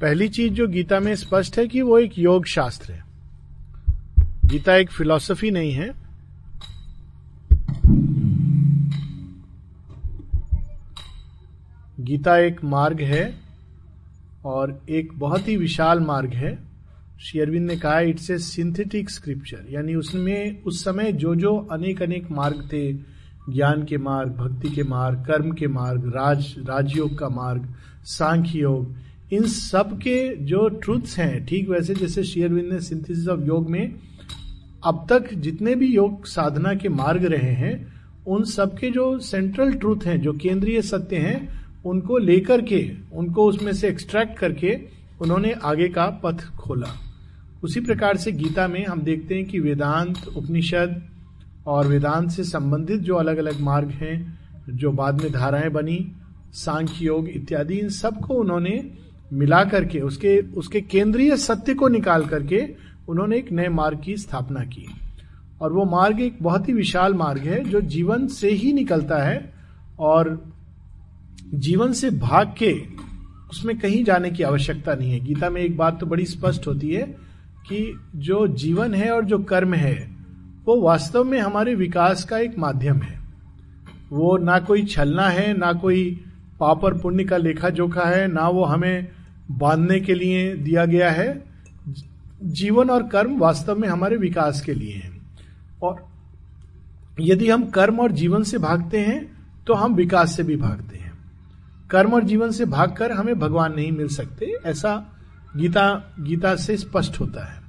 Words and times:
पहली 0.00 0.28
चीज़ 0.28 0.52
जो 0.52 0.68
गीता 0.68 1.00
में 1.00 1.16
स्पष्ट 1.16 1.58
है 1.58 1.66
कि 1.66 1.82
वो 1.82 1.98
एक 1.98 2.18
योग 2.18 2.46
शास्त्र 2.46 2.92
है। 2.92 3.04
गीता 4.44 4.76
एक 4.76 4.90
फिलॉसफी 4.90 5.50
नहीं 5.50 5.72
है। 5.72 5.94
गीता 12.00 12.38
एक 12.38 12.64
मार्ग 12.64 13.00
है 13.00 13.34
और 14.44 14.82
एक 14.88 15.12
बहुत 15.14 15.48
ही 15.48 15.56
विशाल 15.56 16.00
मार्ग 16.00 16.30
है। 16.30 16.58
श्री 17.20 17.40
अरविंद 17.40 17.66
ने 17.66 17.76
कहा 17.76 18.00
इट्स 18.00 18.30
ए 18.30 18.38
सिंथेटिक 18.38 19.10
स्क्रिप्चर 19.10 19.66
यानी 19.70 19.94
उसमें, 19.94 20.62
उस 20.62 20.84
समय 20.84 21.12
जो 21.12 21.34
जो 21.34 21.68
अनेक 21.72 22.02
अनेक 22.02 22.30
मार्ग 22.30 22.68
थे। 22.72 22.92
ज्ञान 23.52 23.84
के 23.84 23.98
मार्ग, 23.98 24.32
भक्ति 24.32 24.70
के 24.70 24.82
मार्ग, 24.82 25.18
कर्म 25.18 25.52
के 25.52 25.66
मार्ग, 25.66 26.06
राज, 26.06 26.54
राजयोग 26.58 27.18
का 27.18 27.28
मार्ग, 27.28 27.74
सांख्य 28.04 28.58
योग। 28.58 29.09
इन 29.32 29.42
सब 29.42 29.98
के 29.98 30.36
जो 30.36 30.68
ट्रूथ्स 30.68 31.18
हैं, 31.18 31.46
ठीक 31.46 31.68
वैसे 31.68 31.94
जैसे 31.94 32.24
शेयरविंद 32.24 32.72
ने 32.72 32.80
सिंथेसिस 32.80 33.28
ऑफ़ 33.28 33.40
योग 33.40 33.70
में, 33.70 33.94
अब 34.84 35.06
तक 35.08 35.34
जितने 35.34 35.74
भी 35.74 35.86
योग 35.86 36.26
साधना 36.26 36.74
के 36.74 36.88
मार्ग 36.88 37.24
रहे 37.24 37.52
हैं, 37.52 37.92
उन 38.26 38.44
सब 38.44 38.78
के 38.78 38.90
जो 38.90 39.18
सेंट्रल 39.18 39.72
ट्रूथ 39.72 39.96
हैं, 40.04 40.20
जो 40.20 40.32
केंद्रीय 40.32 40.82
सत्य 40.82 41.16
हैं, 41.16 41.64
उनको 41.84 42.18
लेकर 42.18 42.62
के, 42.62 42.90
उनको 43.14 43.46
उसमें 43.46 43.72
से 43.72 43.88
एक्सट्रैक्ट 43.88 44.38
करके 44.38 44.80
उन्होंने 45.20 45.52
आगे 45.52 45.88
का 45.88 46.06
पथ 46.06 46.44
खोला। 46.56 46.88
उसी 47.62 47.80
प्रकार 47.80 48.16
से 48.16 48.32
गीता 48.32 48.68
में 48.68 48.86
हम 48.86 49.00
देखते 49.00 49.34
हैं 49.34 49.44
कि 49.44 49.60
वेदांत, 49.60 50.28
उपनिषद 50.36 51.02
और 51.66 51.86
वेदांत 51.86 52.30
से 52.30 52.44
संबंधित 52.44 53.00
जो 53.00 53.14
अलग 53.14 53.36
अलग 53.36 53.60
मार्ग 53.60 53.88
हैं, 53.88 54.38
जो 54.70 54.92
बाद 54.92 55.22
में 55.22 55.32
धाराएँ 55.32 55.70
बनी, 55.70 56.12
सांख्य 56.52 57.04
योग 57.04 57.28
इत्यादि, 57.28 57.74
इन 57.74 57.88
सबको 57.88 58.34
उन्होंने 58.34 58.90
मिला 59.32 59.64
करके 59.64 60.00
उसके 60.00 60.38
उसके 60.52 60.80
केंद्रीय 60.80 61.36
सत्य 61.36 61.74
को 61.74 61.88
निकाल 61.88 62.24
करके 62.24 62.66
उन्होंने 63.08 63.36
एक 63.36 63.52
नए 63.52 63.68
मार्ग 63.68 64.00
की 64.04 64.16
स्थापना 64.16 64.60
की। 64.60 64.86
और 65.60 65.72
वो 65.72 65.84
मार्ग 65.84 66.20
एक 66.20 66.38
बहुत 66.42 66.68
ही 66.68 66.72
विशाल 66.72 67.14
मार्ग 67.14 67.42
है, 67.42 67.64
जो 67.64 67.80
जीवन 67.80 68.26
से 68.26 68.50
ही 68.50 68.72
निकलता 68.72 69.22
है 69.22 69.52
और 69.98 70.52
जीवन 71.54 71.92
से 71.92 72.10
भाग 72.10 72.54
के 72.58 72.72
उसमें 73.50 73.78
कहीं 73.78 74.04
जाने 74.04 74.30
की 74.30 74.42
आवश्यकता 74.42 74.94
नहीं 74.94 75.12
है। 75.12 75.20
गीता 75.20 75.50
में 75.50 75.60
एक 75.62 75.76
बात 75.76 76.00
तो 76.00 76.06
बड़ी 76.06 76.24
स्पष्ट 76.24 76.66
होती 76.66 76.90
है 76.90 77.02
कि 77.68 78.00
जो 78.16 78.46
जीवन 78.48 78.94
है 78.94 79.10
और 79.10 79.24
जो 79.24 79.38
कर्म 79.38 79.74
है, 79.74 80.10
वो 80.64 80.80
वास्तव 80.80 81.24
में 81.24 81.38
हमारे 81.40 81.74
विकास 81.74 82.24
का 82.24 82.38
एक 82.38 82.58
माध्यम 82.58 82.96
है। 82.96 83.18
वो 84.10 84.36
ना 84.36 84.58
कोई 84.58 84.84
छलना 84.84 85.28
है, 85.28 85.58
ना 85.58 85.72
कोई 85.72 86.20
पाप 86.60 86.84
और 86.84 86.98
पुण्य 86.98 87.24
का 87.24 87.36
लेखा 87.36 87.70
जोखा 87.70 88.04
है, 88.04 88.26
ना 88.28 88.48
वो 88.48 88.64
हमें 88.64 89.08
बांधने 89.50 90.00
के 90.00 90.14
लिए 90.14 90.54
दिया 90.54 90.84
गया 90.84 91.10
है। 91.10 91.42
जीवन 92.42 92.90
और 92.90 93.06
कर्म 93.08 93.38
वास्तव 93.38 93.78
में 93.78 93.88
हमारे 93.88 94.16
विकास 94.16 94.60
के 94.60 94.74
लिए 94.74 94.94
है। 94.94 95.10
और 95.82 96.04
यदि 97.20 97.48
हम 97.50 97.64
कर्म 97.70 98.00
और 98.00 98.12
जीवन 98.12 98.42
से 98.42 98.58
भागते 98.58 98.98
हैं 98.98 99.20
तो 99.66 99.74
हम 99.74 99.94
विकास 99.94 100.36
से 100.36 100.42
भी 100.42 100.56
भागते 100.56 100.96
हैं। 100.96 101.12
कर्म 101.90 102.12
और 102.12 102.24
जीवन 102.24 102.50
से 102.50 102.64
भागकर 102.64 103.12
हमें 103.12 103.38
भगवान 103.38 103.74
नहीं 103.74 103.90
मिल 103.92 104.08
सकते, 104.08 104.52
ऐसा 104.66 104.94
गीता 105.56 106.14
गीता 106.20 106.54
से 106.56 106.76
स्पष्ट 106.76 107.20
होता 107.20 107.44
है। 107.44 107.60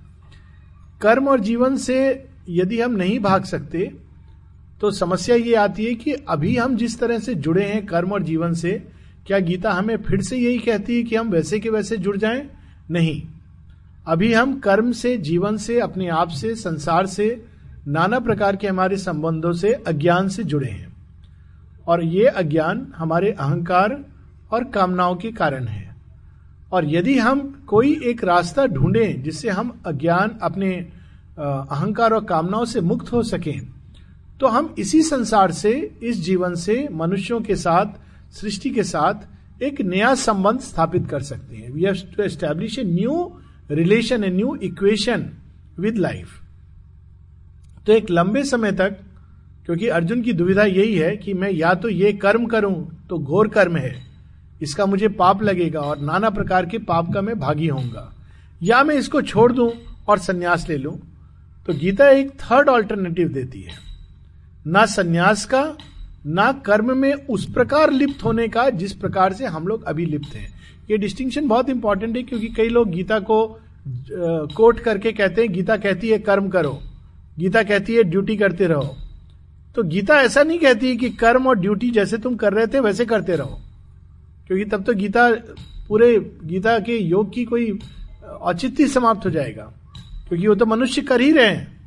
कर्म 1.02 1.28
और 1.28 1.40
जीवन 1.40 1.76
से 1.78 2.28
यदि 2.50 2.82
हम 2.82 2.92
नहीं 2.92 3.20
भाग 3.20 3.44
सकते 3.44 3.92
तो 4.82 4.92
समस्या 4.92 5.36
ये 5.36 5.56
आती 5.56 5.86
है 5.86 5.94
कि 5.96 6.14
अभी 6.30 6.56
हम 6.58 6.76
जिस 6.76 7.00
तरह 7.00 7.20
से 7.20 7.34
जुड़े 7.36 7.66
हैं 7.66 7.86
कर्म 7.86 8.12
और 8.12 8.24
जीवन 8.24 8.54
से 8.54 8.72
क्या 9.28 9.40
गीता 9.40 9.72
हमें 9.72 9.98
फिर 9.98 10.22
से 10.22 10.38
यही 10.38 10.60
कहती 10.60 10.98
है 10.98 11.04
कि 11.04 11.16
हम 11.16 11.30
वैसे 11.30 11.60
के 11.60 11.70
वैसे 11.70 11.98
जुड़ 11.98 12.18
जाएँ? 12.18 12.50
नहीं। 12.92 13.22
अभी 14.08 14.34
हम 14.34 14.60
कर्म 14.60 14.92
से, 14.92 15.18
जीवन 15.18 15.58
से, 15.58 15.80
अपने 15.80 16.08
आप 16.08 16.30
से, 16.30 16.56
संसार 16.56 17.06
से, 17.06 17.46
नाना 17.88 18.20
प्रकार 18.20 18.56
के 18.56 18.68
हमारे 18.68 18.98
संबंधों 18.98 19.54
से, 19.54 19.74
अज्ञान 19.74 20.30
से 20.30 20.44
जुड़े 20.44 20.70
हैं। 20.70 20.94
और 21.88 22.04
ये 22.04 22.26
अज्ञान 22.26 22.94
हमारे 22.96 23.32
अहंकार 23.32 24.06
और 24.52 24.64
कामनाओं 24.64 25.16
के 25.16 25.32
कारण 25.32 25.68
है। 25.68 25.96
और 26.72 26.86
यदि 26.86 27.18
हम 27.18 27.64
कोई 27.68 28.00
एक 28.04 28.24
रास्ता 28.24 28.66
ढूंढें 28.66 29.24
जिससे 29.24 29.50
हम 29.50 29.82
अज्ञान, 29.86 30.38
अपने 30.42 30.74
अहंकार 31.40 32.14
और 32.14 32.24
कामनाओं 32.24 32.66
से 32.66 32.82
मुक्त 32.82 33.12
हो 33.14 33.24
सकें 33.24 33.62
तो 34.40 34.48
हम 34.48 34.76
इसी 34.80 35.02
संसार 35.02 35.52
से, 35.52 35.92
इस 36.04 36.22
जीवन 36.22 36.56
से, 36.56 36.88
मनुष्यों 36.92 37.42
के 37.42 37.56
साथ 37.56 37.86
सृष्टि 38.34 38.70
के 38.70 38.84
साथ 38.84 39.64
एक 39.64 39.82
नया 39.82 40.14
संबंध 40.16 40.60
स्थापित 40.60 41.08
कर 41.10 41.22
सकते 41.24 41.56
हैं। 41.56 41.72
We 41.72 41.84
have 41.84 41.98
to 42.16 42.24
establish 42.24 42.78
a 42.80 42.84
new 42.84 43.32
relation 43.72 44.24
a 44.24 44.30
new 44.30 44.56
equation 44.64 45.30
with 45.80 45.98
life 45.98 46.40
तो 47.88 47.94
एक 47.94 48.10
लंबे 48.10 48.44
समय 48.44 48.72
तक, 48.72 48.98
क्योंकि 49.66 49.88
अर्जुन 49.90 50.22
की 50.22 50.34
दुविधा 50.34 50.64
यही 50.64 50.96
है 50.96 51.16
कि 51.18 51.34
मैं 51.34 51.52
या 51.52 51.74
तो 51.74 51.90
ये 51.90 52.12
कर्म 52.16 52.46
करूँ 52.46 53.06
तो 53.10 53.18
घोर 53.20 53.48
कर्म 53.48 53.78
है। 53.78 53.94
इसका 54.62 54.86
मुझे 54.86 55.08
पाप 55.10 55.42
लगेगा 55.44 55.80
और 55.80 56.00
नाना 56.00 56.30
प्रकार 56.30 56.66
के 56.66 56.78
पाप 56.80 57.14
का 57.14 57.22
मैं 57.22 57.38
भागी 57.40 57.68
होऊँगा। 57.68 58.12
या 58.64 58.84
मैं 58.84 58.96
इसको 58.96 59.22
छोड़ 59.22 59.52
दूँ 59.52 59.72
और 60.08 60.20
संन्यास 60.20 60.68
ले 60.70 60.78
लूँ। 60.78 60.98
तो 61.68 61.74
गीता 61.76 62.10
एक 62.10 62.30
थर्ड 62.42 62.70
ऑल्टरनेटिव 62.70 63.28
देती 63.30 63.62
है। 63.62 63.78
ना 64.68 64.86
संन्यास 64.88 65.46
का 65.46 65.64
ना 66.26 66.52
कर्म 66.52 66.98
में 66.98 67.14
उस 67.14 67.52
प्रकार 67.52 67.92
लिप्त 67.92 68.24
होने 68.24 68.48
का 68.48 68.70
जिस 68.70 68.94
प्रकार 68.94 69.34
से 69.34 69.46
हम 69.46 69.68
लोग 69.68 69.84
अभी 69.84 70.06
लिप्त 70.06 70.36
हैं। 70.36 70.54
ये 70.92 70.98
डिस्टिंक्शन 70.98 71.48
बहुत 71.48 71.70
इंपॉर्टेंट 71.70 72.18
है 72.18 72.24
क्योंकि 72.24 72.48
कई 72.48 72.70
लोग 72.70 72.90
गीता 72.90 73.20
को 73.20 73.60
कोट 74.56 74.80
करके 74.80 75.12
कहते 75.12 75.42
हैं, 75.42 75.54
गीता 75.54 75.78
कहती 75.78 76.10
है, 76.10 76.20
कर्म 76.20 76.48
करो। 76.50 76.80
गीता 77.40 77.64
कहती 77.64 77.96
है 77.96 78.04
ड्यूटी 78.04 78.38
करते 78.38 78.68
रहो। 78.68 78.96
तो 79.76 79.84
गीता 79.84 80.22
ऐसा 80.22 80.44
नहीं 80.44 80.60
कहती 80.60 80.98
कि 80.98 81.10
कर्म 81.10 81.48
और 81.48 81.60
ड्यूटी 81.60 81.92
जैसे 81.92 82.18
तुम 82.18 82.36
कर 82.36 82.54
रहे 82.54 82.68
थे, 82.68 82.80
वैसे 82.80 83.06
करते 83.06 83.36
रहो। 83.36 83.60
क्योंकि 84.48 84.66
तब 84.66 84.84
तो 84.84 84.94
गीता, 84.94 85.32
पूरे 85.88 86.32
गीता 86.44 86.80
के 86.80 86.98
योग 86.98 87.34
की 87.34 87.46
कोई 87.46 87.80
औचित्य 88.42 88.88
समाप्त 88.88 89.26
हो 89.26 89.30
जाएगा। 89.30 89.74
क्योंकि 90.28 90.48
वो 90.48 90.56
तो 90.56 90.66
मनुष्य 90.66 91.02
कर 91.02 91.22
ही 91.22 91.32
रहे 91.32 91.48
हैं। 91.48 91.78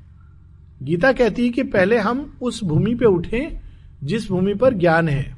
गीता 0.82 1.12
कहती 1.12 1.44
है 1.44 1.48
कि 1.48 1.62
पहले 1.62 1.98
हम 1.98 2.38
उस 2.42 2.64
भूमि 2.64 2.94
पे 2.94 3.06
उठे 3.06 3.63
जिस 4.04 4.28
भूमि 4.28 4.54
पर 4.54 4.74
ज्ञान 4.74 5.08
है, 5.08 5.36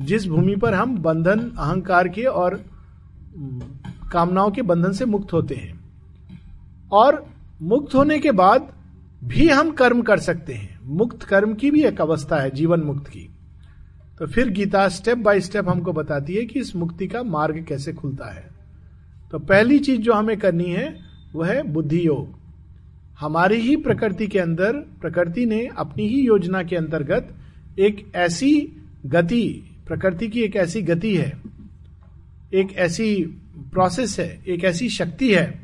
जिस 0.00 0.26
भूमि 0.26 0.56
पर 0.56 0.74
हम 0.74 0.98
बंधन, 0.98 1.40
अहंकार 1.40 2.08
के 2.08 2.22
और 2.22 2.64
कामनाओं 4.12 4.50
के 4.50 4.62
बंधन 4.62 4.92
से 4.92 5.04
मुक्त 5.04 5.32
होते 5.32 5.54
हैं। 5.54 5.80
और 6.92 7.26
मुक्त 7.62 7.94
होने 7.94 8.18
के 8.18 8.32
बाद 8.32 8.72
भी 9.24 9.48
हम 9.48 9.70
कर्म 9.70 10.02
कर 10.02 10.18
सकते 10.18 10.54
हैं। 10.54 10.80
मुक्त 10.84 11.22
कर्म 11.22 11.54
की 11.54 11.70
भी 11.70 11.84
एक 11.84 12.00
अवस्था 12.00 12.36
है, 12.36 12.50
जीवन 12.50 12.80
मुक्त 12.80 13.08
की। 13.08 13.30
तो 14.18 14.26
फिर 14.26 14.48
गीता 14.48 14.88
स्टेप 14.88 15.18
बाय 15.18 15.40
स्टेप 15.40 15.68
हमको 15.68 15.92
बताती 15.92 16.34
है 16.34 16.44
कि 16.44 16.60
इस 16.60 16.76
मुक्ति 16.76 17.06
का 17.06 17.22
मार्ग 17.22 17.64
कैसे 17.68 17.92
खुलता 17.92 18.34
है। 18.34 18.50
तो 19.30 19.38
पहली 19.38 19.78
चीज़ 19.78 20.00
जो 20.00 20.12
हमें 20.12 20.38
करनी 20.38 20.64
है, 20.64 20.98
वह 21.34 21.48
है 21.48 21.62
बुद्धि 21.62 22.06
योग। 22.06 22.38
हमारी 23.20 23.56
ही 23.56 23.76
प्रकृति 23.76 24.26
के 24.26 24.38
अंदर, 24.38 24.72
प्रकृति 24.72 25.46
ने 25.46 25.68
अपनी 25.78 26.08
ही 26.08 26.26
योजना 26.26 26.62
के 26.62 26.76
अंतर्गत 26.76 27.34
एक 27.78 28.12
ऐसी 28.14 28.72
गति, 29.06 29.62
प्रकृति 29.86 30.28
की 30.28 30.40
एक 30.40 30.56
ऐसी 30.56 30.82
गति 30.82 31.16
है, 31.16 31.40
एक 32.54 32.72
ऐसी 32.72 33.24
प्रोसेस 33.72 34.18
है, 34.20 34.44
एक 34.48 34.64
ऐसी 34.64 34.88
शक्ति 34.88 35.34
है, 35.34 35.60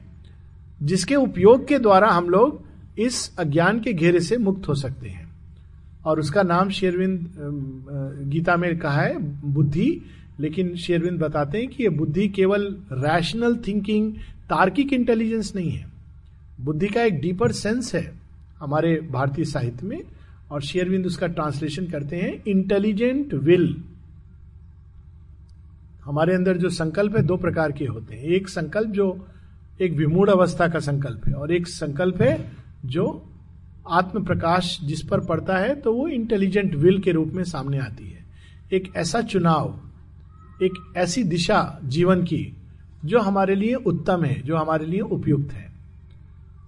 जिसके 0.82 1.14
उपयोग 1.14 1.68
के 1.68 1.78
द्वारा 1.78 2.08
हम 2.08 2.28
लोग 2.28 2.62
इस 2.98 3.36
अज्ञान 3.38 3.80
के 3.80 3.92
घेरे 3.92 4.20
से 4.20 4.36
मुक्त 4.36 4.68
हो 4.68 4.74
सकते 4.74 5.08
हैं। 5.08 5.28
और 6.06 6.20
उसका 6.20 6.42
नाम 6.42 6.70
शेरविंद 6.70 7.30
गीता 8.28 8.56
में 8.56 8.78
कहा 8.78 9.02
है, 9.02 9.18
बुद्धि। 9.52 10.02
लेकिन 10.40 10.76
शेरविंद 10.76 11.18
बताते 11.18 11.58
हैं 11.58 11.68
कि 11.68 11.82
ये 11.82 11.88
बुद्धि 11.88 12.28
केवल 12.28 12.76
रैशनल 12.92 13.56
थिंकिंग 13.56 14.12
तार्किक 14.50 14.92
इंटेलिजेंस 14.92 15.52
नहीं 15.56 15.70
है। 15.70 15.86
बुद्धि 16.60 16.86
का 16.86 17.02
एक 17.02 17.20
डीपर 17.20 17.52
सेंस 17.52 17.94
है, 17.94 18.12
हमारे 18.58 19.08
भारतीय 19.10 19.44
साहित्य 19.44 19.86
में। 19.86 20.02
और 20.50 20.62
शेयरविंद 20.62 21.06
उसका 21.06 21.26
ट्रांसलेशन 21.26 21.86
करते 21.86 22.16
हैं 22.16 22.42
इंटेलिजेंट 22.48 23.34
विल 23.34 23.84
हमारे 26.04 26.34
अंदर 26.34 26.56
जो 26.56 26.68
संकल्प 26.68 27.16
है, 27.16 27.22
दो 27.22 27.36
प्रकार 27.36 27.72
के 27.72 27.84
होते 27.84 28.14
हैं। 28.14 28.22
एक 28.22 28.48
संकल्प 28.48 28.90
जो 28.90 29.26
एक 29.80 29.92
विमूढ़ 29.92 30.30
अवस्था 30.30 30.68
का 30.68 30.78
संकल्प 30.78 31.26
है, 31.28 31.32
और 31.32 31.52
एक 31.52 31.68
संकल्प 31.68 32.22
है 32.22 32.52
जो 32.84 33.30
आत्म 33.88 34.24
प्रकाश 34.24 34.78
जिस 34.84 35.02
पर 35.02 35.20
पड़ता 35.20 35.56
है 35.56 35.74
तो 35.74 35.92
वो 35.94 36.08
इंटेलिजेंट 36.08 36.74
विल 36.74 36.98
के 36.98 37.12
रूप 37.12 37.28
में 37.28 37.42
सामने 37.44 37.78
आती 37.78 38.08
है। 38.08 38.24
एक 38.72 38.92
ऐसा 38.96 39.20
चुनाव, 39.22 39.80
एक 40.62 40.72
ऐसी 40.96 41.24
दिशा 41.24 41.78
जीवन 41.84 42.22
की 42.22 42.56
जो 43.04 43.18
हमारे 43.18 43.54
लिए 43.54 43.74
उत्तम 43.74 44.24
है, 44.24 44.40
जो 44.42 44.56
हमारे 44.56 44.86
लिए 44.86 45.00
उपयुक्त 45.00 45.52
है। 45.52 45.72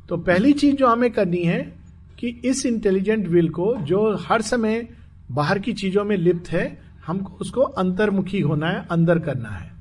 तो 0.09 0.17
पहली 0.17 0.53
चीज़ 0.53 0.77
जो 0.77 0.87
हमें 0.87 1.11
करनी 1.11 1.43
है 1.43 1.76
कि 2.19 2.29
इस 2.45 2.67
इंटेलिजेंट 2.67 3.29
विल 3.29 3.49
को 3.49 3.77
जो 3.77 4.17
हर 4.17 4.43
समय 4.43 4.89
बाहर 5.31 5.59
की 5.59 5.73
चीज़ों 5.73 6.05
में 6.05 6.17
लिप्त 6.17 6.49
है, 6.49 6.79
हमको 7.07 7.33
उसको 7.41 7.61
अंतर्मुखी 7.61 8.41
होना 8.41 8.69
है, 8.69 8.87
अंदर 8.91 9.19
करना 9.19 9.49
है। 9.49 9.73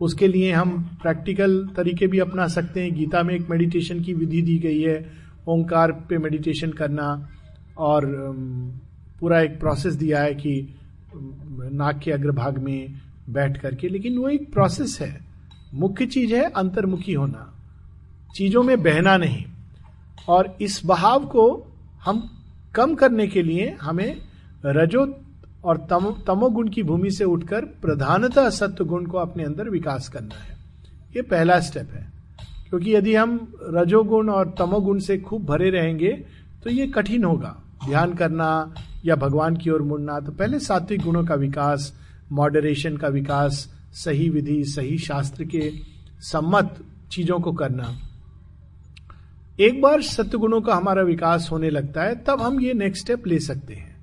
उसके 0.00 0.28
लिए 0.28 0.52
हम 0.52 0.98
प्रैक्टिकल 1.02 1.70
तरीके 1.76 2.06
भी 2.06 2.18
अपना 2.18 2.46
सकते 2.46 2.82
हैं। 2.82 2.94
गीता 2.94 3.22
में 3.22 3.34
एक 3.34 3.50
मेडिटेशन 3.50 4.00
की 4.00 4.14
विधि 4.14 4.42
दी 4.42 4.58
गई 4.58 4.82
है, 4.82 5.12
ओंकार 5.48 5.92
पे 5.92 6.18
मेडिटेशन 6.18 6.70
करना 6.70 7.28
और 7.78 8.06
पूरा 9.20 9.40
एक 9.40 9.60
प्रोसेस 9.60 9.94
दिया 9.94 10.22
है 10.22 10.34
कि 10.34 10.74
नाक 11.72 11.98
के 11.98 12.10
अग्रभाग 12.10 12.58
में 12.58 12.92
बैठ 13.30 13.58
करके। 13.58 13.88
लेकिन 13.88 14.18
वो 14.18 14.28
एक 14.28 14.52
प्रोसेस 14.52 14.98
है। 15.00 15.20
मुख्य 15.74 16.06
चीज़ 16.06 16.34
है 16.34 16.42
अंतर्मुखी 16.42 17.12
होना। 17.12 17.54
चीज़ों 18.34 18.62
में 18.62 18.82
बहना 18.82 19.16
नहीं। 19.16 19.44
और 20.28 20.56
इस 20.60 20.82
बहाव 20.84 21.24
को 21.24 21.71
हम 22.04 22.30
कम 22.74 22.94
करने 22.94 23.26
के 23.26 23.42
लिए 23.42 23.76
हमें 23.82 24.16
रजो 24.66 25.14
और 25.64 25.76
तम, 25.76 26.14
तमोगुण 26.26 26.68
की 26.68 26.82
भूमि 26.82 27.10
से 27.10 27.24
उठकर 27.24 27.64
प्रधानतः 27.64 28.50
सत्य 28.50 28.84
गुण 28.84 29.06
को 29.06 29.18
अपने 29.18 29.44
अंदर 29.44 29.68
विकास 29.68 30.08
करना 30.08 30.34
है। 30.34 30.56
ये 31.16 31.22
पहला 31.22 31.60
स्टेप 31.60 31.90
है। 31.92 32.12
क्योंकि 32.68 32.94
यदि 32.94 33.14
हम 33.14 33.52
रजोगुण 33.62 34.30
और 34.30 34.54
तमोगुण 34.58 34.98
से 34.98 35.18
खूब 35.18 35.44
भरे 35.44 35.70
रहेंगे 35.70 36.12
तो 36.64 36.70
ये 36.70 36.86
कठिन 36.86 37.24
होगा। 37.24 37.56
ध्यान 37.86 38.14
करना 38.14 38.74
या 39.04 39.16
भगवान 39.16 39.56
की 39.56 39.70
ओर 39.70 39.82
मुड़ना 39.82 40.20
तो 40.20 40.32
पहले 40.32 40.58
सात्विक 40.58 41.00
गुणों 41.02 41.24
का 41.24 41.34
विकास 41.34 41.94
मॉडरेशन 42.32 42.96
का 42.96 43.08
विकास, 43.08 43.74
सही 43.92 44.28
विधि, 44.30 44.64
सही 44.64 44.98
शास्त्र 44.98 45.44
के 45.44 45.72
सम्मत 46.20 46.84
चीज़ों 47.10 47.40
को 47.40 47.52
करना। 47.52 47.94
एक 49.62 49.80
बार 49.80 50.02
सत्य 50.02 50.38
गुणों 50.38 50.60
का 50.60 50.74
हमारा 50.74 51.02
विकास 51.02 51.48
होने 51.52 51.70
लगता 51.70 52.02
है, 52.02 52.14
तब 52.14 52.40
हम 52.40 52.60
ये 52.60 52.74
नेक्स्ट 52.74 53.02
स्टेप 53.02 53.26
ले 53.26 53.38
सकते 53.38 53.74
हैं। 53.74 53.96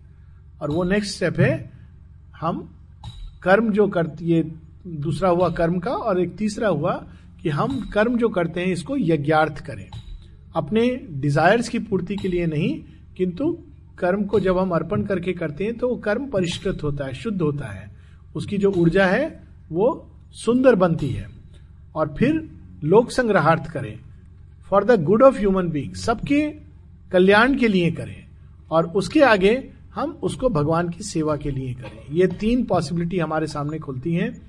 और 0.61 0.71
वो 0.71 0.83
नेक्स्ट 0.83 1.15
स्टेप 1.15 1.39
है, 1.39 1.71
हम 2.39 2.75
कर्म 3.44 3.71
जो 3.71 3.88
करते 3.88 4.25
ये 4.25 4.51
दूसरा 4.88 5.29
हुआ 5.29 5.50
कर्म 5.50 5.79
का, 5.79 5.91
और 5.91 6.21
एक 6.21 6.35
तीसरा 6.35 6.67
हुआ 6.67 7.07
कि 7.44 7.50
हम 7.50 7.89
कर्म 7.94 8.17
जो 8.17 8.29
करते 8.29 8.59
हैं, 8.59 8.67
इसको 8.67 8.97
यज्ञार्थ 8.97 9.65
करें। 9.65 9.89
अपने 10.56 11.01
डिजायर्स 11.11 11.69
की 11.69 11.79
पूर्ति 11.79 12.15
के 12.15 12.27
लिए 12.27 12.45
नहीं, 12.45 12.83
किंतु 13.17 13.57
कर्म 14.00 14.23
को 14.23 14.39
जब 14.39 14.57
हम 14.57 14.69
अर्पण 14.69 15.03
करके 15.03 15.33
करते 15.33 15.63
हैं 15.63 15.77
तो 15.77 15.89
वो 15.89 15.95
कर्म 15.95 16.27
परिष्कृत 16.27 16.79
होता 16.83 17.05
है, 17.05 17.13
शुद्ध 17.13 17.41
होता 17.41 17.65
है। 17.65 17.91
उसकी 18.35 18.57
जो 18.57 18.71
ऊर्जा 18.71 19.05
है, 19.05 19.44
वो 19.71 20.12
सुंदर 20.31 20.75
बनती 20.75 21.09
है। 21.09 21.29
और 21.95 22.15
फिर 22.17 22.50
लोक 22.83 23.12
संग्रहार्थ 23.12 23.71
करें। 23.71 24.00
For 24.69 24.83
the 24.83 25.04
good 25.04 25.24
of 25.24 25.38
human 25.38 25.69
being 25.69 25.94
सबके 25.94 26.50
कल्याण 27.12 27.57
के 27.57 27.68
लिए 27.68 27.92
करें 27.92 28.25
और 28.71 28.86
उसके 28.86 29.21
आगे 29.21 29.69
हम 29.94 30.12
उसको 30.24 30.50
भगवान 30.50 30.89
की 30.89 31.04
सेवा 31.04 31.36
के 31.36 31.51
लिए 31.51 31.74
करें। 31.74 32.16
ये 32.16 32.27
तीन 32.27 32.63
पॉसिबिलिटी 32.63 33.19
हमारे 33.19 33.48
सामने 33.48 33.80
खुलती 33.80 34.13
हैं। 34.13 34.42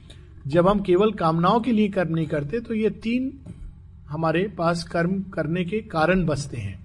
जब 0.47 0.69
हम 0.69 0.81
केवल 0.81 1.13
कामनाओं 1.13 1.61
के 1.61 1.73
लिए 1.73 1.89
कर्म 1.89 2.15
नहीं 2.15 2.27
करते 2.27 2.61
तो 2.61 2.75
ये 2.75 2.91
तीन 2.91 3.41
हमारे 4.09 4.43
पास 4.59 4.85
कर्म 4.85 5.23
करने 5.23 5.65
के 5.65 5.81
कारण 5.81 6.25
बसते 6.25 6.57
हैं। 6.57 6.79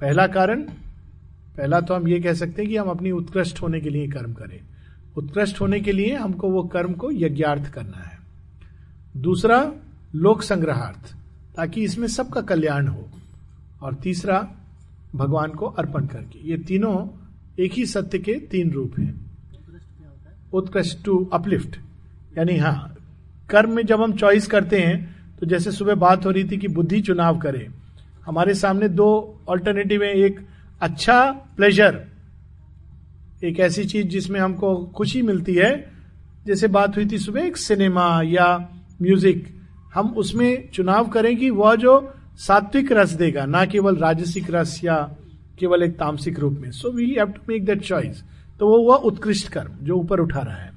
पहला 0.00 0.26
कारण, 0.26 0.62
पहला 1.56 1.80
तो 1.80 1.94
हम 1.94 2.08
ये 2.08 2.20
कह 2.20 2.32
सकते 2.32 2.62
हैं 2.62 2.70
कि 2.70 2.76
हम 2.76 2.88
अपनी 2.88 3.10
उत्कृष्ट 3.10 3.62
होने 3.62 3.80
के 3.80 3.90
लिए 3.90 4.08
कर्म 4.08 4.32
करें। 4.32 4.60
उत्कृष्ट 5.16 5.60
होने 5.60 5.80
के 5.80 5.92
लिए 5.92 6.14
हमको 6.14 6.50
वो 6.50 6.62
कर्म 6.62 6.92
को 6.92 7.10
यज्ञार्थ 7.12 7.72
करना 7.72 8.02
है। 8.02 8.18
दूसरा, 9.16 9.72
लोक 10.14 10.42
संग्रहार्थ। 10.42 11.16
ताकि 11.56 11.82
इसमें 11.82 12.06
सबका 12.08 12.40
कल्याण 12.40 12.86
हो। 12.86 13.08
और 13.82 13.94
तीसरा, 13.94 14.48
भगवान 15.14 15.50
को 15.50 15.66
अर्पण 15.68 16.06
करके। 16.06 16.48
ये 16.50 16.56
तीनों 16.58 16.96
एक 17.58 17.72
ही 17.72 17.86
सत्य 17.86 18.18
के 18.18 18.34
तीन 18.50 18.70
रूप 18.70 18.98
हैं। 18.98 19.14
उत्कृष्ट 20.52 21.04
टू 21.04 21.24
अपलिफ्ट 21.32 21.76
यानी 22.38 22.56
हाँ 22.56 22.94
कर्म 23.50 23.70
में 23.70 23.84
जब 23.86 24.02
हम 24.02 24.12
चॉइस 24.12 24.46
करते 24.46 24.80
हैं 24.80 25.36
तो 25.40 25.46
जैसे 25.46 25.72
सुबह 25.72 25.94
बात 25.94 26.26
हो 26.26 26.30
रही 26.30 26.44
थी 26.44 26.56
कि 26.56 26.68
बुद्धि 26.68 27.00
चुनाव 27.00 27.38
करे। 27.38 27.68
हमारे 28.26 28.54
सामने 28.54 28.88
दो 28.90 29.08
ऑल्टरनेटिव 29.48 30.02
है। 30.02 30.12
एक 30.16 30.40
अच्छा 30.82 31.20
प्लेजर 31.56 32.04
एक 33.44 33.60
ऐसी 33.60 33.84
चीज़ 33.84 34.06
जिसमें 34.06 34.38
हमको 34.40 34.74
खुशी 34.86 35.22
मिलती 35.22 35.54
है। 35.54 35.72
जैसे 36.46 36.68
बात 36.68 36.96
हुई 36.96 37.06
थी 37.06 37.18
सुबह, 37.18 37.40
एक 37.40 37.56
सिनेमा 37.56 38.20
या 38.24 38.56
म्यूज़िक 39.02 39.46
हम 39.94 40.08
उसमें 40.08 40.70
चुनाव 40.70 41.08
करें 41.08 41.36
कि 41.36 41.50
वह 41.50 41.74
जो 41.74 42.14
सात्विक 42.36 42.92
रस 42.92 43.10
देगा, 43.10 43.46
ना 43.46 43.64
केवल 43.64 43.96
राजसिक 43.96 44.50
रस 44.50 44.80
या 44.84 45.14
केवल 45.58 45.82
एक 45.82 45.98
तामसिक 45.98 46.38
रूप 46.38 46.58
में। 46.60 46.70
So 46.70 46.90
we 46.90 47.10
have 47.10 47.26
to 47.26 47.40
make 47.48 47.64
that 47.64 47.80
choice 47.80 48.22
तो 48.60 48.66
वो 48.66 48.84
हुआ 48.84 48.96
उत्कृष्ट 48.96 49.48
कर्म, 49.48 49.70
जो 49.82 49.96
ऊपर 49.96 50.20
उठा 50.20 50.40
रहा 50.40 50.56
है। 50.56 50.72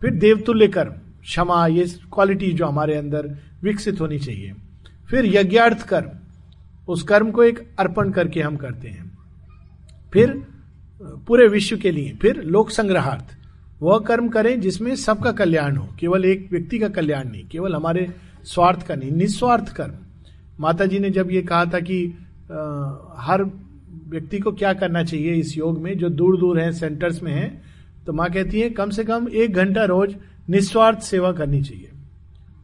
फिर 0.00 0.10
देवतुल्य 0.10 0.68
कर्म, 0.68 0.92
क्षमा, 1.22 1.66
ये 1.66 1.84
क्वालिटी 2.14 2.52
जो 2.52 2.66
हमारे 2.66 2.94
अंदर 2.94 3.36
विकसित 3.62 4.00
होनी 4.00 4.18
चाहिए। 4.18 4.52
फिर 5.10 5.26
यज्ञार्थ 5.26 5.82
कर्म, 5.82 6.08
उस 6.88 7.02
कर्म 7.02 7.30
को 7.30 7.42
एक 7.44 7.68
अर्पण 7.78 8.10
करके 8.10 8.42
हम 8.42 8.56
करते 8.56 8.88
हैं। 8.88 9.18
फिर, 10.12 10.42
पूरे 11.02 11.48
विश्व 11.48 11.76
के 11.76 11.90
लिए, 11.90 12.16
फिर 12.22 12.42
लोक 12.42 12.70
संग्रहार्थ। 12.70 13.36
वह 13.82 13.98
कर्म 13.98 14.28
करें 14.28 14.60
जिसमें 14.60 14.96
सबका 14.96 15.32
कल्याण 15.32 15.76
हो, 15.76 15.88
केवल 16.00 16.24
एक 16.24 16.48
व्यक्ति 16.52 16.78
का 16.78 16.88
कल्याण 16.88 17.28
नहीं, 17.28 17.46
केवल 17.46 17.74
हमारे 17.74 18.10
स्वार्थ 18.44 18.86
का 18.86 18.94
नहीं 18.94 19.10
निस्वार्थ 19.12 19.72
कर्म। 19.72 19.94
माता 20.60 20.86
जी 20.86 20.98
ने 20.98 21.10
जब 21.10 21.30
ये 21.30 21.42
कहा 21.42 21.64
था 21.64 21.80
कि 21.80 22.04
आ, 22.52 22.56
हर 23.18 23.42
व्यक्ति 24.08 24.38
को 24.38 24.52
क्या 24.52 24.72
करना 24.72 25.02
चाहिए 25.04 25.32
इस 25.34 25.56
योग 25.58 25.78
में 25.78 25.96
जो 25.98 26.08
दूर 26.10 26.38
दूर 26.40 26.60
है 26.60 26.70
सेंटर्स 26.72 27.22
में 27.22 27.32
है 27.32 27.48
तो 28.06 28.12
माँ 28.12 28.28
कहती 28.30 28.60
है 28.60 28.68
कम 28.70 28.90
से 28.90 29.04
कम 29.04 29.28
एक 29.28 29.54
घंटा 29.54 29.84
रोज 29.84 30.14
निस्वार्थ 30.50 31.00
सेवा 31.00 31.32
करनी 31.32 31.62
चाहिए। 31.62 31.90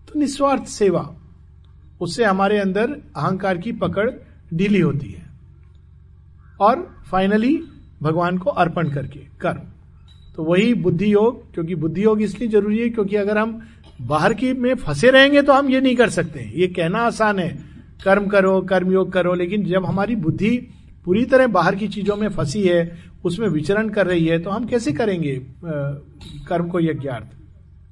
तो 0.08 0.18
निस्वार्थ 0.20 0.64
सेवा 0.64 1.08
उससे 2.00 2.24
हमारे 2.24 2.58
अंदर 2.58 2.90
अहंकार 3.16 3.58
की 3.58 3.72
पकड़ 3.74 4.10
ढीली 4.54 4.80
होती 4.80 5.08
है। 5.08 5.22
और 6.60 6.88
फाइनली 7.06 7.56
भगवान 8.02 8.38
को 8.38 8.50
अर्पण 8.50 8.90
करके 8.90 9.20
कर्म। 9.40 9.60
तो 10.36 10.44
वही 10.44 10.72
बुद्धि 10.74 11.12
योग 11.12 11.52
क्योंकि 11.54 11.74
बुद्धि 11.74 12.04
योग 12.04 12.22
इसलिए 12.22 12.48
ज़रूरी 12.48 12.78
है 12.78 12.88
क्योंकि 12.90 13.16
अगर 13.16 13.38
हम 13.38 13.60
बाहर 14.00 14.34
की 14.34 14.52
में 14.52 14.74
फंसे 14.74 15.10
रहेंगे 15.10 15.42
तो 15.42 15.52
हम 15.52 15.70
ये 15.70 15.80
नहीं 15.80 15.96
कर 15.96 16.10
सकते। 16.10 16.52
ये 16.56 16.66
कहना 16.66 16.98
आसान 16.98 17.38
है। 17.38 17.48
कर्म 18.04 18.26
करो, 18.26 18.60
कर्म 18.60 18.92
योग 18.92 19.12
करो, 19.12 19.34
लेकिन 19.34 19.64
जब 19.64 19.84
हमारी 19.84 20.16
बुद्धि 20.16 20.56
पूरी 21.04 21.24
तरह 21.24 21.46
बाहर 21.46 21.74
की 21.74 21.88
चीज़ों 21.88 22.16
में 22.16 22.28
फंसी 22.28 22.62
है, 22.62 22.98
उसमें 23.24 23.48
विचरण 23.48 23.88
कर 23.88 24.06
रही 24.06 24.26
है 24.26 24.38
तो 24.38 24.50
हम 24.50 24.66
कैसे 24.66 24.92
करेंगे 24.92 25.40
कर्म 26.48 26.68
को 26.68 26.80
यज्ञार्थ? 26.80 27.26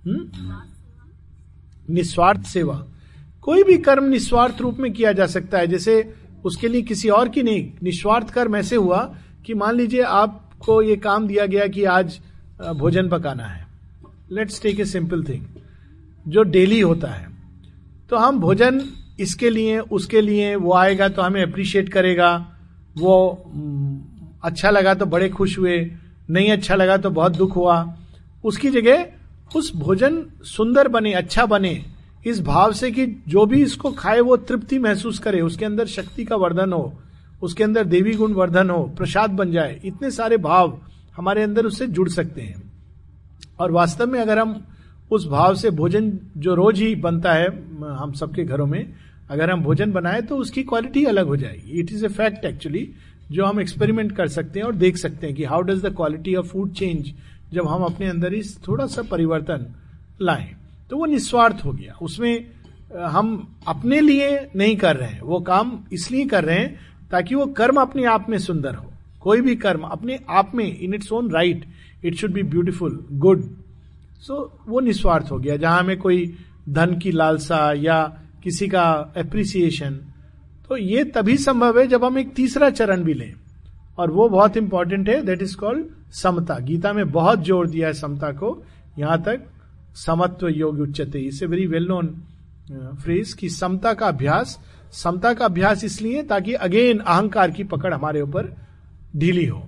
हम्म? 0.06 1.94
निस्वार्थ 1.94 2.42
सेवा। 2.42 2.86
कोई 3.42 3.62
भी 3.62 3.78
कर्म 3.78 4.04
निस्वार्थ 4.04 4.60
रूप 4.60 4.78
में 4.78 4.92
किया 4.92 5.12
जा 5.12 5.26
सकता 5.26 5.58
है। 5.58 5.66
जैसे 5.66 6.14
उसके 6.44 6.68
लिए 6.68 6.82
किसी 6.82 7.08
और 7.08 7.28
की 7.28 7.42
नहीं, 7.42 7.70
निस्वार्थ 7.82 8.30
कर्म 8.30 8.56
ऐसे 8.56 8.76
हुआ 8.76 9.02
कि 9.46 9.54
मान 9.54 9.74
लीजिए 9.74 10.02
आपको 10.02 10.82
ये 10.82 10.96
काम 10.96 11.26
दिया 11.26 11.46
गया 11.46 11.66
कि 11.66 11.84
आज 11.84 12.20
भोजन 12.76 13.08
पकाना 13.08 13.44
है। 13.44 13.66
Let's 14.32 14.62
take 14.62 14.80
a 14.80 14.84
simple 14.84 15.24
thing 15.24 15.44
जो 16.26 16.42
डेली 16.44 16.80
होता 16.80 17.08
है 17.08 17.30
तो 18.10 18.16
हम 18.16 18.38
भोजन 18.40 18.80
इसके 19.20 19.50
लिए, 19.50 19.78
उसके 19.78 20.20
लिए, 20.20 20.54
वो 20.56 20.72
आएगा 20.74 21.08
तो 21.08 21.22
हमें 21.22 21.42
अप्रिशिएट 21.42 21.88
करेगा। 21.88 22.34
वो 22.96 23.14
अच्छा 24.44 24.70
लगा 24.70 24.94
तो 24.94 25.06
बड़े 25.06 25.28
खुश 25.28 25.58
हुए, 25.58 25.78
नहीं 26.30 26.50
अच्छा 26.52 26.74
लगा 26.74 26.96
तो 26.96 27.10
बहुत 27.10 27.36
दुख 27.36 27.56
हुआ। 27.56 27.94
उसकी 28.44 28.70
जगह 28.70 29.06
उस 29.56 29.70
भोजन 29.76 30.24
सुंदर 30.46 30.88
बने 30.88 31.12
अच्छा 31.12 31.46
बने, 31.46 31.84
इस 32.26 32.40
भाव 32.42 32.72
से 32.72 32.90
कि 32.90 33.06
जो 33.28 33.44
भी 33.46 33.62
इसको 33.62 33.90
खाए 33.92 34.20
वो 34.20 34.36
तृप्ति 34.38 34.78
महसूस 34.78 35.18
करे, 35.18 35.40
उसके 35.40 35.64
अंदर 35.64 35.86
शक्ति 35.88 36.24
का 36.24 36.36
वर्धन 36.36 36.72
हो, 36.72 36.92
उसके 37.42 37.64
अंदर 37.64 37.84
देवी 37.84 38.14
गुण 38.14 38.32
वर्धन 38.32 38.70
हो, 38.70 38.82
प्रसाद 38.98 39.30
बन 39.30 39.52
जाए, 39.52 39.80
इतने 39.84 40.10
सारे 40.10 40.36
भाव 40.38 40.78
हमारे 41.16 41.42
अंदर 41.42 41.66
उससे 41.66 41.86
जुड़ 41.88 42.08
सकते 42.08 42.42
हैं। 42.42 42.62
और 43.60 43.72
वास्तव 43.72 44.06
में 44.06 44.20
अगर 44.20 44.38
हम 44.38 44.62
उस 45.12 45.26
भाव 45.28 45.54
से 45.54 45.70
भोजन 45.72 46.10
जो 46.36 46.54
रोज 46.54 46.80
ही 46.80 46.94
बनता 46.96 47.32
है, 47.32 47.48
हम 47.92 48.12
सबके 48.12 48.44
घरों 48.44 48.66
में, 48.66 48.92
अगर 49.30 49.50
हम 49.50 49.62
भोजन 49.62 49.92
बनाए 49.92 50.22
तो 50.22 50.36
उसकी 50.36 50.62
क्वालिटी 50.62 51.04
अलग 51.04 51.26
हो 51.26 51.36
जाएगी। 51.36 51.80
It 51.80 51.92
is 51.92 52.04
a 52.04 52.08
fact 52.10 52.44
actually 52.44 52.88
जो 53.32 53.44
हम 53.44 53.60
एक्सपेरिमेंट 53.60 54.12
कर 54.12 54.28
सकते 54.28 54.60
हैं 54.60 54.66
और 54.66 54.74
देख 54.76 54.96
सकते 54.96 55.26
हैं 55.26 55.36
कि 55.36 55.44
how 55.44 55.62
does 55.62 55.82
the 55.82 55.94
quality 55.96 56.34
of 56.34 56.46
food 56.46 56.72
change 56.72 57.12
जब 57.52 57.68
हम 57.68 57.82
अपने 57.84 58.08
अंदर 58.08 58.34
इस 58.34 58.56
थोड़ा 58.68 58.86
सा 58.86 59.02
परिवर्तन 59.02 59.66
लाएँ। 60.20 60.50
तो 60.90 60.96
वो 60.96 61.06
निस्वार्थ 61.06 61.64
हो 61.64 61.72
गया। 61.72 61.94
उसमें 62.02 62.46
हम 62.94 63.28
अपने 63.68 64.00
लिए 64.00 64.30
नहीं 64.56 64.76
कर 64.76 64.96
रहे 64.96 65.08
हैं, 65.08 65.20
वो 65.20 65.40
काम 65.40 65.78
इसलिए 65.92 66.24
कर 66.26 66.44
रहे 66.44 66.58
हैं 66.58 66.78
ताकि 67.10 67.34
वो 67.34 67.46
कर्म 67.52 67.80
अपने 67.80 68.04
आप 68.06 68.26
में 68.30 68.38
सुंदर 68.38 68.74
हो। 68.74 68.90
कोई 69.22 69.40
भी 69.40 69.54
कर्म 69.56 69.82
अपने 69.86 70.18
आप 70.30 70.54
में 70.54 70.64
in 70.66 70.94
its 70.94 71.12
own 71.12 71.30
right 71.30 71.64
it 72.04 72.14
should 72.14 72.32
be 72.32 72.42
beautiful 72.44 73.04
good 73.12 73.44
so 74.22 74.34
वो 74.68 74.80
निस्वार्थ 74.80 75.30
हो 75.30 75.38
गया। 75.38 75.56
जहाँ 75.56 75.78
हमें 75.78 75.98
कोई 75.98 76.26
धन 76.68 76.98
की 76.98 77.12
लालसा 77.12 77.72
या 77.78 78.02
किसी 78.42 78.68
का 78.68 79.12
एप्रिसिएशन 79.18 80.00
तो 80.68 80.76
ये 80.76 81.04
तभी 81.06 81.36
संभव 81.38 81.78
है 81.78 81.86
जब 81.86 82.04
हम 82.04 82.18
एक 82.18 82.34
तीसरा 82.34 82.70
चरण 82.72 83.02
भी 83.04 83.14
लें। 83.14 83.32
और 83.98 84.10
वो 84.10 84.28
बहुत 84.28 84.56
इंपॉर्टेंट 84.56 85.08
है 85.08 85.20
दैट 85.22 85.42
इज़ 85.42 85.56
कॉल्ड 85.56 85.86
समता। 86.14 86.58
गीता 86.60 86.92
में 86.92 87.10
बहुत 87.12 87.42
ज़ोर 87.44 87.68
दिया 87.68 87.86
है 87.86 87.94
समता 87.94 88.30
को। 88.32 88.62
यहाँ 88.98 89.22
तक 89.22 89.42
समत्व 89.96 90.48
योग 90.48 90.80
उच्चते 90.80 91.18
इसे 91.20 91.46
वेरी 91.46 91.66
वेल 91.66 91.86
नोन 91.86 92.06
फ्रेज 93.02 93.32
की 93.32 93.48
समता 93.50 93.92
का 93.94 94.06
अभ्यास। 94.06 94.58
समता 94.94 95.32
का 95.34 95.44
अभ्यास 95.44 95.84
इसलिए 95.84 96.22
ताकि 96.22 96.52
अगेन 96.54 96.98
अहंकार 96.98 97.50
की 97.50 97.64
पकड़ 97.66 97.92
हमारे 97.94 98.20
ऊपर 98.20 98.54
ढीली 99.16 99.44
हो। 99.46 99.62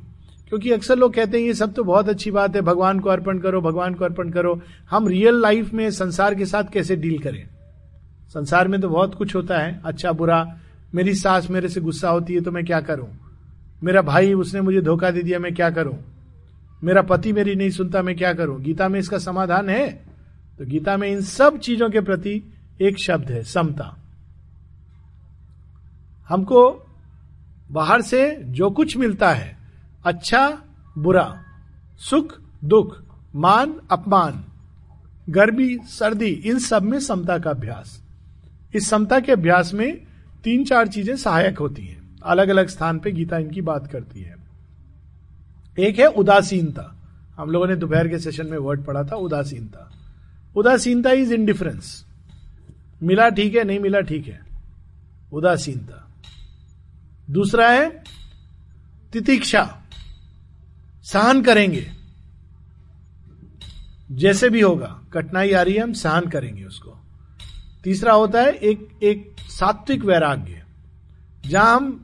क्योंकि 0.49 0.71
अक्सर 0.71 0.97
लोग 0.97 1.15
कहते 1.15 1.39
हैं, 1.39 1.47
ये 1.47 1.55
सब 1.55 1.73
तो 1.73 1.85
बहुत 1.85 2.09
अच्छी 2.09 2.31
बात 2.31 2.57
है, 2.57 2.63
भगवान 2.63 3.01
को 3.01 3.11
अर्पण 3.11 3.39
करो, 3.39 3.61
भगवान 3.61 3.95
को 3.95 4.05
अर्पण 4.05 4.31
करो। 4.31 4.61
हम 4.91 5.09
रियल 5.09 5.35
लाइफ 5.35 5.73
में 5.73 5.91
संसार 5.91 6.35
के 6.35 6.47
साथ 6.47 6.65
कैसे 6.65 6.97
डील 6.97 7.19
करें? 7.19 7.49
संसार 8.29 8.69
में 8.69 8.81
तो 8.81 8.89
बहुत 8.89 9.15
कुछ 9.15 9.35
होता 9.35 9.59
है 9.59 9.81
अच्छा 9.85 10.13
बुरा। 10.13 10.57
मेरी 10.95 11.15
सास 11.15 11.51
मेरे 11.51 11.69
से 11.69 11.81
गुस्सा 11.81 12.11
होती 12.11 12.35
है 12.35 12.41
तो 12.41 12.51
मैं 12.51 12.65
क्या 12.65 12.81
करूँ? 12.81 13.09
मेरा 13.85 14.03
भाई, 14.03 14.33
उसने 14.33 14.61
मुझे 14.61 14.81
धोखा 14.81 15.11
दे 15.11 15.23
दिया, 15.23 15.39
मैं 15.39 15.55
क्या 15.55 15.71
करूँ? 15.71 15.99
मेरा 16.85 17.03
पति 17.03 17.33
मेरी 17.33 17.55
नहीं 17.55 17.71
सुनता, 17.71 18.03
मैं 18.03 18.17
क्या 18.17 18.33
करूँ? 18.33 18.61
गीता 18.61 18.89
में 18.89 19.01
इसका 19.01 19.19
समाधान 19.19 19.69
है? 19.69 20.05
तो 20.59 20.67
गीता 20.67 20.97
में 20.97 21.13
इन 21.13 21.21
सब 21.21 21.59
चीज़ों 21.59 21.91
के 21.91 22.01
प्रति 22.01 22.43
एक 22.81 22.99
शब्द 22.99 23.31
है, 23.31 23.43
समता। 23.43 23.97
हमको 26.29 26.87
बाहर 27.71 28.03
से 28.03 28.43
जो 28.45 28.71
कुछ 28.71 28.97
मिलता 28.97 29.31
है 29.31 29.64
अच्छा 30.05 30.63
बुरा, 30.99 31.45
सुख, 31.99 32.41
दुख, 32.65 33.03
मान, 33.35 33.81
अपमान, 33.91 34.45
गर्मी, 35.29 35.79
सर्दी, 35.85 36.27
इन 36.27 36.59
सब 36.59 36.83
में 36.83 37.01
समता 37.01 37.39
का 37.39 37.51
अभ्यास। 37.51 38.03
इस 38.75 38.91
समता 38.91 39.21
के 39.21 39.33
अभ्यास 39.33 39.75
में 39.75 40.07
तीन 40.45 40.65
चार 40.65 40.89
चीज़ें 40.89 41.17
सहायक 41.17 41.59
होती 41.59 41.87
हैं। 41.87 42.17
अलग 42.23 42.49
अलग 42.49 42.69
स्थान 42.69 42.99
पे 42.99 43.13
गीता 43.13 43.39
इनकी 43.39 43.61
बात 43.61 43.87
करती 43.87 44.21
है। 44.21 44.37
एक 45.79 45.99
है 45.99 46.07
उदासीनता। 46.07 46.97
हम 47.37 47.51
लोगों 47.51 47.67
ने 47.67 47.77
दोपहर 47.77 48.09
के 48.09 48.19
सेशन 48.19 48.47
में 48.47 48.59
वर्ड 48.59 48.85
पढ़ा 48.85 49.05
था, 49.05 49.17
उदासीनता। 49.17 49.91
उदासीनता 50.57 51.11
इज़ 51.11 51.35
इंडिफरेंस 51.35 52.07
मिला 53.03 53.29
ठीक 53.29 53.55
है, 53.55 53.65
नहीं 53.65 53.79
मिला 53.79 54.01
ठीक 54.01 54.27
है। 54.27 54.47
उदासीनता। 55.33 56.13
दूसरा 57.31 57.71
है 57.71 58.05
तितिक्षा। 59.13 59.81
सहन 61.05 61.43
करेंगे। 61.43 61.87
जैसे 64.13 64.49
भी 64.51 64.61
होगा, 64.61 65.01
कठिनाई 65.13 65.53
आ 65.53 65.63
रही 65.63 65.75
है, 65.75 65.83
हम 65.83 65.93
सहन 65.93 66.29
करेंगे 66.29 66.65
उसको। 66.65 66.97
तीसरा 67.85 68.13
होता 68.13 68.43
है 68.43 68.53
एक 68.53 68.89
एक 69.03 69.35
सात्विक 69.41 70.05
वैराग्य, 70.05 70.63
जहाँ 71.47 71.77
हम 71.77 72.01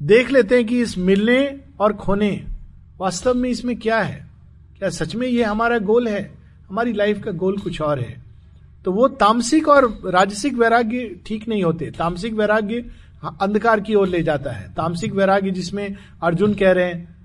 देख 0.00 0.30
लेते 0.30 0.56
हैं 0.56 0.66
कि 0.66 0.80
इस 0.80 0.96
मिलने 0.98 1.60
और 1.80 1.92
खोने 1.92 2.30
वास्तव 2.98 3.34
में 3.34 3.48
इसमें 3.50 3.78
क्या 3.78 4.00
है। 4.00 4.26
क्या 4.78 4.88
सच 4.90 5.14
में 5.14 5.26
ये 5.26 5.42
हमारा 5.42 5.78
गोल 5.78 6.08
है? 6.08 6.34
हमारी 6.68 6.92
लाइफ 6.92 7.22
का 7.24 7.30
गोल 7.30 7.58
कुछ 7.58 7.80
और 7.80 8.00
है। 8.00 8.24
तो 8.84 8.92
वो 8.92 9.08
तामसिक 9.08 9.68
और 9.68 9.86
राजसिक 10.06 10.54
वैराग्य 10.54 11.20
ठीक 11.26 11.48
नहीं 11.48 11.62
होते। 11.62 11.90
तामसिक 11.90 12.34
वैराग्य 12.34 12.84
अंधकार 13.40 13.80
की 13.80 13.94
ओर 13.94 14.08
ले 14.08 14.22
जाता 14.22 14.52
है। 14.52 14.72
तामसिक 14.74 15.12
वैराग्य 15.12 15.50
जिसमें 15.50 15.96
अर्जुन 16.22 16.54
कह 16.54 16.72
रहे 16.72 16.84
हैं 16.84 17.15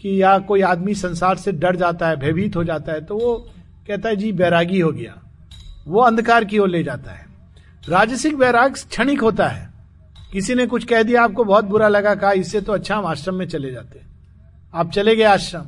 कि 0.00 0.22
या 0.22 0.38
कोई 0.38 0.60
आदमी 0.60 0.94
संसार 0.94 1.36
से 1.36 1.52
डर 1.52 1.76
जाता 1.76 2.08
है, 2.08 2.16
भयभीत 2.16 2.56
हो 2.56 2.64
जाता 2.64 2.92
है 2.92 3.04
तो 3.04 3.18
वो 3.18 3.50
कहता 3.88 4.08
है, 4.08 4.16
जी 4.16 4.32
वैरागी 4.32 4.80
हो 4.80 4.92
गया। 4.92 5.14
वो 5.86 6.00
अंधकार 6.00 6.44
की 6.44 6.58
ओर 6.58 6.68
ले 6.68 6.82
जाता 6.82 7.10
है। 7.10 7.26
राजसिक 7.88 8.34
वैराग 8.34 8.74
क्षणिक 8.74 9.20
होता 9.20 9.48
है। 9.48 9.70
किसी 10.32 10.54
ने 10.54 10.66
कुछ 10.66 10.84
कह 10.84 11.02
दिया, 11.02 11.22
आपको 11.22 11.44
बहुत 11.44 11.64
बुरा 11.64 11.88
लगा, 11.88 12.14
कहा, 12.14 12.32
इससे 12.32 12.60
तो 12.60 12.72
अच्छा 12.72 12.96
हम 12.96 13.06
आश्रम 13.06 13.34
में 13.34 13.46
चले 13.48 13.70
जाते। 13.72 14.00
आप 14.74 14.90
चले 14.90 15.16
गए 15.16 15.22
आश्रम। 15.22 15.64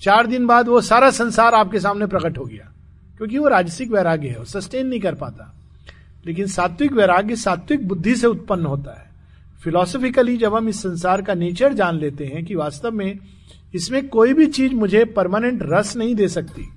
चार 0.00 0.26
दिन 0.26 0.46
बाद 0.46 0.68
वो 0.68 0.80
सारा 0.80 1.10
संसार 1.10 1.54
आपके 1.54 1.80
सामने 1.80 2.06
प्रकट 2.06 2.38
हो 2.38 2.44
गया, 2.44 2.72
क्योंकि 3.16 3.38
वो 3.38 3.48
राजसिक 3.48 3.90
वैराग्य 3.90 4.28
है, 4.28 4.38
वो 4.38 4.44
सस्टेन 4.44 4.86
नहीं 4.86 5.00
कर 5.00 5.14
पाता। 5.14 5.54
लेकिन 6.26 6.46
सात्विक 6.46 6.92
वैराग्य, 6.92 7.36
सात्विक 7.36 7.88
बुद्धि 7.88 8.16
से 8.16 8.26
उत्पन्न 8.26 8.66
होता 8.66 8.98
है। 9.00 9.06
फिलोसफिकली 9.64 10.36
जब 10.36 10.54
हम 10.54 10.68
इस 10.68 10.82
संसार 10.82 11.22
का 11.22 11.34
नेचर 11.34 11.72
जान 11.72 11.96
लेते 11.96 12.24
हैं 12.24 12.44
कि 12.44 12.54
वास्तव 12.54 12.90
में 12.90 13.18
इसमें 13.74 14.08
कोई 14.08 14.32
भी 14.32 14.46
चीज़ 14.46 14.74
मुझे 14.74 15.04
परमानेंट 15.04 15.60
रस 15.62 15.96
नहीं 15.96 16.14
दे 16.14 16.28
सकती। 16.28 16.68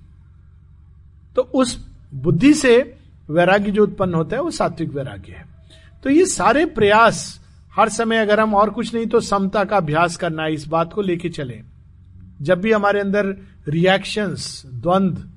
तो 1.36 1.42
उस 1.42 1.88
बुद्धि 2.14 2.54
से 2.54 2.96
वैराग्य 3.30 3.72
जो 3.72 3.84
उत्पन्न 3.84 4.14
होता 4.14 4.36
है, 4.36 4.42
वो 4.42 4.52
सात्विक 4.52 4.94
वैराग्य 4.94 5.32
है। 5.32 5.46
तो 6.04 6.10
ये 6.10 6.26
सारे 6.26 6.66
प्रयास, 6.66 7.42
हर 7.76 7.90
समय 7.90 8.18
अगर 8.18 8.40
हम 8.40 8.56
और 8.56 8.70
कुछ 8.70 8.94
नहीं 8.94 9.08
तो 9.08 9.20
समता 9.20 9.64
का 9.64 9.78
अभ्यास 9.78 10.18
करना 10.18 10.44
है 10.44 10.54
इस 10.54 10.68
बात 10.68 10.94
को 10.94 11.02
लेके 11.02 11.30
चले। 11.30 11.62
जब 12.42 12.62
भी 12.62 12.72
हमारे 12.72 13.00
अंदर 13.00 13.38
रिएक्शंस 13.68 14.64
द्वंद, 14.66 15.32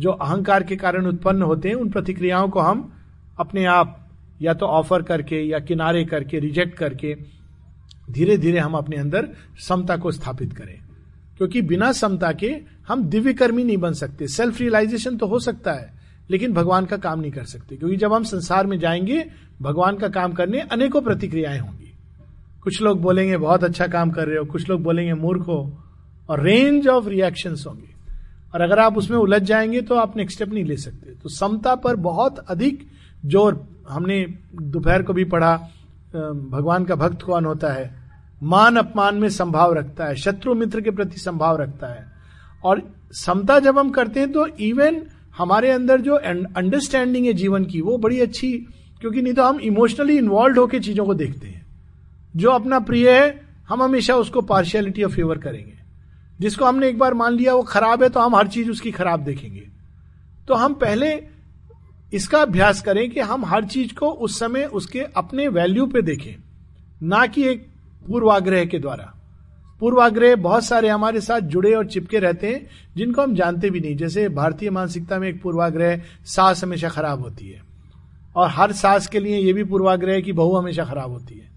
जो 0.00 0.10
अहंकार 0.10 0.62
के 0.62 0.76
कारण 0.76 1.06
उत्पन्न 1.06 1.42
होते 1.42 1.68
हैं, 1.68 1.76
उन 1.76 1.90
प्रतिक्रियाओं 1.90 2.48
को 2.48 2.60
हम 2.60 2.92
अपने 3.38 3.64
आप 3.64 4.10
या 4.42 4.54
तो 4.54 4.66
ऑफ़र 4.66 5.02
करके 5.02 5.42
या 5.42 5.58
किनारे 5.58 6.04
करके 6.04 6.38
रिजेक्ट 6.38 6.78
करके 6.78 7.16
धीरे 8.10 8.36
धीरे 8.38 8.58
हम 8.58 8.74
अपने 8.74 8.96
अंदर 8.96 9.28
समता 9.68 9.96
को 9.96 10.12
स्थापित 10.12 10.52
करें। 10.52 10.83
क्योंकि 11.38 11.62
बिना 11.62 11.92
समता 11.92 12.32
के 12.32 12.60
हम 12.88 13.04
दिव्य 13.04 13.32
कर्मी 13.32 13.64
नहीं 13.64 13.76
बन 13.76 13.92
सकते। 13.92 14.26
सेल्फ 14.26 14.60
रियलाइजेशन 14.60 15.16
तो 15.16 15.26
हो 15.26 15.38
सकता 15.38 15.72
है, 15.72 15.92
लेकिन 16.30 16.52
भगवान 16.52 16.86
का 16.86 16.96
काम 16.96 17.20
नहीं 17.20 17.32
कर 17.32 17.44
सकते। 17.44 17.76
क्योंकि 17.76 17.96
जब 17.96 18.12
हम 18.12 18.24
संसार 18.24 18.66
में 18.66 18.78
जाएँगे, 18.78 19.30
भगवान 19.62 19.96
का 19.96 20.08
काम 20.08 20.32
करने 20.32 20.60
अनेकों 20.60 21.02
प्रतिक्रियाएँ 21.02 21.58
होंगी। 21.58 21.92
कुछ 22.62 22.82
लोग 22.82 23.00
बोलेंगे, 23.00 23.36
बहुत 23.36 23.64
अच्छा 23.64 23.86
काम 23.86 24.10
कर 24.10 24.28
रहे 24.28 24.38
हो। 24.38 24.44
कुछ 24.44 24.68
लोग 24.68 24.82
बोलेंगे, 24.82 25.14
मूर्ख 25.14 25.46
हो। 25.48 25.78
और 26.28 26.42
रेंज 26.42 26.88
ऑफ़ 26.88 27.08
रिएक्शन 27.08 27.54
होंगे। 27.66 27.94
और 28.54 28.60
अगर 28.60 28.78
आप 28.78 28.98
उसमें 28.98 29.18
उलझ 29.18 29.42
जाएँगे 29.42 29.80
तो 29.82 29.94
आप 29.94 30.16
नेक्स्ट 30.16 30.36
स्टेप 30.36 30.52
नहीं 30.54 30.64
ले 30.64 30.76
सकते। 30.76 31.10
तो 31.14 31.28
समता 31.28 31.74
पर 31.74 31.96
बहुत 31.96 32.38
अधिक 32.38 32.86
ज़ोर। 33.26 33.68
हमने 33.88 34.26
दोपहर 34.62 35.02
को 35.02 35.12
भी 35.12 35.24
पढ़ा 35.24 35.56
भगवान 36.50 36.84
का 36.84 36.94
भक्त 36.94 37.22
कौन 37.22 37.44
होता 37.44 37.72
है? 37.72 38.03
मान 38.44 38.76
अपमान 38.76 39.14
में 39.14 39.28
संभाव 39.28 39.72
रखता 39.72 40.04
है, 40.04 40.16
शत्रु 40.16 40.54
मित्र 40.54 40.80
के 40.80 40.90
प्रति 40.90 41.18
संभाव 41.18 41.56
रखता 41.56 41.86
है। 41.86 42.12
और 42.64 42.82
समता 43.12 43.58
जब 43.58 43.78
हम 43.78 43.90
करते 43.90 44.20
हैं 44.20 44.32
तो 44.32 44.46
इवन 44.46 45.02
हमारे 45.38 45.70
अंदर 45.70 46.00
जो 46.00 46.14
अंडरस्टैंडिंग 46.14 47.26
है 47.26 47.32
जीवन 47.32 47.64
की, 47.64 47.80
वो 47.80 47.98
बड़ी 47.98 48.20
अच्छी, 48.20 48.52
क्योंकि 49.00 49.22
नहीं 49.22 49.34
तो 49.34 49.44
हम 49.44 49.60
इमोशनली 49.60 50.18
इन्वॉल्व 50.18 50.60
होकर 50.60 50.78
चीज़ों 50.78 51.06
को 51.06 51.14
देखते 51.14 51.46
हैं। 51.46 51.66
जो 52.36 52.50
अपना 52.50 52.80
प्रिय 52.80 53.10
है, 53.10 53.40
हम 53.68 53.82
हमेशा 53.82 54.16
उसको 54.16 54.40
पार्शियलिटी 54.40 55.02
ऑफ़ 55.02 55.12
फेवर 55.12 55.38
करेंगे। 55.38 55.78
जिसको 56.40 56.64
हमने 56.64 56.88
एक 56.88 56.98
बार 56.98 57.14
मान 57.14 57.32
लिया, 57.32 57.54
वो 57.54 57.62
खराब 57.62 58.02
है 58.02 58.08
तो 58.08 58.20
हम 58.20 58.36
हर 58.36 58.48
चीज़ 58.48 58.70
उसकी 58.70 58.90
खराब 58.90 59.20
देखेंगे। 59.20 59.68
तो 60.48 60.54
हम 60.54 60.74
पहले 60.74 61.22
इसका 62.12 62.38
अभ्यास 62.38 62.82
करें 62.82 63.10
कि 63.10 63.20
हम 63.20 63.44
हर 63.44 63.64
चीज़ 63.64 63.94
को 63.94 64.06
उस 64.06 64.38
समय 64.38 64.64
उसके 64.64 65.00
अपने 65.00 65.48
वैल्यू 65.48 65.86
पे 65.86 66.02
देखें। 66.02 66.34
ना 67.02 67.26
कि 67.26 67.44
एक 67.44 67.73
पूर्वाग्रह 68.08 68.64
के 68.64 68.78
द्वारा। 68.78 69.12
पूर्वाग्रह 69.80 70.34
बहुत 70.36 70.64
सारे 70.64 70.88
हमारे 70.88 71.20
साथ 71.20 71.40
जुड़े 71.40 71.72
और 71.74 71.86
चिपके 71.86 72.18
रहते 72.18 72.46
हैं, 72.46 72.66
जिनको 72.96 73.22
हम 73.22 73.34
जानते 73.34 73.70
भी 73.70 73.80
नहीं। 73.80 73.96
जैसे 73.96 74.28
भारतीय 74.28 74.70
मानसिकता 74.70 75.18
में 75.18 75.28
एक 75.28 75.42
पूर्वाग्रह 75.42 76.00
सास 76.24 76.62
हमेशा 76.64 76.88
खराब 76.88 77.20
होती 77.20 77.48
है। 77.48 77.62
और 78.36 78.48
हर 78.48 78.72
सास 78.72 79.06
के 79.06 79.20
लिए 79.20 79.38
यह 79.38 79.54
भी 79.54 79.64
पूर्वाग्रह 79.64 80.20
कि 80.20 80.32
बहू 80.32 80.56
हमेशा 80.56 80.84
खराब 80.84 81.10
होती 81.10 81.34
है। 81.34 81.50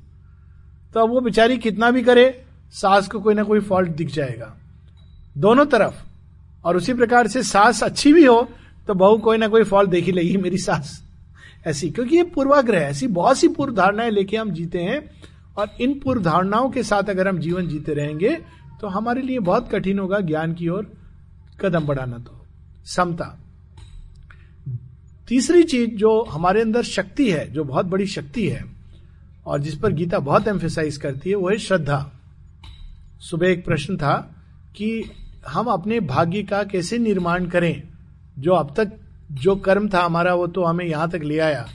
तो 0.94 1.00
अब 1.00 1.10
वो 1.10 1.22
बेचारी 1.22 1.58
कितना 1.58 1.92
भी 1.92 2.04
करे, 2.04 2.44
सास 2.72 3.08
को 3.08 3.20
कोई 3.20 3.34
ना 3.34 3.44
कोई 3.44 3.60
फॉल्ट 3.60 3.90
दिख 3.90 4.08
जाएगा। 4.08 4.54
दोनों 5.38 5.66
तरफ़, 5.66 6.04
और 6.66 6.78
उसी 6.78 6.94
प्रकार 6.94 7.28
से 7.28 7.44
सास 7.44 7.84
अच्छी 7.84 8.14
भी 8.14 8.26
हो 8.26 8.48
तो 8.88 8.94
बहू 8.94 9.18
कोई 9.18 9.38
ना 9.38 9.48
कोई 9.48 9.64
फॉल्ट 9.64 9.90
देखी 9.90 10.12
लेगी, 10.12 10.38
मेरी 10.38 10.58
सास। 10.58 11.02
ऐसी, 11.68 11.90
क्योंकि 11.90 12.16
ये 12.16 12.24
पूर्वाग्रह 12.26 12.80
ऐसी 12.80 13.08
बहुत 13.08 13.38
सी 13.38 13.48
पूर्व 13.48 13.74
धारणाएँ 13.74 14.12
लेके 14.12 14.38
हम 14.38 14.52
जीते 14.52 14.80
हैं 14.80 15.00
और 15.58 15.70
इन 15.82 16.00
पूर्व 16.00 16.24
धारणाओं 16.24 16.70
के 16.70 16.84
साथ 16.84 17.10
अगर 17.10 17.28
हम 17.28 17.38
जीवन 17.38 17.68
जीते 17.68 17.94
रहेंगे 17.94 18.38
तो 18.82 18.88
हमारे 18.88 19.22
लिए 19.22 19.40
बहुत 19.40 19.72
कठिन 19.72 20.00
होगा 20.00 20.20
ज्ञान 20.20 20.54
की 20.54 20.68
ओर 20.68 20.92
कदम 21.62 21.80
बढ़ाना 21.80 22.18
तो। 22.18 22.46
समता। 22.86 23.40
तीसरी 25.28 25.64
चीज़ 25.64 25.92
जो 25.92 26.22
हमारे 26.22 26.62
अंदर 26.62 26.84
शक्ति 26.84 27.32
है, 27.32 27.52
जो 27.52 27.64
बहुत 27.64 27.86
बड़ी 27.86 28.08
शक्ति 28.08 28.50
है, 28.50 28.66
और 29.46 29.60
जिस 29.60 29.76
पर 29.76 29.92
गीता 29.92 30.20
बहुत 30.20 30.48
एम्फेसाइज 30.48 30.98
करती 30.98 31.30
है, 31.30 31.36
वो 31.36 31.50
है 31.50 31.58
श्रद्धा। 31.58 32.12
सुबह 33.20 33.48
एक 33.48 33.66
प्रश्न 33.66 33.98
था 33.98 34.36
कि 34.76 35.04
हम 35.48 35.66
अपने 35.66 36.00
भाग्य 36.00 36.44
का 36.44 36.64
कैसे 36.64 36.98
निर्माण 36.98 37.46
करें? 37.46 37.84
जो 38.40 38.52
अब 38.52 38.74
तक 38.78 38.92
जो 39.32 39.56
कर्म 39.56 39.90
था 39.90 40.04
हमारा, 40.04 40.34
वो 40.34 40.48
तो 40.48 40.64
हमें 40.64 40.86
यहाँ 40.86 41.10
तक 41.10 41.20
ले 41.24 41.40
आया। 41.40 41.68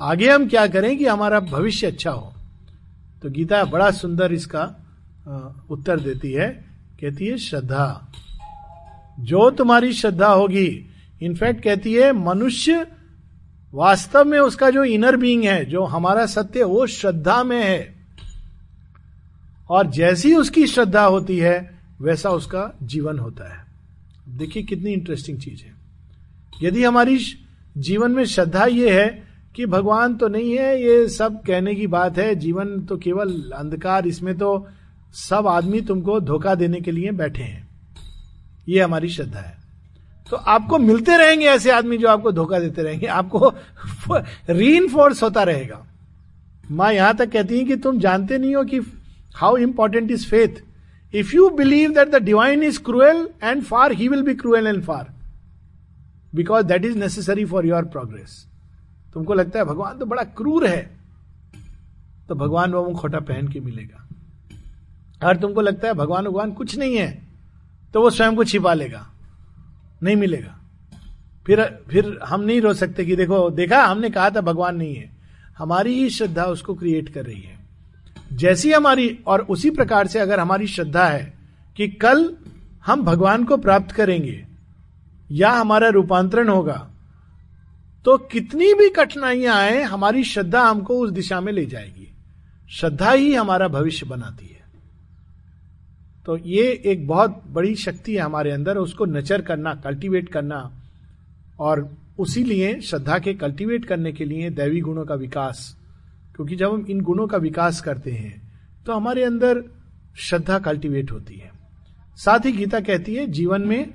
आगे 0.00 0.30
हम 0.30 0.48
क्या 0.48 0.66
करें 0.66 0.98
कि 0.98 1.06
हमारा 1.06 1.40
भविष्य 1.40 1.86
अच्छा 1.86 2.10
हो? 2.10 2.32
तो 3.22 3.30
गीता 3.30 3.64
बड़ा 3.64 3.90
सुंदर 3.90 4.32
इसका 4.32 4.76
उत्तर 5.70 6.00
देती 6.00 6.32
है। 6.32 6.64
कहती 7.00 7.26
है, 7.26 7.38
श्रद्धा। 7.38 8.12
जो 9.20 9.50
तुम्हारी 9.50 9.92
श्रद्धा 9.92 10.26
होगी, 10.26 10.86
इनफैक्ट 11.22 11.64
कहती 11.64 11.94
है, 11.94 12.12
मनुष्य 12.12 12.86
वास्तव 13.74 14.24
में 14.24 14.38
उसका 14.38 14.70
जो 14.70 14.84
इनर 14.84 15.16
बीइंग 15.16 15.44
है, 15.44 15.64
जो 15.64 15.84
हमारा 15.84 16.26
सत्य 16.26 16.62
वो 16.62 16.86
श्रद्धा 16.86 17.44
में 17.44 17.64
है। 17.64 17.94
और 19.70 19.90
जैसी 19.90 20.34
उसकी 20.34 20.66
श्रद्धा 20.66 21.04
होती 21.04 21.38
है, 21.38 21.78
वैसा 22.00 22.30
उसका 22.30 22.78
जीवन 22.82 23.18
होता 23.18 23.54
है। 23.54 23.66
देखिए 24.28 24.62
कितनी 24.62 24.92
इंटरेस्टिंग 24.92 25.38
चीज़ 25.38 25.62
है। 25.62 25.74
यदि 26.62 26.84
हमारी 26.84 27.20
जीवन 27.78 28.10
में 28.10 28.24
श्रद्धा 28.24 28.64
ये 28.64 29.02
है 29.02 29.31
कि 29.56 29.66
भगवान 29.66 30.14
तो 30.14 30.28
नहीं 30.28 30.58
है, 30.58 30.82
ये 30.82 31.08
सब 31.08 31.42
कहने 31.42 31.74
की 31.74 31.86
बात 31.86 32.18
है। 32.18 32.34
जीवन 32.34 32.80
तो 32.80 32.96
केवल 32.96 33.50
अंधकार, 33.54 34.06
इसमें 34.06 34.38
तो 34.38 34.68
सब 35.14 35.46
आदमी 35.46 35.80
तुमको 35.80 36.20
धोखा 36.20 36.54
देने 36.54 36.80
के 36.80 36.92
लिए 36.92 37.10
बैठे 37.10 37.42
हैं। 37.42 37.68
ये 38.68 38.80
हमारी 38.80 39.08
श्रद्धा 39.08 39.40
है। 39.40 39.58
तो 40.30 40.36
आपको 40.36 40.78
मिलते 40.78 41.16
रहेंगे 41.16 41.46
ऐसे 41.46 41.70
आदमी 41.70 41.98
जो 41.98 42.08
आपको 42.08 42.32
धोखा 42.32 42.58
देते 42.58 42.82
रहेंगे। 42.82 43.06
आपको 43.06 43.54
री 44.50 44.78
होता 45.22 45.42
रहेगा। 45.42 45.86
माँ 46.70 46.92
यहाँ 46.92 47.16
तक 47.16 47.30
कहती 47.30 47.58
है 47.58 47.64
कि 47.64 47.76
तुम 47.76 47.98
जानते 47.98 48.38
नहीं 48.38 48.54
हो 48.54 48.64
कि 48.64 48.80
how 49.34 49.56
important 49.56 50.10
is 50.10 50.26
faith 50.26 50.48
if 51.14 51.36
you 51.36 51.50
believe 51.50 51.90
that 51.90 52.08
the 52.08 52.16
divine 52.16 52.62
is 52.62 52.82
cruel 52.82 53.28
and 53.42 53.62
far 53.62 53.92
he 53.92 54.08
will 54.08 54.22
be 54.22 54.34
cruel 54.34 54.66
and 54.66 54.82
far 54.82 55.14
because 56.34 56.66
that 56.66 56.84
is 56.84 56.98
necessary 56.98 57.44
for 57.44 57.66
your 57.66 57.84
progress 57.84 58.46
तुमको 59.14 59.34
लगता 59.34 59.58
है 59.58 59.64
भगवान 59.64 59.98
तो 59.98 60.06
बड़ा 60.06 60.22
क्रूर 60.36 60.66
है 60.66 60.82
तो 62.28 62.34
भगवान 62.34 62.72
वो 62.72 62.94
खोटा 62.94 63.20
पहन 63.20 63.48
के 63.48 63.60
मिलेगा। 63.60 64.06
और 65.22 65.36
तुमको 65.36 65.60
लगता 65.60 65.88
है 65.88 65.94
भगवान 65.94 66.24
भगवान 66.24 66.52
कुछ 66.52 66.76
नहीं 66.78 66.96
है 66.96 67.10
तो 67.94 68.02
वो 68.02 68.10
स्वयं 68.10 68.36
को 68.36 68.44
छिपा 68.44 68.74
लेगा, 68.74 69.06
नहीं 70.02 70.16
मिलेगा। 70.16 70.58
फिर 71.46 71.62
फिर 71.90 72.18
हम 72.24 72.40
नहीं 72.40 72.60
रो 72.60 72.72
सकते 72.74 73.04
कि 73.04 73.16
देखो, 73.16 73.50
देखा, 73.50 73.82
हमने 73.82 74.10
कहा 74.10 74.30
था 74.30 74.40
भगवान 74.40 74.76
नहीं 74.76 74.94
है। 74.94 75.10
हमारी 75.58 75.94
ही 75.94 76.08
श्रद्धा 76.10 76.44
उसको 76.44 76.74
क्रिएट 76.74 77.08
कर 77.08 77.24
रही 77.24 77.40
है। 77.40 77.58
जैसी 78.32 78.72
हमारी, 78.72 79.18
और 79.26 79.40
उसी 79.40 79.70
प्रकार 79.70 80.06
से 80.06 80.18
अगर 80.18 80.40
हमारी 80.40 80.66
श्रद्धा 80.66 81.04
है 81.04 81.32
कि 81.76 81.88
कल 81.88 82.34
हम 82.86 83.02
भगवान 83.02 83.44
को 83.44 83.56
प्राप्त 83.56 83.92
करेंगे, 83.92 84.44
या 85.30 85.50
हमारा 85.50 85.88
रूपांतरण 85.88 86.48
होगा 86.48 86.88
तो 88.04 88.16
कितनी 88.18 88.72
भी 88.74 88.88
कठिनाइयाँ 88.90 89.56
आए, 89.56 89.82
हमारी 89.82 90.24
श्रद्धा 90.24 90.62
हमको 90.62 90.98
उस 90.98 91.10
दिशा 91.10 91.40
में 91.40 91.52
ले 91.52 91.64
जाएगी। 91.66 92.08
श्रद्धा 92.70 93.10
ही 93.10 93.34
हमारा 93.34 93.68
भविष्य 93.68 94.06
बनाती 94.06 94.46
है। 94.46 94.60
तो 96.26 96.36
ये 96.36 96.70
एक 96.86 97.06
बहुत 97.06 97.42
बड़ी 97.48 97.74
शक्ति 97.74 98.14
है 98.14 98.20
हमारे 98.20 98.50
अंदर, 98.50 98.76
उसको 98.76 99.04
नचर 99.04 99.42
करना 99.42 99.74
कल्टीवेट 99.74 100.28
करना, 100.28 100.70
और 101.60 101.88
उसी 102.18 102.44
लिए 102.44 102.80
श्रद्धा 102.80 103.18
के 103.18 103.34
कल्टीवेट 103.34 103.84
करने 103.84 104.12
के 104.12 104.24
लिए 104.24 104.50
दैवी 104.50 104.80
गुणों 104.80 105.04
का 105.04 105.14
विकास, 105.14 105.76
क्योंकि 106.36 106.56
जब 106.56 106.72
हम 106.72 106.86
इन 106.90 107.00
गुणों 107.00 107.26
का 107.26 107.38
विकास 107.38 107.80
करते 107.80 108.10
हैं 108.10 108.40
तो 108.86 108.92
हमारे 108.92 109.24
अंदर 109.24 109.62
श्रद्धा 110.18 110.58
कल्टीवेट 110.58 111.10
होती 111.12 111.34
है। 111.34 111.50
साथ 112.18 112.46
ही 112.46 112.52
गीता 112.52 112.80
कहती 112.80 113.14
है, 113.14 113.26
जीवन 113.26 113.62
में 113.62 113.94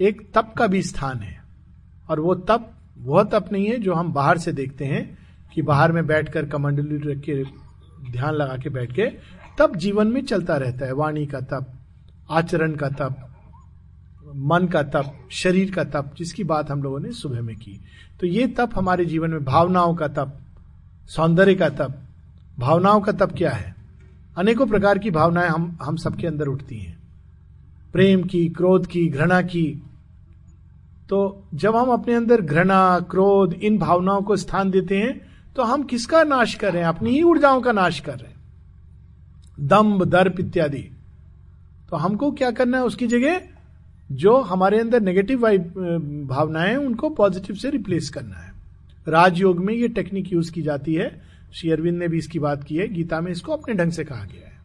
एक 0.00 0.20
तप 0.34 0.52
का 0.58 0.66
भी 0.66 0.82
स्थान 0.82 1.18
है, 1.18 1.40
और 2.08 2.20
वो 2.20 2.34
तप 2.34 2.70
वह 3.00 3.22
तप 3.22 3.44
नहीं 3.52 3.66
है 3.66 3.78
जो 3.78 3.94
हम 3.94 4.12
बाहर 4.12 4.38
से 4.38 4.52
देखते 4.52 4.84
हैं 4.84 5.18
कि 5.54 5.62
बाहर 5.62 5.92
में 5.92 6.06
बैठकर 6.06 6.46
कमंडली 6.46 7.12
रख 7.12 7.18
के 7.18 7.44
ध्यान 8.12 8.34
लगा 8.34 8.56
के 8.56 8.68
बैठ 8.68 8.92
के 8.92 9.06
तब 9.58 9.76
जीवन 9.76 10.06
में 10.06 10.22
चलता 10.22 10.56
रहता 10.56 10.86
है, 10.86 10.92
वाणी 10.92 11.26
का 11.26 11.40
तप, 11.40 11.72
आचरण 12.30 12.72
का 12.72 12.88
तप, 12.88 13.30
मन 14.36 14.66
का 14.66 14.82
तप, 14.82 15.28
शरीर 15.30 15.70
का 15.70 15.84
तप, 15.84 16.14
जिसकी 16.16 16.44
बात 16.44 16.70
हम 16.70 16.82
लोगों 16.82 17.00
ने 17.00 17.12
सुबह 17.12 17.42
में 17.42 17.56
की। 17.56 17.80
तो 18.20 18.26
ये 18.26 18.46
तप 18.46 18.70
हमारे 18.74 19.04
जीवन 19.04 19.30
में 19.30 19.44
भावनाओं 19.44 19.94
का 19.94 20.08
तप, 20.08 20.38
सौंदर्य 21.08 21.54
का 21.54 21.68
तप, 21.68 21.98
भावनाओं 22.58 23.00
का 23.00 23.12
तप 23.12 23.34
क्या 23.36 23.50
है? 23.50 23.74
अनेकों 24.38 24.66
प्रकार 24.66 24.98
की 24.98 25.10
भावनाएँ 25.10 25.48
हम 25.48 25.78
हम 25.82 25.96
सबके 25.96 26.26
अंदर 26.26 26.46
उठती 26.46 26.78
हैं। 26.78 26.98
प्रेम 27.92 28.22
की, 28.22 28.48
क्रोध 28.48 28.86
की, 28.86 29.08
घृणा 29.08 29.42
की 29.42 29.82
तो 31.08 31.44
जब 31.54 31.76
हम 31.76 31.88
अपने 31.88 32.14
अंदर 32.14 32.40
घृणा, 32.40 32.98
क्रोध, 33.00 33.52
इन 33.52 33.78
भावनाओं 33.78 34.22
को 34.22 34.36
स्थान 34.36 34.70
देते 34.70 34.98
हैं 34.98 35.20
तो 35.56 35.62
हम 35.62 35.82
किसका 35.82 36.22
नाश 36.24 36.54
कर 36.54 36.72
रहे 36.72 36.82
हैं? 36.82 36.88
अपनी 36.88 37.10
ही 37.10 37.22
ऊर्जाओं 37.22 37.60
का 37.60 37.72
नाश 37.72 38.00
कर 38.00 38.12
रहे 38.12 38.28
हैं। 38.28 38.36
दम्ब 39.60 40.04
दर्प 40.04 40.40
इत्यादि। 40.40 40.82
तो 41.90 41.96
हमको 41.96 42.30
क्या 42.32 42.50
करना 42.50 42.78
है 42.78 42.84
उसकी 42.84 43.06
जगह? 43.06 43.40
जो 44.12 44.36
हमारे 44.40 44.80
अंदर 44.80 45.00
नेगेटिव 45.00 45.46
भावनाएँ 46.28 46.76
उनको 46.76 47.08
पॉजिटिव 47.10 47.56
से 47.56 47.70
रिप्लेस 47.70 48.10
करना 48.10 48.36
है। 48.36 48.52
राजयोग 49.08 49.58
में 49.58 49.74
ये 49.74 49.88
टेक्निक 49.88 50.32
यूज़ 50.32 50.52
की 50.52 50.62
जाती 50.62 50.94
है। 50.94 51.20
श्री 51.52 51.70
अरविंद 51.70 51.98
ने 51.98 52.08
भी 52.08 52.18
इसकी 52.18 52.38
बात 52.38 52.64
की 52.64 52.76
है। 52.76 52.88
गीता 52.88 53.20
में 53.20 53.32
इसको 53.32 53.52
अपने 53.52 53.74
ढंग 53.74 53.92
से 53.92 54.04
कहा 54.04 54.24
गया 54.24 54.46
है। 54.46 54.56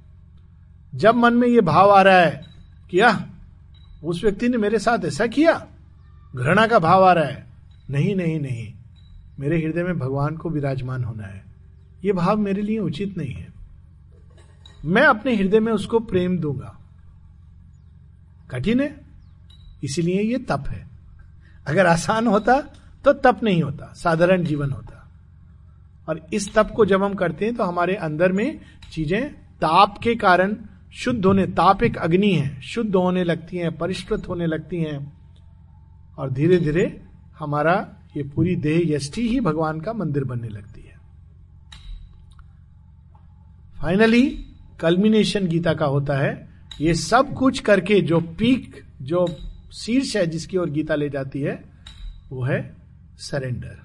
जब 0.95 1.15
मन 1.15 1.33
में 1.33 1.47
ये 1.47 1.61
भाव 1.61 1.91
आ 1.91 2.01
रहा 2.01 2.19
है 2.19 2.41
कि 2.93 3.01
उस 4.03 4.23
व्यक्ति 4.23 4.49
ने 4.49 4.57
मेरे 4.57 4.79
साथ 4.79 5.05
ऐसा 5.05 5.27
किया 5.27 5.65
घृणा 6.35 6.67
का 6.67 6.79
भाव 6.79 7.03
आ 7.03 7.13
रहा 7.13 7.25
है। 7.25 7.47
नहीं 7.89 8.15
नहीं 8.15 8.39
नहीं। 8.39 8.73
मेरे 9.39 9.61
हृदय 9.61 9.83
में 9.83 9.99
भगवान 9.99 10.37
को 10.37 10.49
विराजमान 10.49 11.03
होना 11.03 11.23
है। 11.23 11.43
ये 12.03 12.13
भाव 12.13 12.37
मेरे 12.37 12.61
लिए 12.61 12.79
उचित 12.79 13.17
नहीं 13.17 13.33
है। 13.33 13.47
मैं 14.85 15.01
अपने 15.01 15.35
हृदय 15.35 15.59
में 15.59 15.71
उसको 15.73 15.99
प्रेम 15.99 16.37
दूँगा। 16.37 16.79
कठिन 18.49 18.81
है, 18.81 19.01
इसीलिए 19.83 20.21
ये 20.21 20.37
तप 20.37 20.63
है। 20.67 20.87
अगर 21.67 21.85
आसान 21.85 22.27
होता 22.27 22.59
तो 23.05 23.13
तप 23.13 23.39
नहीं 23.43 23.63
होता, 23.63 23.93
साधारण 23.93 24.43
जीवन 24.43 24.71
होता। 24.71 25.11
और 26.09 26.27
इस 26.33 26.53
तप 26.53 26.71
को 26.75 26.85
जब 26.85 27.03
हम 27.03 27.13
करते 27.13 27.45
हैं 27.45 27.55
तो 27.55 27.63
हमारे 27.63 27.95
अंदर 27.95 28.31
में 28.31 28.59
चीज़ें, 28.91 29.33
ताप 29.33 29.97
के 29.97 30.15
कारण 30.15 30.55
शुद्ध 30.93 31.25
होने, 31.25 31.45
ताप 31.47 31.83
एक 31.83 31.97
अग्नि 31.97 32.31
है, 32.31 32.61
शुद्ध 32.61 32.95
होने 32.95 33.23
लगती 33.23 33.57
हैं, 33.57 33.77
परिष्कृत 33.77 34.29
होने 34.29 34.45
लगती 34.45 34.77
हैं। 34.77 35.22
और 36.17 36.31
धीरे 36.31 36.57
धीरे 36.57 37.01
हमारा 37.39 37.75
ये 38.17 38.23
पूरी 38.23 38.55
देह 38.55 38.81
यष्टि 38.85 39.27
ही 39.29 39.39
भगवान 39.39 39.79
का 39.81 39.93
मंदिर 39.93 40.23
बनने 40.23 40.47
लगती 40.47 40.81
है। 40.81 40.97
फाइनली 43.81 44.45
कल्मिनेशन 44.79 45.47
गीता 45.47 45.73
का 45.73 45.85
होता 45.85 46.17
है। 46.17 46.49
ये 46.81 46.93
सब 46.93 47.33
कुछ 47.33 47.59
करके 47.59 47.99
जो 48.01 48.19
पीक 48.19 48.83
जो 49.01 49.25
शीर्ष 49.73 50.15
है 50.15 50.25
जिसकी 50.27 50.57
ओर 50.57 50.69
गीता 50.69 50.95
ले 50.95 51.09
जाती 51.09 51.41
है, 51.41 51.63
वो 52.29 52.43
है 52.43 52.75
सरेंडर 53.17 53.79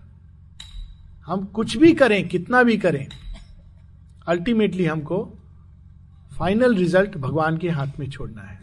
हम 1.26 1.44
कुछ 1.44 1.76
भी 1.76 1.92
करें, 1.92 2.28
कितना 2.28 2.62
भी 2.62 2.76
करें 2.78 3.06
अल्टीमेटली 4.28 4.84
हमको 4.84 5.24
फाइनल 6.38 6.74
रिज़ल्ट 6.74 7.16
भगवान 7.16 7.56
के 7.58 7.68
हाथ 7.68 7.98
में 8.00 8.08
छोड़ना 8.10 8.42
है। 8.42 8.60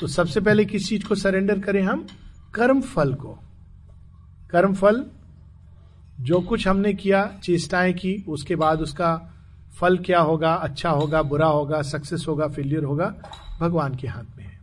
तो 0.00 0.06
सबसे 0.06 0.40
पहले 0.40 0.64
किस 0.64 0.88
चीज़ 0.88 1.04
को 1.04 1.14
सरेंडर 1.14 1.58
करें 1.60 1.82
हम? 1.82 2.06
कर्म 2.54 2.80
फल 2.80 3.14
को। 3.14 3.38
कर्म 4.50 4.74
फल 4.74 5.06
जो 6.20 6.40
कुछ 6.40 6.68
हमने 6.68 6.94
किया, 6.94 7.32
चेष्टाएँ 7.42 7.92
की, 7.92 8.24
उसके 8.28 8.56
बाद 8.56 8.80
उसका 8.80 9.34
फल 9.80 9.98
क्या 9.98 10.20
होगा 10.20 10.54
अच्छा 10.54 10.90
होगा, 10.90 11.22
बुरा 11.22 11.46
होगा 11.46 11.82
सक्सेस 11.82 12.24
होगा 12.28 12.48
फेलियर 12.48 12.84
होगा, 12.84 13.14
भगवान 13.60 13.94
के 13.94 14.08
हाथ 14.08 14.36
में 14.36 14.44
है। 14.44 14.60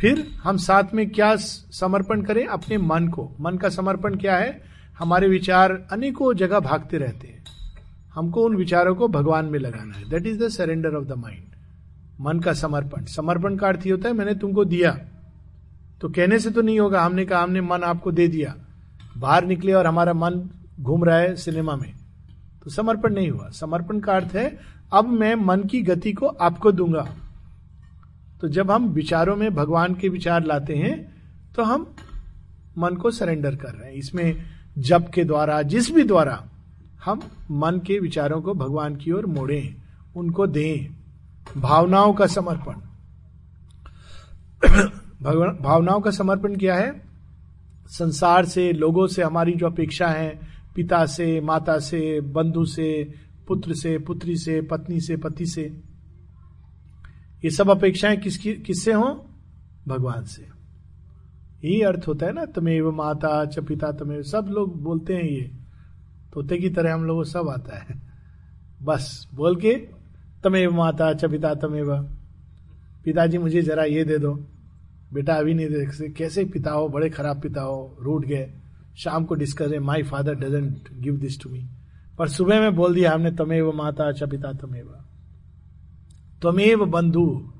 फिर 0.00 0.30
हम 0.42 0.56
साथ 0.56 0.84
में 0.94 1.10
क्या 1.10 1.36
समर्पण 1.36 2.22
करें? 2.22 2.46
अपने 2.46 2.78
मन 2.78 3.08
को। 3.08 3.36
मन 3.40 3.56
का 3.56 3.68
समर्पण 3.68 4.16
क्या 4.16 4.36
है? 4.36 4.62
हमारे 4.98 5.28
विचार 5.28 5.88
अनेकों 5.92 6.34
जगह 6.34 6.60
भागते 6.60 6.98
रहते 6.98 7.28
हैं। 7.28 7.44
हमको 8.14 8.44
उन 8.44 8.56
विचारों 8.56 8.94
को 8.94 9.08
भगवान 9.08 9.44
में 9.44 9.58
लगाना 9.58 9.94
है। 9.94 10.08
That 10.08 10.26
is 10.26 10.44
the 10.44 10.48
surrender 10.48 10.94
of 10.94 11.04
the 11.04 11.12
mind 11.12 11.44
मन 12.20 12.40
का 12.40 12.52
समर्पण। 12.52 13.04
समर्पण 13.04 13.56
का 13.56 13.68
अर्थ 13.68 13.80
होता 13.80 14.08
है, 14.08 14.14
मैंने 14.14 14.34
तुमको 14.34 14.64
दिया। 14.64 14.98
तो 16.00 16.08
कहने 16.08 16.38
से 16.38 16.50
तो 16.50 16.62
नहीं 16.62 16.80
होगा, 16.80 17.04
हमने 17.04 17.24
कहा, 17.24 17.42
हमने 17.42 17.60
मन 17.60 17.82
आपको 17.82 18.12
दे 18.12 18.28
दिया। 18.28 18.54
बाहर 19.18 19.44
निकले 19.44 19.72
और 19.72 19.86
हमारा 19.86 20.12
मन 20.12 20.48
घूम 20.80 21.04
रहा 21.04 21.16
है 21.16 21.34
सिनेमा 21.36 21.76
में। 21.76 21.92
तो 22.64 22.70
समर्पण 22.70 23.14
नहीं 23.14 23.30
हुआ। 23.30 23.48
समर्पण 23.50 24.00
का 24.00 24.12
अर्थ 24.12 24.34
है, 24.34 24.58
अब 24.92 25.08
मैं 25.08 25.34
मन 25.34 25.62
की 25.62 25.82
गति 25.82 26.12
को 26.12 26.26
आपको 26.26 26.72
दूँगा। 26.72 27.06
तो 28.40 28.48
जब 28.48 28.70
हम 28.70 28.88
विचारों 28.88 29.36
में 29.36 29.54
भगवान 29.54 29.94
के 29.94 30.08
विचार 30.08 30.44
लाते 30.44 30.74
हैं 30.74 30.94
तो 31.56 31.62
हम 31.62 31.94
मन 32.78 32.94
को 32.94 33.10
सरेंडर 33.10 33.56
कर 33.56 33.68
रहे 33.68 33.90
हैं। 33.90 33.96
इसमें 33.96 34.42
जप 34.78 35.10
के 35.14 35.24
द्वारा, 35.24 35.62
जिस 35.62 35.90
भी 35.90 36.04
द्वारा 36.04 36.42
हम 37.04 37.20
मन 37.50 37.80
के 37.86 37.98
विचारों 37.98 38.40
को 38.42 38.54
भगवान 38.54 38.96
की 38.96 39.12
ओर 39.12 39.26
मोड़े, 39.26 39.74
उनको 40.16 40.46
दें। 40.46 41.60
भावनाओं 41.60 42.12
का 42.14 42.26
समर्पण। 42.26 42.74
भावनाओं 45.22 46.00
का 46.00 46.10
समर्पण 46.10 46.56
क्या 46.56 46.74
है। 46.74 47.02
संसार 47.86 48.44
से, 48.44 48.72
लोगों 48.72 49.06
से, 49.06 49.22
हमारी 49.22 49.52
जो 49.52 49.66
अपेक्षा 49.66 50.08
है, 50.08 50.40
पिता 50.74 51.06
से, 51.06 51.40
माता 51.40 51.78
से, 51.78 52.20
बंधु 52.20 52.64
से, 52.64 53.14
पुत्र 53.48 53.74
से, 53.74 53.98
पुत्री 53.98 54.36
से, 54.36 54.60
पत्नी 54.60 55.00
से, 55.00 55.16
पति 55.16 55.46
से, 55.46 55.80
ये 57.44 57.50
सब 57.50 57.70
अपेक्षाएँ 57.70 58.16
किसकी 58.16 58.54
किससे 58.54 58.92
हो? 58.92 59.30
भगवान 59.88 60.24
से। 60.24 60.42
यही 61.64 61.82
अर्थ 61.82 62.04
होता 62.08 62.26
है 62.26 62.32
ना, 62.32 62.44
तमेव 62.44 62.90
माता 62.90 63.44
च 63.44 63.58
पिता 63.58 63.92
तमेव, 63.92 64.22
सब 64.22 64.46
लोग 64.50 64.82
बोलते 64.82 65.14
हैं 65.14 65.22
ये। 65.22 65.50
तोते 66.32 66.56
की 66.56 66.70
तरह 66.70 66.94
हम 66.94 67.04
लोगों 67.04 67.24
सब 67.24 67.48
आता 67.48 67.78
है। 67.78 68.02
बस, 68.82 69.28
बोल 69.34 69.56
के, 69.56 69.74
तमेव 70.44 70.72
माता 70.72 71.12
च 71.12 71.24
पिता 71.24 71.54
तमेव। 71.54 71.96
पिताजी 73.04 73.38
मुझे 73.38 73.62
जरा 73.62 73.84
ये 73.84 74.04
दे 74.04 74.18
दो। 74.18 74.46
बेटा 75.10 75.34
अभी 75.34 75.54
नहीं 75.54 75.68
देख 75.68 75.92
सकते। 75.92 76.08
कैसे 76.08 76.44
पिता 76.44 76.70
हो, 76.70 76.88
बड़े 76.88 77.10
खराब 77.10 77.40
पिता 77.40 77.62
हो 77.62 77.96
रूट 78.00 78.26
गए। 78.26 78.52
शाम 78.96 79.24
को 79.24 79.34
डिस्कस 79.34 79.72
है 79.72 79.78
my 79.78 80.02
father 80.02 80.34
doesn't 80.34 80.88
give 80.94 81.16
this 81.16 81.40
to 81.42 81.50
me 81.50 81.68
पर 82.18 82.28
सुबह 82.28 82.60
में 82.60 82.74
बोल 82.74 82.94
दिया 82.94 83.12
हमने, 83.12 83.30
तमेव 83.30 83.72
माता 83.72 84.08
अच्छा 84.08 84.26
पिता 84.26 84.52
तमेव। 84.52 84.94
तमेव 86.42 86.84
बंधु 86.86 87.52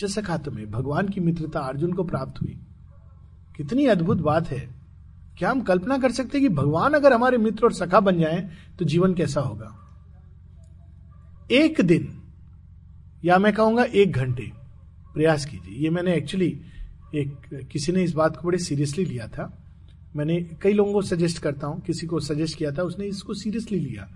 सखा 0.00 0.36
तुम्हें 0.38 0.70
भगवान 0.70 1.08
की 1.08 1.20
मित्रता 1.20 1.60
अर्जुन 1.60 1.92
को 1.92 2.04
प्राप्त 2.04 2.40
हुई। 2.42 2.58
कितनी 3.56 3.86
अद्भुत 3.86 4.18
बात 4.18 4.48
है। 4.48 4.68
क्या 5.38 5.50
हम 5.50 5.60
कल्पना 5.60 5.96
कर 5.98 6.12
सकते 6.12 6.40
कि 6.40 6.48
भगवान 6.48 6.92
अगर 6.92 7.12
हमारे 7.12 7.38
मित्र 7.38 7.64
और 7.64 7.72
सखा 7.72 8.00
बन 8.00 8.18
जाए 8.18 8.48
तो 8.78 8.84
जीवन 8.84 9.14
कैसा 9.14 9.40
होगा? 9.40 9.72
एक 11.50 11.80
दिन, 11.80 12.08
या 13.24 13.38
मैं 13.38 13.52
कहूँगा 13.52 13.84
एक 13.84 14.12
घंटे, 14.12 14.50
प्रयास 15.14 15.44
कीजिए। 15.44 15.78
ये 15.78 15.90
मैंने 15.90 16.14
एक्चुअली 16.14 16.48
एक, 17.14 17.36
किसी 17.72 17.92
ने 17.92 18.04
इस 18.04 18.12
बात 18.12 18.36
को 18.36 18.48
बड़े 18.48 18.58
सीरियसली 18.58 19.04
लिया 19.04 19.28
था। 19.28 19.62
मैंने 20.16 20.40
कई 20.62 20.72
लोगों 20.72 20.92
को 20.92 21.02
सजेस्ट 21.02 21.38
करता 21.38 21.66
हूँ, 21.66 21.80
किसी 21.80 22.06
को 22.06 22.20
सजेस्ट 22.20 22.58
किया 22.58 22.70
था, 22.70 22.82
उसने 22.82 23.04
इसको 23.04 23.34
सीरियसली 23.34 23.80
लिया 23.80 24.10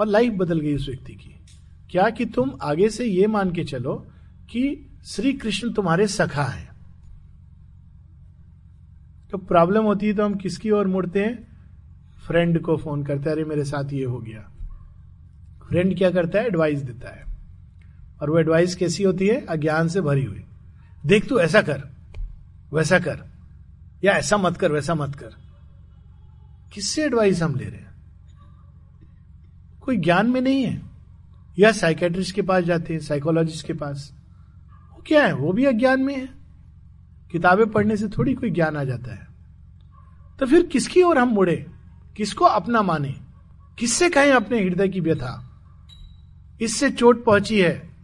और 0.00 0.06
लाइफ 0.06 0.32
बदल 0.32 0.60
गई 0.60 0.74
उस 0.74 0.88
व्यक्ति 0.88 1.12
की। 1.12 1.36
क्या 1.90 2.10
कि 2.10 2.24
तुम 2.24 2.52
आगे 2.62 2.88
से 2.88 3.04
ये 3.04 3.26
मान 3.26 3.52
के 3.52 3.64
चलो 3.64 4.06
कि 4.50 4.90
श्री 5.04 5.32
कृष्ण 5.32 5.72
तुम्हारे 5.72 6.06
सखा 6.06 6.44
है। 6.44 6.68
तो 9.30 9.38
प्रॉब्लम 9.38 9.84
होती 9.84 10.06
है 10.06 10.12
तो 10.12 10.24
हम 10.24 10.34
किसकी 10.34 10.70
ओर 10.70 10.86
मुड़ते 10.86 11.20
हैं? 11.20 11.48
फ्रेंड 12.26 12.60
को 12.60 12.76
फ़ोन 12.76 13.04
करते 13.04 13.22
हैं, 13.22 13.32
अरे, 13.32 13.44
मेरे 13.44 13.64
साथ 13.64 13.92
ये 13.92 14.04
हो 14.04 14.18
गया। 14.18 14.52
फ्रेंड 15.68 15.98
क्या 15.98 16.10
करता 16.10 16.38
है? 16.38 16.46
एडवाइस 16.46 16.82
देता 16.82 17.16
है। 17.16 17.24
और 18.22 18.30
वो 18.30 18.38
एडवाइस 18.38 18.74
कैसी 18.74 19.02
होती 19.02 19.26
है? 19.26 19.46
अज्ञान 19.46 19.88
से 19.88 20.00
भरी 20.00 20.24
हुई। 20.24 20.44
देख 21.06 21.28
तू 21.28 21.38
ऐसा 21.38 21.62
कर। 21.62 21.91
वैसा 22.72 22.98
कर। 22.98 23.24
या 24.04 24.12
ऐसा 24.12 24.36
मत 24.36 24.56
कर, 24.56 24.72
वैसा 24.72 24.94
मत 24.94 25.14
कर। 25.14 25.30
किससे 26.72 27.04
एडवाइस 27.04 27.42
हम 27.42 27.54
ले 27.54 27.64
रहे 27.64 27.80
हैं? 27.80 27.92
कोई 29.80 29.96
ज्ञान 29.96 30.30
में 30.30 30.40
नहीं 30.40 30.64
है। 30.64 30.82
या 31.58 31.72
साइकेट्रिस्ट 31.72 32.34
के 32.34 32.42
पास 32.42 32.64
जाते 32.64 32.92
हैं 32.94 33.00
साइकोलॉजिस्ट 33.00 33.66
के 33.66 33.72
पास। 33.72 34.14
वो 34.90 35.04
क्या 35.06 35.26
है? 35.26 35.34
वो 35.34 35.52
भी 35.52 35.64
अज्ञान 35.64 36.00
में 36.00 36.16
है। 36.16 36.28
किताबें 37.32 37.70
पढ़ने 37.70 37.96
से 37.96 38.08
थोड़ी 38.08 38.34
कोई 38.34 38.50
ज्ञान 38.50 38.76
आ 38.76 38.84
जाता 38.84 39.14
है। 39.14 39.26
तो 40.38 40.46
फिर 40.46 40.62
किसकी 40.66 41.02
ओर 41.02 41.18
हम 41.18 41.28
मुड़े? 41.28 41.66
किसको 42.16 42.44
अपना 42.44 42.82
माने? 42.82 43.20
किससे 43.78 44.10
कहें 44.10 44.32
अपने 44.32 44.64
हृदय 44.64 44.88
की 44.88 45.00
व्यथा? 45.00 45.48
इससे 46.62 46.90
चोट 46.90 47.24
पहुँची 47.24 47.60
है। 47.60 47.96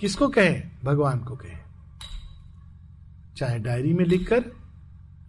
किसको 0.00 0.28
कहें? 0.28 0.70
भगवान 0.84 1.18
को 1.18 1.36
कहें। 1.36 1.59
चाहे 3.40 3.58
डायरी 3.58 3.92
में 3.92 4.04
लिखकर 4.04 4.44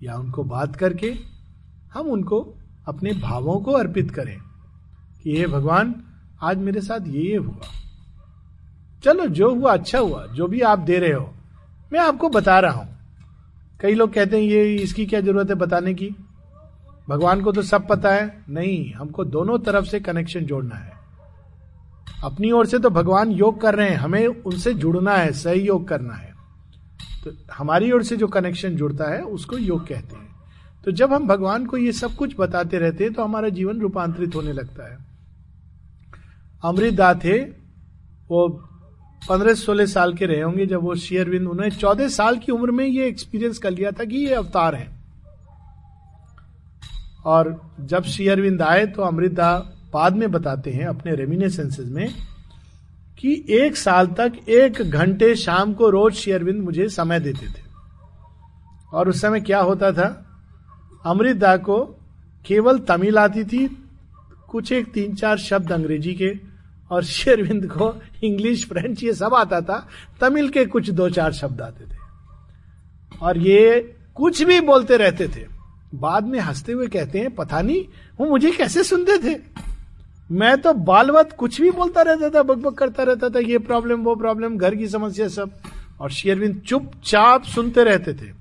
या 0.03 0.15
उनको 0.15 0.43
बात 0.43 0.75
करके, 0.75 1.13
हम 1.93 2.07
उनको 2.07 2.57
अपने 2.87 3.13
भावों 3.13 3.59
को 3.59 3.71
अर्पित 3.71 4.11
करें 4.11 4.39
कि 5.23 5.37
हे 5.37 5.47
भगवान, 5.47 5.95
आज 6.41 6.57
मेरे 6.57 6.81
साथ 6.81 7.07
ये 7.07 7.21
ये 7.21 7.37
हुआ। 7.37 7.59
चलो, 9.03 9.25
जो 9.25 9.55
हुआ 9.55 9.73
अच्छा 9.73 9.99
हुआ, 9.99 10.25
जो 10.25 10.47
भी 10.47 10.61
आप 10.61 10.79
दे 10.79 10.99
रहे 10.99 11.11
हो, 11.11 11.33
मैं 11.93 11.99
आपको 11.99 12.29
बता 12.29 12.59
रहा 12.59 12.71
हूँ। 12.71 12.97
कई 13.81 13.93
लोग 13.93 14.13
कहते 14.13 14.37
हैं, 14.37 14.43
ये 14.43 14.75
इसकी 14.75 15.05
क्या 15.05 15.21
ज़रूरत 15.21 15.49
है 15.49 15.55
बताने 15.55 15.93
की? 15.93 16.15
भगवान 17.09 17.41
को 17.41 17.51
तो 17.51 17.61
सब 17.61 17.87
पता 17.87 18.11
है। 18.11 18.43
नहीं, 18.49 18.93
हमको 18.93 19.25
दोनों 19.25 19.59
तरफ़ 19.59 19.85
से 19.85 19.99
कनेक्शन 19.99 20.45
जोड़ना 20.45 20.75
है। 20.75 20.93
अपनी 22.23 22.51
ओर 22.51 22.65
से 22.65 22.79
तो 22.79 22.89
भगवान 22.89 23.31
योग 23.31 23.61
कर 23.61 23.75
रहे 23.75 23.89
हैं, 23.89 23.97
हमें 23.97 24.27
उनसे 24.27 24.73
जुड़ना 24.73 25.15
है 25.15 25.31
सही 25.31 25.61
योग 25.61 25.87
करना 25.87 26.13
है। 26.13 26.30
तो 27.23 27.31
हमारी 27.53 27.91
ओर 27.91 28.03
से 28.03 28.17
जो 28.17 28.27
कनेक्शन 28.27 28.75
जुड़ता 28.75 29.09
है, 29.09 29.21
उसको 29.21 29.57
योग 29.57 29.87
कहते 29.87 30.15
हैं। 30.15 30.29
तो 30.85 30.91
जब 30.91 31.13
हम 31.13 31.27
भगवान 31.27 31.65
को 31.65 31.77
ये 31.77 31.91
सब 31.91 32.15
कुछ 32.15 32.35
बताते 32.39 32.77
रहते 32.79 33.03
हैं 33.03 33.13
तो 33.13 33.23
हमारा 33.23 33.49
जीवन 33.49 33.79
रूपांतरित 33.79 34.35
होने 34.35 34.53
लगता 34.53 34.91
है। 34.91 34.97
अमृत 36.63 36.93
दा 36.93 37.13
थे 37.15 37.37
वो 38.29 38.47
पंद्रह 39.21 39.53
सोलह 39.53 39.85
साल 39.85 40.13
के 40.13 40.25
रहे 40.25 40.41
होंगे 40.41 40.65
जब 40.65 40.81
वो 40.81 40.95
शेयरविंद, 40.95 41.47
उन्होंने 41.47 41.69
चौदह 41.71 42.07
साल 42.07 42.37
की 42.37 42.51
उम्र 42.51 42.71
में 42.71 42.85
ये 42.85 43.07
एक्सपीरियंस 43.07 43.57
कर 43.57 43.71
लिया 43.71 43.91
था 43.91 44.05
कि 44.05 44.17
ये 44.17 44.33
अवतार 44.33 44.75
है। 44.75 44.87
और 47.25 47.59
जब 47.79 48.03
शेयरविंद 48.05 48.61
आए 48.61 48.85
तो 48.87 49.01
अमृता 49.01 49.57
बाद 49.93 50.15
में 50.15 50.31
बताते 50.31 50.71
हैं, 50.71 50.85
अपने 50.85 51.15
रेमिनेसेंसेज 51.15 51.91
में 51.91 52.13
कि 53.21 53.45
एक 53.49 53.77
साल 53.77 54.07
तक 54.07 54.33
एक 54.49 54.73
घंटे 54.73 55.35
शाम 55.35 55.73
को 55.73 55.89
रोज 55.89 56.13
शेयरविंद 56.13 56.63
मुझे 56.63 56.89
समय 56.89 57.19
देते 57.19 57.47
थे। 57.47 57.63
और 58.93 59.09
उस 59.09 59.21
समय 59.21 59.41
क्या 59.41 59.59
होता 59.59 59.91
था? 59.91 60.27
अमृता 61.05 61.57
को 61.57 61.85
केवल 62.45 62.79
तमिल 62.79 63.17
आती 63.17 63.43
थी, 63.43 63.87
कुछ 64.49 64.71
एक 64.71 64.91
तीन 64.91 65.15
चार 65.15 65.37
शब्द 65.37 65.71
अंग्रेज़ी 65.71 66.13
के, 66.13 66.33
और 66.91 67.03
शेरविंद 67.03 67.67
को 67.67 68.01
इंग्लिश, 68.23 68.65
फ्रेंच, 68.65 69.03
ये 69.03 69.13
सब 69.13 69.33
आता 69.33 69.61
था, 69.61 69.87
तमिल 70.21 70.49
के 70.49 70.65
कुछ 70.65 70.89
दो 70.89 71.09
चार 71.09 71.33
शब्द 71.33 71.61
आते 71.61 71.85
थे। 71.85 71.97
और 73.21 73.37
ये 73.37 73.95
कुछ 74.15 74.43
भी 74.43 74.61
बोलते 74.61 74.97
रहते 74.97 75.27
थे। 75.27 75.47
बाद 75.93 76.23
में 76.23 76.39
हँसते 76.39 76.71
हुए 76.71 76.87
कहते 76.87 77.19
हैं, 77.19 77.35
पता 77.35 77.61
नहीं, 77.61 77.85
वो 78.19 78.25
मुझे 78.25 78.51
कैसे 78.51 78.83
सुनते 78.83 79.17
थे? 79.17 79.39
मैं 80.31 80.61
तो 80.61 80.73
बालवत 80.73 81.35
कुछ 81.37 81.61
भी 81.61 81.71
बोलता 81.71 82.01
रहता 82.01 82.29
था, 82.29 82.43
बकबक 82.43 82.77
करता 82.77 83.03
रहता 83.03 83.29
था, 83.29 83.39
ये 83.39 83.57
प्रॉब्लम 83.57 84.03
वो 84.03 84.15
प्रॉब्लम 84.15 84.57
घर 84.57 84.75
की 84.75 84.87
समस्या 84.87 85.27
सब। 85.27 85.59
और 86.01 86.11
शेयरविंद 86.11 86.61
चुपचाप 86.61 87.43
सुनते 87.43 87.83
रहते 87.83 88.13
थे। 88.13 88.31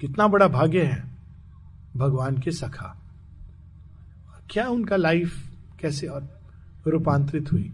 कितना 0.00 0.28
बड़ा 0.28 0.48
भाग्य 0.48 0.82
है 0.82 1.04
भगवान 1.96 2.38
के 2.38 2.50
सखा। 2.50 2.96
क्या 4.50 4.68
उनका 4.68 4.96
लाइफ 4.96 5.34
कैसे 5.80 6.06
और 6.06 6.40
रूपांतरित 6.86 7.52
हुई? 7.52 7.72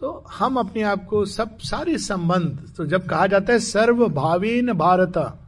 तो 0.00 0.26
हम 0.38 0.56
अपने 0.56 0.82
आप 0.82 1.04
को 1.04 1.24
सब, 1.24 1.58
सारे 1.58 1.98
संबंध 1.98 2.68
तो 2.76 2.86
जब 2.86 3.06
कहा 3.06 3.26
जाता 3.26 3.52
है 3.52 3.58
सर्व 3.58 4.08
भावीन 4.08 4.72
भारत, 4.72 5.38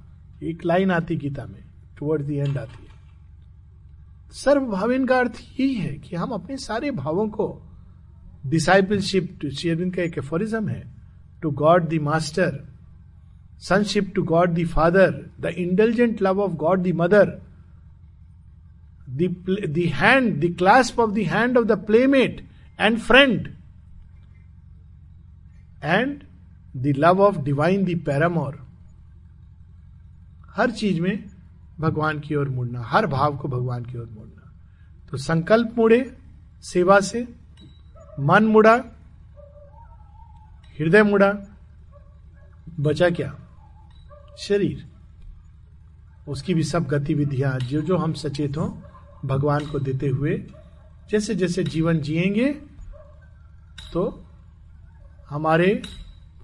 एक 0.43 0.65
लाइन 0.65 0.91
आती 0.91 1.17
गीता 1.17 1.45
में 1.45 1.65
टुवर्ड 1.99 2.23
दी 2.23 2.37
एंड 2.37 2.59
आती 2.59 2.86
है 4.29 4.35
सर्व 4.35 4.67
भावीन 4.71 5.07
का 5.07 5.19
अर्थ 5.19 5.41
यही 5.61 5.75
है 5.75 5.93
कि 5.99 6.17
हम 6.17 6.31
अपने 6.35 6.57
सारे 6.57 6.91
भावों 6.91 7.29
को 7.29 7.49
डिसाइपलशिप 8.47 9.37
टू 9.43 9.51
शेयरविंद 9.51 9.95
का 9.97 10.03
एक 10.03 10.19
एफोरिज्म 10.19 10.69
है 10.69 10.83
to 11.43 11.51
God 11.63 11.89
the 11.89 12.01
master 12.03 12.61
sonship 13.69 14.13
to 14.15 14.23
God 14.23 14.55
the 14.55 14.67
father 14.69 15.11
the 15.41 15.55
intelligent 15.59 16.23
love 16.23 16.41
of 16.43 16.53
God 16.57 16.83
the 16.83 16.93
mother 16.97 17.39
the 19.09 19.87
hand, 19.89 20.41
the 20.41 20.53
clasp 20.53 20.99
of 20.99 21.15
the 21.15 21.25
hand 21.25 21.57
of 21.57 21.69
the 21.69 21.77
playmate 21.77 22.43
and 22.79 23.01
friend, 23.01 23.57
and 25.81 26.27
the 26.75 26.93
love 26.95 27.21
of 27.21 27.45
divine, 27.45 27.85
the 27.85 27.95
paramour. 27.97 28.55
हर 30.57 30.71
चीज़ 30.71 31.01
में 31.01 31.25
भगवान 31.81 32.21
की 32.21 32.35
ओर 32.35 32.49
मुड़ना, 32.49 32.81
हर 32.81 33.07
भाव 33.07 33.37
को 33.37 33.49
भगवान 33.49 33.85
की 33.85 33.99
ओर 33.99 34.09
मुड़ना। 34.19 34.53
तो 35.11 35.17
संकल्प 35.17 35.75
मुड़े, 35.79 36.19
सेवा 36.63 37.01
से, 37.01 37.29
मन 38.21 38.45
मुड़ा, 38.45 38.75
हृदय 40.81 41.03
मुड़ा, 41.03 41.35
बचा 42.81 43.11
क्या? 43.11 43.35
शरीर। 44.39 44.87
उसकी 46.29 46.55
भी 46.55 46.63
सब 46.63 46.85
गतिविधियाँ, 46.85 47.59
जो 47.59 47.83
जो 47.83 47.97
हम 47.97 48.13
सचेत 48.13 48.57
हों, 48.57 48.71
भगवान 49.29 49.67
को 49.67 49.79
देते 49.79 50.09
हुए, 50.09 50.47
जैसे 51.11 51.35
जैसे 51.35 51.65
जीवन 51.65 52.01
जिएँगे 52.01 52.53
तो 53.93 54.25
हमारे 55.31 55.83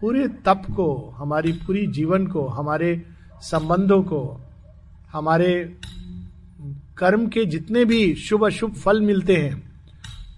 पूरे 0.00 0.28
तप 0.28 0.62
को, 0.76 1.10
हमारी 1.16 1.52
पूरी 1.52 1.86
जीवन 1.86 2.26
को, 2.26 2.48
हमारे 2.48 3.06
संबंधों 3.40 4.02
को 4.02 4.40
हमारे 5.12 5.78
कर्म 6.98 7.26
के 7.26 7.44
जितने 7.44 7.84
भी 7.84 8.14
शुभ 8.14 8.44
अशुभ 8.44 8.74
फल 8.74 9.00
मिलते 9.00 9.36
हैं, 9.36 9.72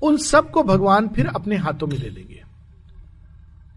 उन 0.02 0.16
सबको 0.16 0.62
भगवान 0.62 1.08
फिर 1.08 1.26
अपने 1.26 1.56
हाथों 1.56 1.86
में 1.86 1.98
ले 1.98 2.08
लेंगे 2.08 2.42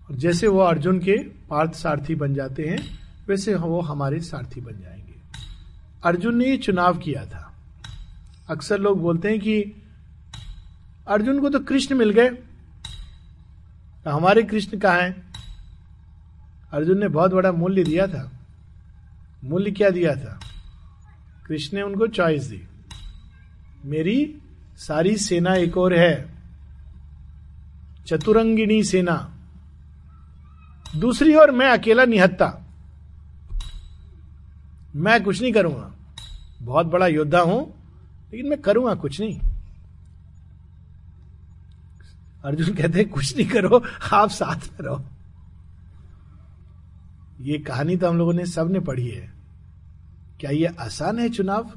और 0.09 0.15
जैसे 0.15 0.47
वो 0.47 0.59
अर्जुन 0.59 0.99
के 0.99 1.17
पार्थ 1.49 1.73
सारथी 1.73 2.15
बन 2.15 2.33
जाते 2.33 2.63
हैं, 2.63 2.99
वैसे 3.27 3.55
वो 3.55 3.81
हमारे 3.81 4.19
सारथी 4.19 4.61
बन 4.61 4.71
जाएँगे। 4.71 5.15
अर्जुन 6.03 6.35
ने 6.35 6.45
ये 6.45 6.57
चुनाव 6.57 6.97
किया 6.97 7.25
था। 7.25 7.53
अक्सर 8.49 8.79
लोग 8.79 9.01
बोलते 9.01 9.27
हैं 9.27 9.39
कि 9.39 9.61
अर्जुन 11.07 11.39
को 11.39 11.49
तो 11.49 11.59
कृष्ण 11.59 11.95
मिल 11.95 12.09
गए 12.09 12.29
तो 14.03 14.09
हमारे 14.09 14.43
कृष्ण 14.43 14.79
कहा 14.79 14.95
है? 14.95 15.23
अर्जुन 16.73 16.99
ने 16.99 17.07
बहुत 17.07 17.31
बड़ा 17.31 17.51
मूल्य 17.51 17.83
दिया 17.83 18.07
था। 18.07 18.31
मूल्य 19.43 19.71
क्या 19.71 19.89
दिया 19.89 20.15
था? 20.15 20.39
कृष्ण 21.47 21.77
ने 21.77 21.83
उनको 21.83 22.07
चॉइस 22.07 22.43
दी। 22.43 22.67
मेरी 23.85 24.41
सारी 24.77 25.17
सेना 25.17 25.55
एक 25.55 25.77
और 25.77 25.93
है। 25.93 26.29
चतुरंगिणी 28.07 28.83
सेना। 28.83 29.33
दूसरी 30.95 31.35
ओर 31.35 31.51
मैं 31.51 31.69
अकेला 31.69 32.05
निहत्ता। 32.05 32.63
मैं 34.95 35.23
कुछ 35.23 35.41
नहीं 35.41 35.53
करूँगा। 35.53 35.93
बहुत 36.61 36.85
बड़ा 36.85 37.07
योद्धा 37.07 37.39
हूँ, 37.39 37.73
लेकिन 38.31 38.49
मैं 38.49 38.61
करूँगा 38.61 38.95
कुछ 38.95 39.21
नहीं। 39.21 39.39
अर्जुन 42.45 42.75
कहते 42.75 42.99
हैं, 42.99 43.09
कुछ 43.09 43.37
नहीं 43.37 43.47
करो, 43.47 43.83
आप 44.13 44.29
साथ 44.29 44.55
में 44.55 44.77
रहो। 44.81 45.05
ये 47.41 47.57
कहानी 47.57 47.97
तो 47.97 48.09
हम 48.09 48.17
लोगों 48.17 48.33
ने 48.33 48.45
सबने 48.45 48.79
पढ़ी 48.79 49.07
है। 49.07 49.36
क्या 50.39 50.51
ये 50.51 50.65
आसान 50.65 51.19
है 51.19 51.29
चुनाव? 51.29 51.71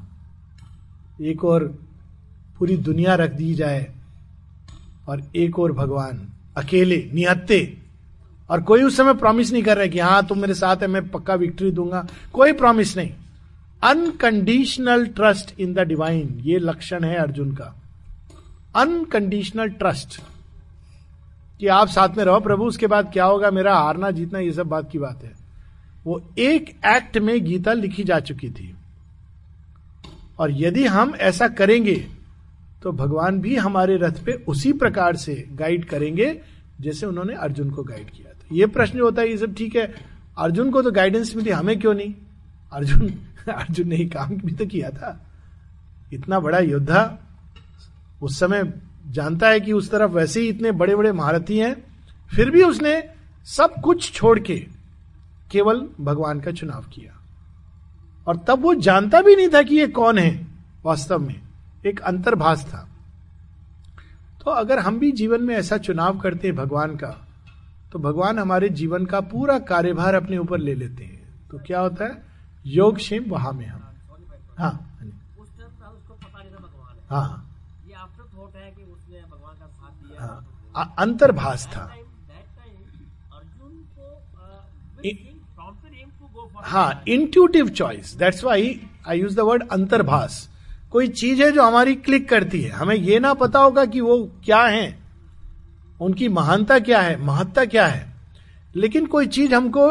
एक 1.21 1.45
और 1.45 1.79
पूरी 2.59 2.77
दुनिया 2.77 3.15
रख 3.15 3.31
दी 3.31 3.53
जाए 3.53 3.91
और 5.07 5.23
एक 5.35 5.59
और 5.59 5.71
भगवान 5.71 6.27
अकेले, 6.57 7.11
निहत्ते। 7.13 7.77
और 8.49 8.61
कोई 8.61 8.83
उस 8.83 8.97
समय 8.97 9.13
प्रॉमिस 9.13 9.51
नहीं 9.51 9.63
कर 9.63 9.75
रहा 9.75 9.83
है 9.83 9.89
कि 9.89 9.99
हाँ 9.99 10.25
तुम 10.25 10.39
मेरे 10.39 10.53
साथ 10.53 10.77
है, 10.77 10.87
मैं 10.87 11.07
पक्का 11.09 11.35
विक्ट्री 11.35 11.71
दूँगा। 11.71 12.07
कोई 12.33 12.53
प्रॉमिस 12.53 12.97
नहीं। 12.97 13.11
Unconditional 13.83 15.05
trust 15.05 15.59
in 15.59 15.73
the 15.73 15.79
divine 15.79 16.39
ये 16.41 16.59
लक्षण 16.59 17.03
है 17.03 17.15
अर्जुन 17.15 17.51
का। 17.51 17.75
अनकंडीशनल 18.75 19.69
ट्रस्ट 19.69 20.21
कि 21.59 21.67
आप 21.67 21.87
साथ 21.87 22.09
में 22.17 22.23
रहो 22.23 22.39
प्रभु, 22.39 22.63
उसके 22.63 22.87
बाद 22.87 23.13
क्या 23.13 23.25
होगा? 23.25 23.51
मेरा 23.51 23.75
हारना 23.75 24.11
जीतना, 24.11 24.39
ये 24.39 24.51
सब 24.51 24.67
बात 24.67 24.91
की 24.91 24.99
बात 24.99 25.23
है। 25.23 25.40
वो 26.05 26.33
एक 26.37 26.79
एक्ट 26.85 27.17
में 27.17 27.43
गीता 27.45 27.73
लिखी 27.73 28.03
जा 28.03 28.19
चुकी 28.19 28.49
थी। 28.49 28.75
और 30.39 30.51
यदि 30.51 30.85
हम 30.85 31.15
ऐसा 31.15 31.47
करेंगे 31.47 32.07
तो 32.83 32.91
भगवान 32.91 33.39
भी 33.39 33.55
हमारे 33.55 33.97
रथ 33.97 34.23
पे 34.25 34.31
उसी 34.31 34.73
प्रकार 34.73 35.15
से 35.15 35.47
गाइड 35.51 35.85
करेंगे, 35.85 36.41
जैसे 36.81 37.05
उन्होंने 37.05 37.33
अर्जुन 37.33 37.69
को 37.71 37.83
गाइड 37.83 38.09
किया 38.09 38.33
था। 38.33 38.47
ये 38.51 38.65
प्रश्न 38.65 38.99
होता 38.99 39.21
है, 39.21 39.29
ये 39.29 39.37
सब 39.37 39.55
ठीक 39.55 39.75
है। 39.75 39.93
अर्जुन 40.37 40.71
को 40.71 40.81
तो 40.81 40.91
गाइडेंस 40.91 41.35
मिली, 41.35 41.49
हमें 41.49 41.79
क्यों 41.79 41.93
नहीं? 41.93 42.13
अर्जुन 42.73 43.09
अर्जुन 43.49 43.87
ने 43.87 43.95
ही 43.95 44.05
काम 44.05 44.29
भी 44.29 44.51
तो 44.51 44.65
किया 44.65 44.89
था। 44.89 45.31
इतना 46.13 46.39
बड़ा 46.39 46.59
योद्धा 46.59 47.19
उस 48.21 48.39
समय 48.39 48.73
जानता 49.07 49.49
है 49.49 49.59
कि 49.59 49.71
उस 49.73 49.91
तरफ़ 49.91 50.11
वैसे 50.11 50.41
ही 50.41 50.47
इतने 50.47 50.71
बड़े 50.71 50.95
बड़े 50.95 51.11
महारथी 51.11 51.57
हैं, 51.57 51.75
फिर 52.35 52.49
भी 52.49 52.63
उसने 52.63 53.03
सब 53.45 53.73
कुछ 53.83 54.11
छोड़ 54.11 54.39
के 54.39 54.65
केवल 55.51 55.89
भगवान 56.01 56.41
का 56.41 56.51
चुनाव 56.51 56.81
किया। 56.81 57.17
और 58.27 58.37
तब 58.37 58.61
वो 58.61 58.73
जानता 58.73 59.21
भी 59.21 59.35
नहीं 59.35 59.49
था 59.49 59.63
कि 59.63 59.75
ये 59.75 59.87
कौन 59.87 60.17
है 60.17 60.47
वास्तव 60.85 61.19
में। 61.19 61.41
एक 61.85 61.99
अंतर्भाष 61.99 62.65
था। 62.65 62.89
तो 64.45 64.51
अगर 64.51 64.79
हम 64.79 64.99
भी 64.99 65.11
जीवन 65.11 65.41
में 65.41 65.55
ऐसा 65.55 65.77
चुनाव 65.77 66.19
करते 66.19 66.47
हैं 66.47 66.57
भगवान 66.57 66.95
का 66.95 67.27
तो 67.91 67.99
भगवान 67.99 68.39
हमारे 68.39 68.69
जीवन 68.69 69.05
का 69.05 69.21
पूरा 69.21 69.59
कार्यभार 69.59 70.15
अपने 70.15 70.37
ऊपर 70.37 70.57
ले 70.57 70.75
लेते 70.75 71.03
हैं। 71.03 71.49
तो 71.51 71.59
क्या 71.59 71.79
होता 71.79 72.05
है? 72.05 72.23
योग 72.65 72.95
क्षेम 72.95 73.23
वहाँ 73.27 73.53
में 73.53 73.65
हम। 73.65 73.83
हाँ। 74.59 74.97
हाँ। 77.09 77.47
हाँ 80.75 80.95
अंतर्भाष 80.99 81.67
था। 81.67 81.95
हाँ 86.63 87.03
intuitive 87.07 87.69
choice 87.69 88.13
that's 88.13 88.43
why 88.43 88.79
I 89.07 89.19
use 89.19 89.35
the 89.35 89.39
word 89.39 89.67
अंतर्भाष 89.67 90.47
कोई 90.91 91.07
चीज़ 91.07 91.41
है 91.43 91.51
जो 91.51 91.63
हमारी 91.63 91.95
क्लिक 91.95 92.29
करती 92.29 92.61
है। 92.61 92.69
हमें 92.69 92.95
यह 92.95 93.19
ना 93.19 93.33
पता 93.33 93.59
होगा 93.59 93.85
कि 93.85 94.01
वो 94.01 94.17
क्या 94.45 94.61
है। 94.63 94.97
उनकी 96.01 96.27
महानता 96.29 96.79
क्या 96.79 97.01
है, 97.01 97.21
महत्ता 97.21 97.65
क्या 97.65 97.87
है। 97.87 98.13
लेकिन 98.75 99.05
कोई 99.05 99.27
चीज़ 99.27 99.55
हमको 99.55 99.87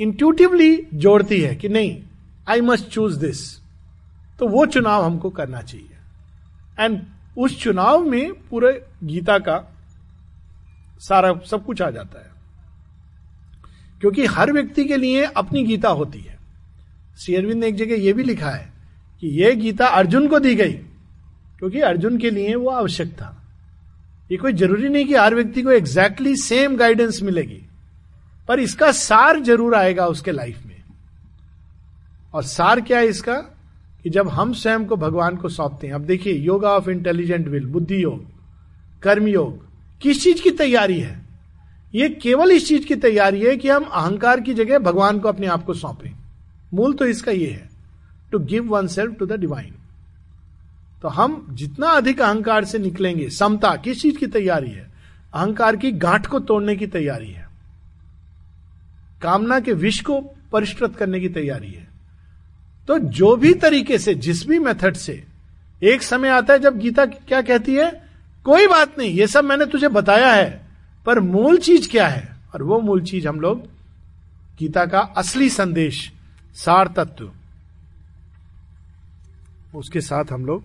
इंट्यूटिवली 0.00 0.86
जोड़ती 0.94 1.40
है 1.40 1.54
कि 1.54 1.68
नहीं 1.68 2.02
आई 2.48 2.60
मस्ट 2.60 2.88
चूज़ 2.88 3.18
दिस 3.18 3.60
तो 4.38 4.48
वो 4.48 4.66
चुनाव 4.66 5.04
हमको 5.04 5.30
करना 5.30 5.62
चाहिए। 5.62 6.84
एंड 6.84 7.02
उस 7.38 7.62
चुनाव 7.62 8.04
में 8.04 8.32
पूरे 8.32 8.86
गीता 9.04 9.38
का 9.38 9.58
सारा 11.00 11.34
सब 11.50 11.64
कुछ 11.64 11.82
आ 11.82 11.90
जाता 11.90 12.18
है। 12.18 12.29
क्योंकि 14.00 14.26
हर 14.26 14.52
व्यक्ति 14.52 14.84
के 14.84 14.96
लिए 14.96 15.24
अपनी 15.24 15.64
गीता 15.64 15.88
होती 15.88 16.18
है। 16.18 16.38
श्री 17.18 17.34
अरविंद 17.34 17.60
ने 17.60 17.68
एक 17.68 17.76
जगह 17.76 17.94
यह 17.94 18.14
भी 18.14 18.22
लिखा 18.22 18.50
है 18.50 18.72
कि 19.20 19.28
यह 19.28 19.54
गीता 19.54 19.86
अर्जुन 19.86 20.28
को 20.28 20.38
दी 20.38 20.54
गई, 20.54 20.72
क्योंकि 21.58 21.80
अर्जुन 21.80 22.18
के 22.18 22.30
लिए 22.30 22.54
वो 22.54 22.70
आवश्यक 22.70 23.08
था। 23.08 23.36
ये 24.30 24.36
कोई 24.36 24.52
ज़रूरी 24.52 24.88
नहीं 24.88 25.04
कि 25.04 25.14
हर 25.14 25.34
व्यक्ति 25.34 25.62
को 25.62 25.70
एग्जैक्टली 25.70 26.36
सेम 26.36 26.76
गाइडेंस 26.76 27.22
मिलेगी, 27.22 27.62
पर 28.48 28.60
इसका 28.60 28.92
सार 28.92 29.40
ज़रूर 29.40 29.74
आएगा 29.74 30.06
उसके 30.06 30.32
लाइफ 30.32 30.66
में। 30.66 30.82
और 32.34 32.42
सार 32.42 32.80
क्या 32.80 32.98
है 32.98 33.06
इसका? 33.06 33.34
कि 34.02 34.10
जब 34.10 34.28
हम 34.28 34.52
स्वयं 34.52 34.84
को 34.86 34.96
भगवान 34.96 35.36
को 35.36 35.48
सौंपते 35.48 35.86
हैं, 35.86 35.94
अब 35.94 36.00
देखिए 36.00 36.32
योगा 36.32 36.68
ऑफ़ 36.68 36.90
इंटेलिजेंट 36.90 37.48
विल 37.48 37.66
बुद्धि 37.66 38.02
योग 38.02 38.26
कर्म 39.02 39.26
योग 39.28 39.66
किस 40.00 40.22
चीज़ 40.22 40.42
की 40.42 40.50
तैयारी 40.50 40.98
है? 41.00 41.29
ये 41.94 42.08
केवल 42.08 42.50
इस 42.52 42.66
चीज़ 42.68 42.86
की 42.86 42.96
तैयारी 42.96 43.40
है 43.40 43.56
कि 43.56 43.68
हम 43.68 43.84
अहंकार 43.84 44.40
की 44.40 44.54
जगह 44.54 44.78
भगवान 44.78 45.18
को 45.18 45.28
अपने 45.28 45.46
आप 45.46 45.64
को 45.64 45.74
सौंपे। 45.74 46.12
मूल 46.74 46.92
तो 46.92 47.06
इसका 47.06 47.32
ये 47.32 47.50
है 47.50 47.70
to 48.32 48.38
give 48.38 48.68
oneself 48.86 49.18
to 49.18 49.26
the 49.26 49.32
divine 49.32 49.74
तो 51.02 51.08
हम 51.08 51.46
जितना 51.50 51.88
अधिक 51.88 52.20
अहंकार 52.20 52.64
से 52.64 52.78
निकलेंगे, 52.78 53.30
समता, 53.30 53.76
किस 53.76 54.02
चीज़ 54.02 54.16
की 54.16 54.26
तैयारी 54.26 54.70
है? 54.70 54.90
अहंकार 55.34 55.76
की 55.76 55.92
गांठ 55.92 56.26
को 56.26 56.40
तोड़ने 56.40 56.76
की 56.76 56.86
तैयारी 56.86 57.30
है। 57.30 57.48
कामना 59.22 59.60
के 59.60 59.72
विष 59.72 60.00
को 60.00 60.20
परिष्कृत 60.52 60.96
करने 60.96 61.20
की 61.20 61.28
तैयारी 61.28 61.70
है। 61.70 61.88
तो 62.88 62.98
जो 62.98 63.36
भी 63.36 63.54
तरीके 63.54 63.98
से, 63.98 64.14
जिस 64.14 64.46
भी 64.46 64.58
मेथड 64.58 64.94
से, 64.94 65.24
एक 65.82 66.02
समय 66.02 66.28
आता 66.28 66.52
है 66.52 66.58
जब 66.58 66.78
गीता 66.78 67.06
क्या 67.06 67.42
कहती 67.42 67.74
है? 67.74 67.90
कोई 68.44 68.66
बात 68.66 68.98
नहीं, 68.98 69.10
ये 69.10 69.26
सब 69.26 69.44
मैंने 69.44 69.66
तुझे 69.66 69.88
बताया 69.88 70.32
है। 70.32 70.69
पर 71.06 71.20
मूल 71.20 71.58
चीज़ 71.58 71.90
क्या 71.90 72.08
है? 72.08 72.36
और 72.54 72.62
वो 72.62 72.80
मूल 72.80 73.02
चीज़ 73.02 73.28
हम 73.28 73.40
लोग 73.40 73.66
गीता 74.58 74.86
का 74.86 75.00
असली 75.00 75.50
संदेश 75.50 76.12
सार 76.54 76.88
तत्व 76.88 77.32
उसके 79.74 80.00
साथ 80.00 80.24
हम 80.32 80.46
लोग 80.46 80.64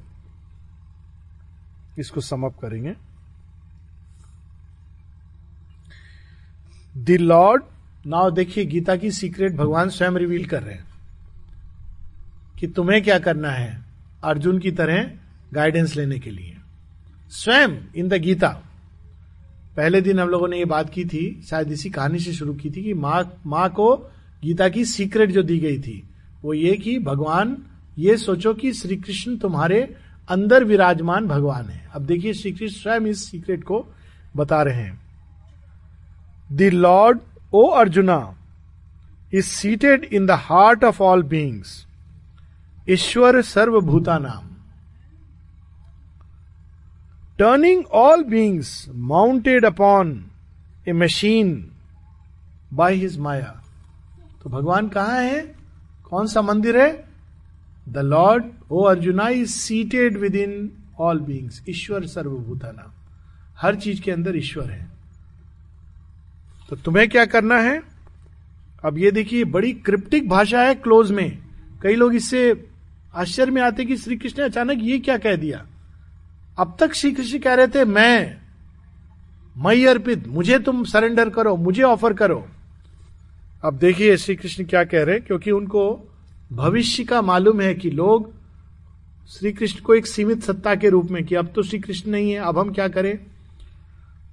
इसको 2.00 2.22
समअप 2.22 2.60
करेंगे। 2.62 2.94
द 6.98 7.10
लॉर्ड, 7.10 7.64
नाउ 8.06 8.32
देखिए 8.32 8.66
गीता 8.66 8.96
की 8.96 9.12
सीक्रेट 9.12 9.56
भगवान 9.56 9.90
स्वयं 9.90 10.12
रिवील 10.12 10.46
कर 10.46 10.64
रहे 10.64 10.76
हैं 10.76 10.86
कि 12.60 12.68
तुम्हें 12.68 13.04
क्या 13.04 13.20
करना 13.20 13.50
है 13.50 13.84
अर्जुन 14.24 14.60
की 14.60 14.72
तरह 14.72 15.12
गाइडेंस 15.54 15.96
लेने 15.96 16.20
के 16.20 16.32
लिए। 16.32 16.58
स्वयं 17.30 17.70
इन 17.96 18.08
द 18.08 18.14
गीता। 18.14 18.65
पहले 19.78 20.02
दिन 20.02 20.20
हम 20.20 20.30
लोगों 20.30 20.48
ने 20.48 20.58
ये 20.58 20.66
बात 20.66 20.90
की 20.90 21.04
थी, 21.06 21.42
शायद 21.50 21.72
इसी 21.72 21.90
कहानी 21.90 22.20
से 22.20 22.34
शुरू 22.34 22.54
की 22.54 22.70
थी 22.70 22.84
कि 22.84 22.94
माँ 22.94 23.42
माँ 23.46 23.70
को 23.70 23.96
गीता 24.44 24.70
की 24.70 24.86
सीक्रेट 24.86 25.32
जो 25.32 25.44
दी 25.44 25.58
गई 25.60 25.80
थी, 25.80 26.04
वो 26.44 26.54
ये 26.54 26.76
कि 26.78 26.98
भगवान 27.00 27.58
ये 27.98 28.18
सोचो 28.18 28.54
कि 28.54 28.72
श्री 28.74 28.96
कृष्ण 28.96 29.38
तुम्हारे 29.38 29.82
अंदर 30.30 30.64
विराजमान 30.64 31.28
भगवान 31.28 31.66
है। 31.66 31.90
अब 31.94 32.06
देखिए 32.06 32.34
श्री 32.34 32.52
कृष्ण 32.52 32.82
स्वयं 32.82 33.02
इस 33.02 33.24
सीक्रेट 33.24 33.64
को 33.64 33.86
बता 34.36 34.62
रहे 34.64 34.82
हैं। 34.82 35.00
The 36.52 36.62
lord, 36.62 37.20
O 37.54 37.68
Arjuna, 37.68 38.36
is 39.34 39.46
seated 39.46 40.04
in 40.04 40.26
the 40.26 40.32
heart 40.32 40.84
of 40.84 41.02
all 41.04 41.24
beings 41.24 41.86
ईश्वर 42.90 43.42
सर्वभूता 43.42 44.18
नाम। 44.18 44.55
Turning 47.40 47.86
all 47.86 48.24
beings 48.24 48.86
mounted 48.90 49.66
upon 49.66 50.26
a 50.88 50.92
machine 50.92 51.72
by 52.74 52.96
his 52.96 53.18
maya 53.20 53.64
तो 54.44 54.50
भगवान 54.50 54.88
कहा 54.88 55.16
है? 55.16 55.56
कौन 56.10 56.28
सा 56.28 56.42
मंदिर 56.42 56.78
है? 56.78 57.06
The 57.90 57.98
lord 57.98 58.46
O 58.72 58.84
Arjuna 58.84 59.28
is 59.30 59.50
seated 59.50 60.18
within 60.36 60.72
all 61.00 61.20
beings 61.20 61.64
ईश्वर 61.70 62.06
सर्वभूता 62.06 62.72
नाम। 62.72 62.92
हर 63.58 63.76
चीज़ 63.76 64.02
के 64.02 64.12
अंदर 64.12 64.38
ईश्वर 64.38 64.72
है। 64.72 64.88
तो 66.70 66.76
तुम्हें 66.76 67.10
क्या 67.10 67.26
करना 67.26 67.60
है? 67.60 67.82
अब 68.86 68.98
ये 68.98 69.12
देखिए, 69.12 69.44
बड़ी 69.44 69.74
क्रिप्टिक 69.74 70.30
भाषा 70.30 70.62
है 70.62 70.76
क्लोज 70.76 71.12
में। 71.12 71.38
कई 71.82 71.96
लोग 71.96 72.16
इससे 72.16 72.70
आश्चर्य 73.16 73.52
में 73.52 73.62
आते 73.62 73.86
कि 73.86 73.98
श्री 73.98 74.18
कृष्ण 74.18 74.40
ने 74.40 74.46
अचानक 74.46 74.78
ये 74.82 75.00
क्या 75.00 75.18
कह 75.18 75.36
दिया? 75.36 75.66
अब 76.58 76.76
तक 76.80 76.94
श्री 76.94 77.12
कृष्ण 77.12 77.40
कह 77.40 77.54
रहे 77.54 77.68
थे, 77.68 77.86
मैं 77.86 78.38
मई 79.58 79.86
अर्पित, 79.86 80.28
मुझे 80.28 80.60
तुम 80.60 80.84
सरेंडर 80.84 81.30
करो, 81.30 81.56
मुझे 81.56 81.84
ऑफ़र 81.84 82.14
करो. 82.14 82.46
अब 83.66 83.78
देखिए 83.78 84.18
श्री 84.18 84.36
कृष्ण 84.36 84.66
क्या 84.66 84.84
कह 84.84 85.04
रहे 85.04 85.20
क्योंकि 85.20 85.52
उनको 85.52 85.84
भविष्य 86.54 87.04
का 87.04 87.22
मालूम 87.22 87.62
है 87.62 87.74
कि 87.76 87.90
लोग 87.90 88.34
श्री 89.30 89.52
कृष्ण 89.52 89.80
को 89.80 89.94
एक 89.96 90.08
सीमित 90.08 90.44
सत्ता 90.44 90.76
के 90.76 90.90
रूप 90.90 91.12
में 91.12 91.24
कि 91.26 91.36
अब 91.36 91.52
तो 91.56 91.64
श्री 91.64 91.80
कृष्ण 91.80 92.12
नहीं 92.12 92.32
है, 92.32 92.40
अब 92.40 92.60
हम 92.60 92.72
क्या 92.74 92.88
करें? 92.88 93.18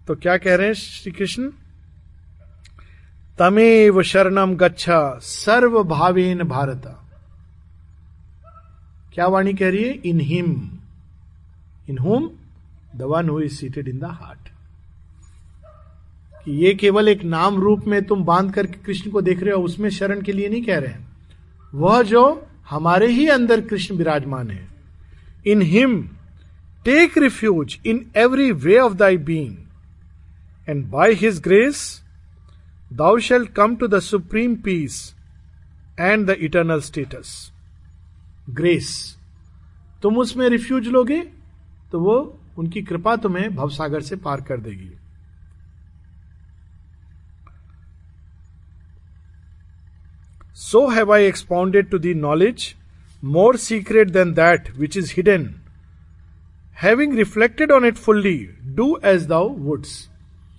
तो 0.07 0.15
क्या 0.15 0.37
कह 0.37 0.55
रहे 0.55 0.67
हैं 0.67 0.75
श्री 0.75 1.13
कृष्ण 1.13 1.51
तमेव 3.39 4.03
शरणम 4.03 4.55
गच्छा 4.55 5.19
सर्वभावेन 5.23 6.43
भारत। 6.43 6.83
क्या 9.15 9.27
वाणी 9.27 9.55
कह 9.55 9.71
रही 9.71 9.85
है? 9.85 9.91
In 9.91 10.21
him 10.21 10.79
in 11.91 11.99
whom 11.99 12.31
the 12.97 13.03
one 13.03 13.29
who 13.29 13.41
is 13.41 13.55
seated 13.55 13.89
in 13.89 13.99
the 13.99 14.05
heart 14.05 14.49
कि 16.45 16.53
ये 16.65 16.75
केवल 16.75 17.09
एक 17.09 17.23
नाम 17.25 17.61
रूप 17.61 17.87
में 17.87 18.03
तुम 18.05 18.25
बाँध 18.25 18.53
करके 18.55 18.79
कृष्ण 18.85 19.11
को 19.11 19.21
देख 19.21 19.43
रहे 19.43 19.55
हो, 19.55 19.63
उसमें 19.63 19.89
शरण 19.91 20.21
के 20.23 20.33
लिए 20.33 20.49
नहीं 20.49 20.63
कह 20.63 20.79
रहे 20.79 20.93
हैं। 20.93 21.11
वह 21.75 22.03
जो 22.03 22.47
हमारे 22.71 23.07
ही 23.07 23.27
अंदर 23.29 23.61
कृष्ण 23.61 23.97
विराजमान 23.97 24.51
है। 24.51 24.67
In 25.47 25.63
him 25.63 26.03
take 26.85 27.19
refuge 27.19 27.79
in 27.87 28.07
every 28.17 28.51
way 28.53 28.79
of 28.79 28.95
thy 28.95 29.17
being 29.17 29.57
and 30.69 30.85
by 30.87 31.13
his 31.13 31.41
grace 31.41 32.01
thou 32.93 33.19
shall 33.19 33.45
come 33.57 33.77
to 33.77 33.87
the 33.89 34.01
supreme 34.01 34.55
peace 34.55 35.15
and 36.01 36.27
the 36.27 36.37
eternal 36.41 36.81
status 36.81 37.53
grace 38.51 39.17
तुम 40.03 40.19
उसमें 40.19 40.49
रिफ्यूज 40.49 40.89
लोगे? 40.89 41.23
तो 41.93 42.01
वो 42.01 42.17
उनकी 42.59 42.83
कृपा 42.83 43.15
तुम्हें 43.17 43.55
भवसागर 43.55 44.01
से 44.01 44.17
पार 44.17 44.41
कर 44.41 44.61
देगी। 44.61 44.91
So 50.57 50.87
have 50.89 51.13
I 51.15 51.25
expounded 51.25 51.91
to 51.91 51.99
thee 51.99 52.15
knowledge 52.15 52.75
more 53.25 53.57
secret 53.57 54.11
than 54.11 54.33
that 54.35 54.71
which 54.77 54.97
is 54.97 55.13
hidden 55.17 55.49
having 56.83 57.15
reflected 57.17 57.71
on 57.71 57.85
it 57.85 57.97
fully 57.97 58.39
do 58.75 58.97
as 59.05 59.27
thou 59.27 59.49
wouldst 59.59 60.09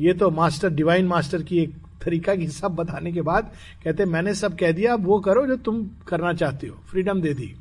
ये 0.02 0.14
तो 0.14 0.30
मास्टर 0.32 0.70
डिवाइन 0.74 1.08
मास्टर 1.08 1.44
की 1.44 1.58
एक 1.60 1.76
तरीका 2.04 2.36
की 2.36 2.48
सब 2.48 2.76
बताने 2.76 3.12
के 3.12 3.22
बाद 3.22 3.52
कहते 3.84 4.06
मैंने 4.06 4.34
सब 4.36 4.58
कह 4.58 4.72
दिया, 4.72 4.94
अब 4.94 5.06
वो 5.06 5.20
करो 5.20 5.46
जो 5.48 5.56
तुम 5.58 5.84
करना 6.08 6.34
चाहते 6.34 6.68
हो। 6.68 6.76
फ्रीडम 6.90 7.22
दे 7.22 7.34
दी। 7.34 7.54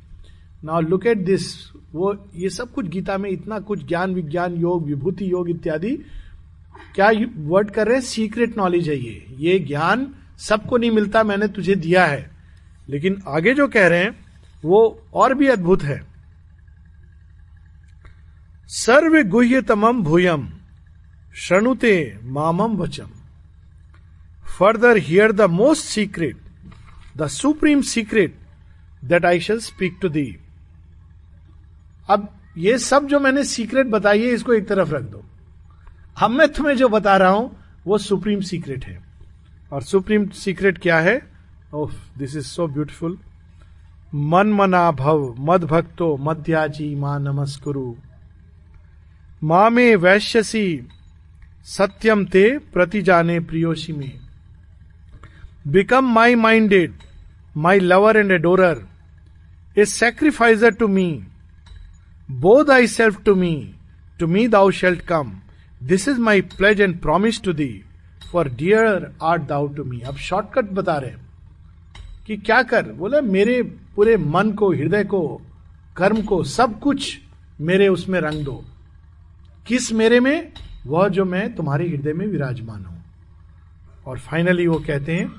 नाउ 0.65 0.81
लुक 0.81 1.07
एट 1.07 1.19
दिस 1.19 1.73
वो, 1.93 2.31
ये 2.35 2.51
सब 2.51 2.73
कुछ 2.73 2.87
गीता 2.87 3.19
में 3.19 3.31
इतना 3.31 3.59
कुछ 3.59 3.87
ज्ञान 3.89 4.15
विज्ञान 4.15 4.55
योग, 4.55 4.87
विभूति 4.87 5.33
योग 5.33 5.51
इत्यादि, 5.51 5.97
क्या 6.95 7.11
वर्ड 7.37 7.71
कर 7.71 7.87
रहे 7.87 7.95
हैं? 7.95 8.03
सीक्रेट 8.03 8.57
नॉलेज 8.59 8.89
है 8.89 8.97
ये। 8.97 9.27
ये 9.39 9.59
ज्ञान 9.59 10.15
सबको 10.39 10.77
नहीं 10.77 10.91
मिलता, 10.91 11.25
मैंने 11.25 11.49
तुझे 11.49 11.75
दिया 11.75 12.07
है। 12.07 12.31
लेकिन 12.89 13.23
आगे 13.29 13.55
जो 13.55 13.69
कह 13.69 13.87
रहे 13.87 13.99
हैं, 13.99 14.25
वो 14.65 15.03
और 15.15 15.35
भी 15.35 15.47
अद्भुत 15.47 15.83
है। 15.83 16.03
सर्व 18.67 19.29
गुह्य 19.29 19.63
तमम 19.63 20.03
भूयम 20.03 20.51
शनुते 21.35 22.19
मामम 22.23 22.77
वचम। 22.77 23.09
Further 24.59 24.97
hear 24.97 25.33
the 25.33 25.41
most 25.41 25.85
secret 25.85 26.37
the 27.17 27.27
supreme 27.27 27.81
secret 27.81 28.39
that 29.05 29.25
I 29.25 29.41
shall 29.41 29.59
speak 29.59 29.99
to 30.03 30.09
thee 30.09 30.37
अब 32.09 32.29
ये 32.59 32.79
सब 32.79 33.07
जो 33.07 33.21
मैंने 33.21 33.45
सीक्रेट 33.45 33.87
बताई 33.87 34.23
है, 34.23 34.29
इसको 34.29 34.53
एक 34.53 34.69
तरफ़ 34.69 34.91
रख 34.91 35.03
दो। 35.03 35.25
अब 36.17 36.31
मैं 36.31 36.49
तुम्हें 36.49 36.77
जो 36.77 36.89
बता 36.89 37.17
रहा 37.17 37.31
हूँ, 37.31 37.57
वो 37.87 37.99
सुप्रीम 37.99 38.41
सीक्रेट 38.41 38.85
है। 38.85 39.03
और 39.73 39.83
सुप्रीम 39.83 40.29
सीक्रेट 40.29 40.79
क्या 40.79 40.99
है? 41.01 41.21
Oh 41.75 41.93
this 42.19 42.37
is 42.37 42.47
so 42.47 42.67
beautiful 42.69 43.19
मन 44.15 44.53
मना 44.53 44.91
भव 44.91 45.35
मद 45.39 45.65
भक्तो 45.65 46.17
मध्याजी 46.17 46.95
माँ 46.95 47.19
नमस्कुरु। 47.21 47.95
माँ 49.45 49.71
में 49.71 49.97
वैश्यसी, 49.97 50.87
सत्यम 51.67 52.25
ते 52.25 52.59
प्रति 52.73 53.03
जाने 53.03 53.41
प्रियोशी 53.41 53.93
में। 53.93 54.13
Become 55.69 56.05
my 56.05 56.35
minded 56.35 56.93
my 57.57 57.81
lover 57.81 58.17
and 58.17 58.33
adorer 58.33 58.87
a 59.79 59.85
sacrificer 59.85 60.71
to 60.71 60.89
me 60.89 61.09
bow 62.33 62.65
thy 62.65 62.87
self 62.87 63.25
to 63.25 63.35
me 63.35 63.75
to 64.21 64.27
me 64.27 64.49
thou 64.49 64.71
shalt 64.71 65.01
come 65.01 65.33
this 65.83 66.09
is 66.09 66.19
my 66.19 66.41
pledge 66.41 66.81
and 66.81 67.01
promise 67.01 67.43
to 67.43 67.53
thee 67.53 67.85
for 68.33 68.49
dear 68.49 69.13
art 69.23 69.43
thou 69.43 69.69
to 69.69 69.85
me 69.85 70.01
अब 70.01 70.17
shortcut 70.17 70.65
बता 70.65 70.97
रहे 70.97 71.13
कि 72.27 72.37
क्या 72.37 72.63
कर? 72.63 72.93
बोले, 72.93 73.21
मेरे 73.21 73.63
पूरे 73.63 74.17
मन 74.17 74.53
को, 74.53 74.73
हृदय 74.73 75.05
को, 75.05 75.43
कर्म 75.97 76.23
को, 76.23 76.45
सब 76.45 76.81
कुछ 76.81 77.21
मेरे 77.61 77.89
उसमें 77.89 78.21
रंग 78.21 78.45
दो। 78.45 78.65
किस 79.67 79.93
मेरे 79.93 80.21
में? 80.21 80.53
वह 80.87 81.09
जो 81.09 81.25
मैं 81.25 81.55
तुम्हारे 81.55 81.89
हृदय 81.89 82.13
में 82.13 82.27
विराजमान 82.27 82.85
हूँ। 82.85 83.05
और 84.07 84.19
फाइनली 84.19 84.67
वो 84.67 84.79
कहते 84.87 85.15
हैं 85.15 85.33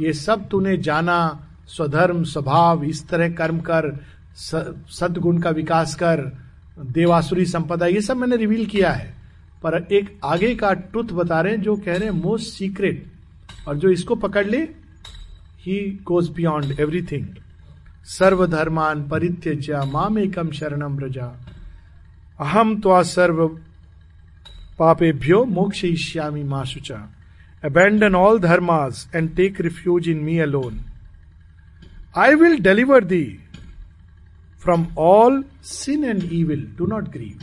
ये 0.00 0.12
सब 0.12 0.48
तूने 0.48 0.76
जाना, 0.76 1.46
स्वधर्म, 1.66 2.24
स्वभाव, 2.24 2.84
इस 2.84 3.08
तरह 3.08 3.28
कर्म 3.28 3.60
कर 3.60 4.04
सदगुण 4.36 5.38
का 5.38 5.50
विकास 5.50 5.94
कर, 5.94 6.20
देवासुरी 6.86 7.44
संपदा, 7.46 7.86
ये 7.86 8.00
सब 8.00 8.16
मैंने 8.16 8.36
रिवील 8.36 8.66
किया 8.66 8.90
है। 8.92 9.14
पर 9.62 9.86
एक 9.92 10.18
आगे 10.24 10.54
का 10.54 10.72
ट्रुथ 10.72 11.12
बता 11.12 11.40
रहे 11.40 11.52
हैं 11.52 11.62
जो 11.62 11.76
कह 11.76 11.96
रहे 11.96 12.08
हैं 12.08 12.22
मोस्ट 12.22 12.46
सीक्रेट 12.46 13.04
और 13.68 13.76
जो 13.76 13.88
इसको 13.88 14.14
पकड़ 14.14 14.46
ले 14.46 14.58
ही 15.60 15.78
गोज 16.04 16.28
बियॉन्ड 16.28 16.80
एवरीथिंग 16.80 17.26
सर्वधर्मान 18.08 19.02
परित्यज्या 19.02 19.82
माम 19.84 20.18
एकम 20.18 20.50
शरणम 20.50 20.98
रजा 21.00 21.26
अहम 22.40 22.74
त्वा 22.80 23.02
सर्व 23.02 23.46
पापेभ्यो 24.78 25.44
मोक्ष 25.44 25.84
इश्यामी 25.84 26.42
माशुचा 26.42 27.00
abandon 27.64 28.14
all 28.14 28.38
dharmas 28.38 29.10
and 29.14 29.34
take 29.36 29.60
refuge 29.60 30.08
in 30.08 30.20
me 30.20 30.38
alone 30.38 30.80
I 32.16 32.34
will 32.34 32.58
deliver 32.58 33.04
thee 33.04 33.24
from 34.66 34.86
all 34.98 35.44
sin 35.64 36.04
and 36.04 36.22
evil 36.32 36.66
do 36.78 36.86
not 36.86 37.08
grieve 37.08 37.42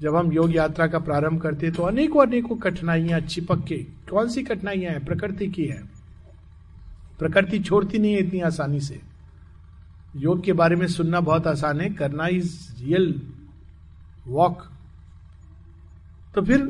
जब 0.00 0.16
हम 0.16 0.32
योग 0.32 0.54
यात्रा 0.54 0.86
का 0.86 0.98
प्रारंभ 0.98 1.40
करते 1.42 1.70
तो 1.70 1.82
अनेकों 1.82 2.26
अनेकों 2.26 2.56
कठिनाइयाँ 2.56 3.20
चिपक 3.20 3.64
के, 3.68 3.76
कौन 4.10 4.28
सी 4.28 4.42
कठिनाइयाँ 4.42 4.92
हैं? 4.92 5.04
प्रकृति 5.04 5.46
की 5.46 5.64
है। 5.64 5.82
प्रकृति 7.18 7.58
छोड़ती 7.58 7.98
नहीं 7.98 8.12
है 8.14 8.20
इतनी 8.20 8.40
आसानी 8.40 8.80
से। 8.80 9.00
योग 10.16 10.42
के 10.44 10.52
बारे 10.52 10.76
में 10.76 10.86
सुनना 10.88 11.20
बहुत 11.20 11.46
आसान 11.46 11.80
है, 11.80 11.88
करना 11.90 12.26
इज़ 12.28 12.82
रियल 12.82 13.20
वॉक 14.26 14.62
तो 16.34 16.42
फिर 16.42 16.60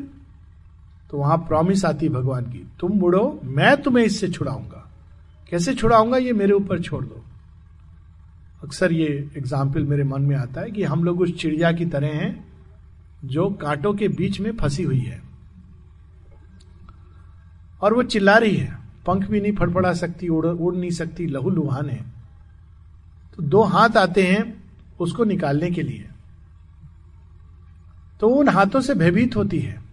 तो 1.11 1.17
वहाँ 1.17 1.37
प्रॉमिस 1.37 1.85
आती 1.85 2.09
भगवान 2.09 2.45
की, 2.45 2.65
तुम 2.79 2.91
मुड़ो 2.91 3.39
मैं 3.43 3.75
तुम्हें 3.81 4.05
इससे 4.05 4.29
छुड़ाऊँगा। 4.29 4.89
कैसे 5.49 5.73
छुड़ाऊँगा? 5.73 6.17
ये 6.17 6.33
मेरे 6.33 6.53
ऊपर 6.53 6.81
छोड़ 6.81 7.03
दो। 7.05 7.23
अक्सर 8.63 8.91
ये 8.91 9.07
एग्ज़ाम्पल 9.37 9.83
मेरे 9.83 10.03
मन 10.03 10.21
में 10.21 10.35
आता 10.35 10.61
है 10.61 10.71
कि 10.71 10.83
हम 10.83 11.03
लोग 11.03 11.21
उस 11.21 11.35
चिड़िया 11.37 11.71
की 11.71 11.85
तरह 11.85 12.07
हैं 12.07 12.53
जो 13.25 13.49
कांटों 13.49 13.93
के 13.93 14.07
बीच 14.07 14.39
में 14.39 14.51
फंसी 14.57 14.83
हुई 14.83 14.99
है। 14.99 15.21
और 17.81 17.93
वो 17.93 18.03
चिल्ला 18.03 18.37
रही 18.37 18.55
है। 18.55 18.77
पंख 19.07 19.27
भी 19.27 19.41
नहीं 19.41 19.51
फड़फड़ा 19.51 19.93
सकती, 19.93 20.27
उड़ 20.27 20.45
उड़ 20.45 20.75
नहीं 20.75 20.89
सकती, 20.89 21.25
लहू 21.25 21.49
लुहान 21.49 21.89
है। 21.89 22.03
तो 23.37 23.43
दो 23.43 23.63
हाथ 23.63 23.97
आते 23.97 24.23
हैं 24.23 24.63
उसको 24.99 25.23
निकालने 25.23 25.71
के 25.71 25.81
लिए। 25.81 26.09
तो 28.19 28.29
उन 28.29 28.49
हाथों 28.49 28.81
से 28.81 28.93
भयभीत 28.93 29.35
होती 29.35 29.59
है। 29.59 29.83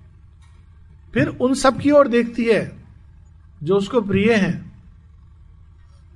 फिर 1.14 1.28
उन 1.28 1.54
सब 1.54 1.78
की 1.78 1.90
ओर 1.90 2.08
देखती 2.08 2.44
है 2.44 2.72
जो 3.62 3.76
उसको 3.76 4.00
प्रिय 4.00 4.34
हैं। 4.34 4.72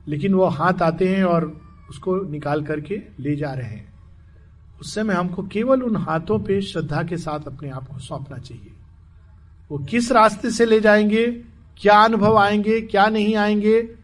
लेकिन 0.08 0.34
वो 0.34 0.46
हाथ 0.46 0.82
आते 0.82 1.16
हैं 1.16 1.24
और 1.24 1.65
उसको 1.90 2.30
निकाल 2.30 2.64
करके 2.64 3.02
ले 3.20 3.36
जा 3.36 3.52
रहे 3.52 3.66
हैं। 3.66 3.96
उस 4.80 4.94
समय 4.94 5.14
हमको 5.14 5.42
केवल 5.42 5.82
उन 5.82 5.96
हाथों 5.96 6.38
पे 6.38 6.60
श्रद्धा 6.60 7.02
के 7.02 7.16
साथ 7.16 7.40
अपने 7.46 7.70
आप 7.70 7.88
को 7.88 7.98
सौंपना 7.98 8.38
चाहिए। 8.38 8.72
वो 9.70 9.78
किस 9.78 10.12
रास्ते 10.12 10.50
से 10.50 10.66
ले 10.66 10.80
जाएँगे, 10.80 11.26
क्या 11.78 12.00
अनुभव 12.00 12.36
आएँगे, 12.36 12.80
क्या 12.80 13.06
नहीं 13.06 13.36
आएँगे 13.36 13.94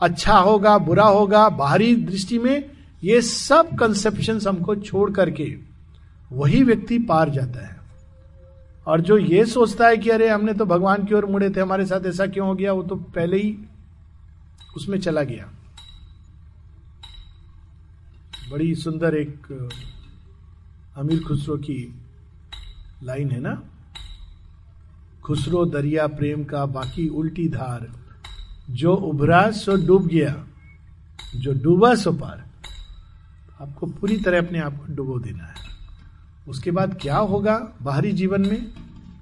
अच्छा 0.00 0.38
होगा, 0.38 0.78
बुरा 0.78 1.04
होगा, 1.04 1.48
बाहरी 1.48 1.96
दृष्टि 1.96 2.38
में 2.38 2.70
ये 3.04 3.22
सब 3.22 3.76
कंसेप्शन 3.78 4.40
हमको 4.48 4.76
छोड़ 4.76 5.10
करके 5.10 5.56
वही 6.32 6.62
व्यक्ति 6.62 6.98
पार 6.98 7.30
जाता 7.30 7.66
है। 7.66 7.80
और 8.86 9.00
जो 9.00 9.18
ये 9.18 9.44
सोचता 9.44 9.86
है 9.86 9.96
कि 9.96 10.10
अरे 10.10 10.28
हमने 10.28 10.54
तो 10.54 10.64
भगवान 10.64 11.04
की 11.04 11.14
ओर 11.14 11.26
मुड़े 11.26 11.50
थे, 11.50 11.60
हमारे 11.60 11.86
साथ 11.86 12.06
ऐसा 12.06 12.26
क्यों 12.26 12.48
हो 12.48 12.54
गया, 12.54 12.72
वो 12.72 12.82
तो 12.82 12.96
पहले 12.96 13.36
ही 13.36 13.58
उसमें 14.76 15.00
चला 15.00 15.22
गया। 15.22 15.50
बड़ी 18.50 18.74
सुंदर 18.74 19.14
एक, 19.14 19.68
अमीर 20.96 21.22
खुसरो 21.22 21.56
की 21.56 21.94
लाइन 23.02 23.30
है 23.30 23.40
ना? 23.40 23.62
खुसरो 25.24 25.64
दरिया 25.64 26.06
प्रेम 26.06 26.44
का 26.44 26.66
बाकी 26.66 27.08
उल्टी 27.08 27.48
धार। 27.48 27.92
जो 28.70 28.94
उभरा 28.94 29.50
सो 29.50 29.86
डूब 29.86 30.06
गया, 30.06 30.46
जो 31.36 31.52
डूबा 31.52 31.94
सो 31.94 32.12
पार। 32.12 32.46
आपको 33.60 33.86
पूरी 33.86 34.16
तरह 34.16 34.38
अपने 34.38 34.58
आप 34.58 34.76
को 34.76 34.94
डुबो 34.94 35.18
देना 35.18 35.44
है। 35.44 35.54
उसके 36.48 36.70
बाद 36.70 36.98
क्या 37.02 37.16
होगा 37.16 37.72
बाहरी 37.82 38.12
जीवन 38.12 38.40
में? 38.40 38.72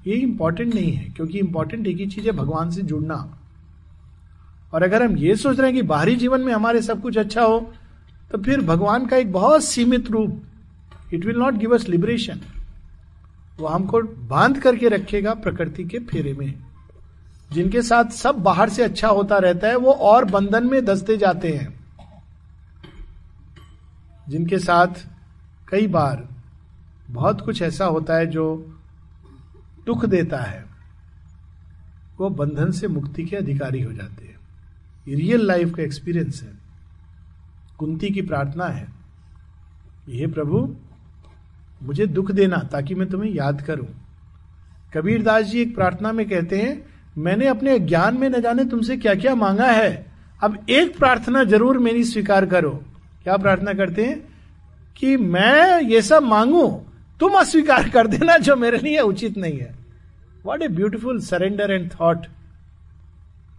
ये 0.07 0.15
इंपॉर्टेंट 0.15 0.75
नहीं 0.75 0.93
है, 0.93 1.05
क्योंकि 1.05 1.39
इंपॉर्टेंट 1.39 1.87
एक 1.87 1.97
ही 1.97 2.07
चीज़ 2.07 2.27
है, 2.27 2.33
भगवान 2.33 2.71
से 2.71 2.83
जुड़ना। 2.83 3.39
और 4.75 4.83
अगर 4.83 5.03
हम 5.03 5.17
ये 5.17 5.37
सोच 5.37 5.61
रहे 5.61 5.71
हैं 5.71 5.81
कि 5.81 5.87
बाहरी 5.87 6.17
जीवन 6.17 6.41
में 6.41 6.53
हमारे 6.53 6.83
सब 6.83 7.03
कुछ 7.03 7.19
अच्छा 7.19 7.43
हो 7.43 7.73
तो 8.33 8.39
फिर 8.39 8.61
भगवान 8.61 9.07
का 9.07 9.17
एक 9.17 9.33
बहुत 9.33 9.65
सीमित 9.65 10.11
रूप 10.11 10.43
it 11.15 11.25
will 11.25 11.37
not 11.37 11.55
give 11.55 11.75
us 11.75 11.89
liberation 11.89 12.41
वो 13.59 13.67
हमको 13.67 14.03
बाँध 14.03 14.61
करके 14.61 14.89
रखेगा 14.89 15.35
प्रकृति 15.35 15.85
के 15.85 15.99
फेरे 15.99 16.33
में। 16.33 16.55
जिनके 17.53 17.83
साथ 17.83 18.05
सब 18.05 18.35
बाहर 18.35 18.69
से 18.69 18.83
अच्छा 18.83 19.09
होता 19.09 19.39
रहता 19.39 19.69
है, 19.69 19.77
वो 19.77 19.93
और 19.93 20.25
बंधन 20.25 20.71
में 20.71 20.85
दसते 20.85 21.17
जाते 21.17 21.53
हैं। 21.53 21.81
जिनके 24.29 24.59
साथ 24.59 25.09
कई 25.69 25.87
बार 25.87 26.29
बहुत 27.11 27.41
कुछ 27.41 27.63
ऐसा 27.63 27.85
होता 27.85 28.15
है 28.15 28.27
जो 28.27 28.79
दुख 29.87 30.05
देता 30.05 30.39
है, 30.39 30.67
वो 32.19 32.31
बंधन 32.31 32.71
से 32.71 32.89
मुक्ति 32.89 33.25
के 33.25 33.37
अधिकारी 33.37 33.83
हो 33.83 33.93
जाते 33.93 34.25
हैं। 34.25 34.37
ये 35.09 35.15
रियल 35.15 35.47
लाइफ 35.47 35.75
का 35.75 35.83
एक्सपीरियंस 35.83 36.43
है। 36.43 36.56
कुंती 37.79 38.11
की 38.11 38.23
प्रार्थना 38.23 38.67
है। 38.67 38.89
ये 40.09 40.27
प्रभु, 40.27 40.75
मुझे 41.83 42.07
दुख 42.07 42.31
देना 42.33 42.57
ताकि 42.57 42.95
मैं 42.95 43.09
तुम्हें 43.09 43.31
याद 43.31 43.61
करूँ। 43.61 43.87
कबीर 44.95 45.23
दास 45.23 45.45
जी 45.45 45.61
एक 45.61 45.75
प्रार्थना 45.75 46.13
में 46.13 46.29
कहते 46.29 46.59
हैं, 46.59 46.87
मैंने 47.19 47.47
अपने 47.47 47.79
ज्ञान 47.79 48.17
में 48.17 48.29
न 48.29 48.41
जाने 48.41 48.65
तुमसे 48.65 48.97
क्या 48.97 49.15
क्या 49.15 49.35
मांगा 49.35 49.67
है। 49.67 50.07
अब 50.43 50.67
एक 50.69 50.99
प्रार्थना 50.99 51.45
ज़रूर 51.45 51.79
मेरी 51.79 52.05
स्वीकार 52.05 52.47
करो। 52.47 52.85
क्या 53.23 53.37
प्रार्थना 53.37 53.73
करते 53.73 54.05
हैं? 54.05 54.37
कि 54.97 55.17
मैं 55.17 55.83
ये 55.83 56.03
सब 56.03 56.23
मांगू, 56.23 56.83
तुम 57.21 57.33
अस्वीकार 57.33 57.89
कर 57.89 58.07
देना 58.07 58.37
जो 58.37 58.57
मेरे 58.57 58.79
लिए 58.79 59.01
उचित 59.01 59.37
नहीं 59.37 59.59
है। 59.59 59.75
What 60.45 60.63
a 60.63 60.69
beautiful 60.69 61.21
surrender 61.21 61.71
and 61.71 61.91
thought 62.01 62.27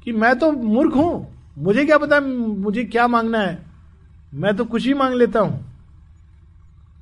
कि 0.04 0.12
मैं 0.12 0.40
तो 0.40 0.52
मूर्ख 0.52 0.96
हूँ। 0.96 1.38
मुझे 1.58 1.86
क्या 1.86 1.98
पता, 1.98 2.20
मुझे 2.20 2.84
क्या 2.84 3.08
मांगना 3.08 3.40
है? 3.40 3.60
मैं 4.34 4.56
तो 4.56 4.66
कुछ 4.66 4.86
ही 4.86 4.94
मांग 4.94 5.14
लेता 5.14 5.40
हूँ। 5.40 5.74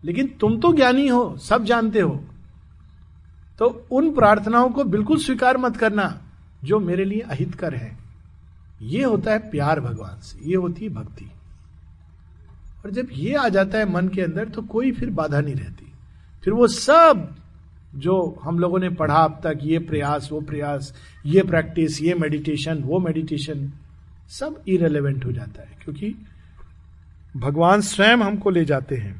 लेकिन 0.04 0.28
तुम 0.28 0.60
तो 0.60 0.74
ज्ञानी 0.74 1.08
हो, 1.08 1.38
सब 1.38 1.64
जानते 1.64 2.00
हो। 2.00 2.24
तो 3.60 3.88
उन 3.92 4.16
प्रार्थनाओं 4.16 4.70
को 4.70 4.84
बिल्कुल 4.84 5.18
स्वीकार 5.18 5.58
मत 5.58 5.78
करना, 5.78 6.22
जो 6.64 6.80
मेरे 6.80 7.06
लिए 7.06 7.20
अहितकर 7.20 7.76
है। 7.76 7.98
ये 8.82 9.04
होता 9.04 9.32
है 9.32 9.40
प्यार 9.40 9.80
भगवान 9.80 10.22
से, 10.22 10.50
ये 10.50 10.56
होती 10.56 10.86
है 10.86 10.94
भक्ति। 10.94 11.32
और 12.86 12.92
जब 12.92 13.08
ये 13.12 13.34
आ 13.34 13.50
जाता 13.50 13.78
है 13.78 13.94
मन 13.94 14.08
के 14.08 14.22
अंदर 14.22 14.50
तो 14.50 14.62
कोई 14.62 14.92
फिर 14.92 15.10
बाधा 15.10 15.42
नहीं 15.42 15.56
रहती। 15.56 15.92
फिर 16.44 16.54
वो 16.54 16.68
सब 16.68 17.36
जो 17.96 18.40
हम 18.44 18.60
लोगों 18.60 18.80
ने 18.80 18.90
पढ़ा 18.90 19.16
अब 19.16 19.40
तक, 19.44 19.60
ये 19.64 19.80
प्रयास, 19.80 20.30
वो 20.32 20.42
प्रयास, 20.42 20.94
ये 21.26 21.44
प्रैक्टिस, 21.44 22.02
ये 22.02 22.14
मेडिटेशन, 22.14 22.84
वो 22.84 23.00
मेडिटेशन, 23.00 23.72
सब 24.30 24.62
इरेलीवेंट 24.68 25.26
हो 25.26 25.32
जाता 25.32 25.62
है। 25.62 25.78
क्योंकि 25.84 26.16
भगवान 27.36 27.82
स्वयं 27.82 28.18
हमको 28.18 28.50
ले 28.50 28.66
जाते 28.66 28.96
हैं। 28.96 29.14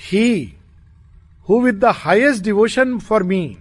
He 0.00 0.52
who 1.48 1.60
with 1.60 1.74
the 1.74 1.92
highest 1.96 2.44
devotion 2.44 2.98
for 2.98 3.22
me 3.22 3.56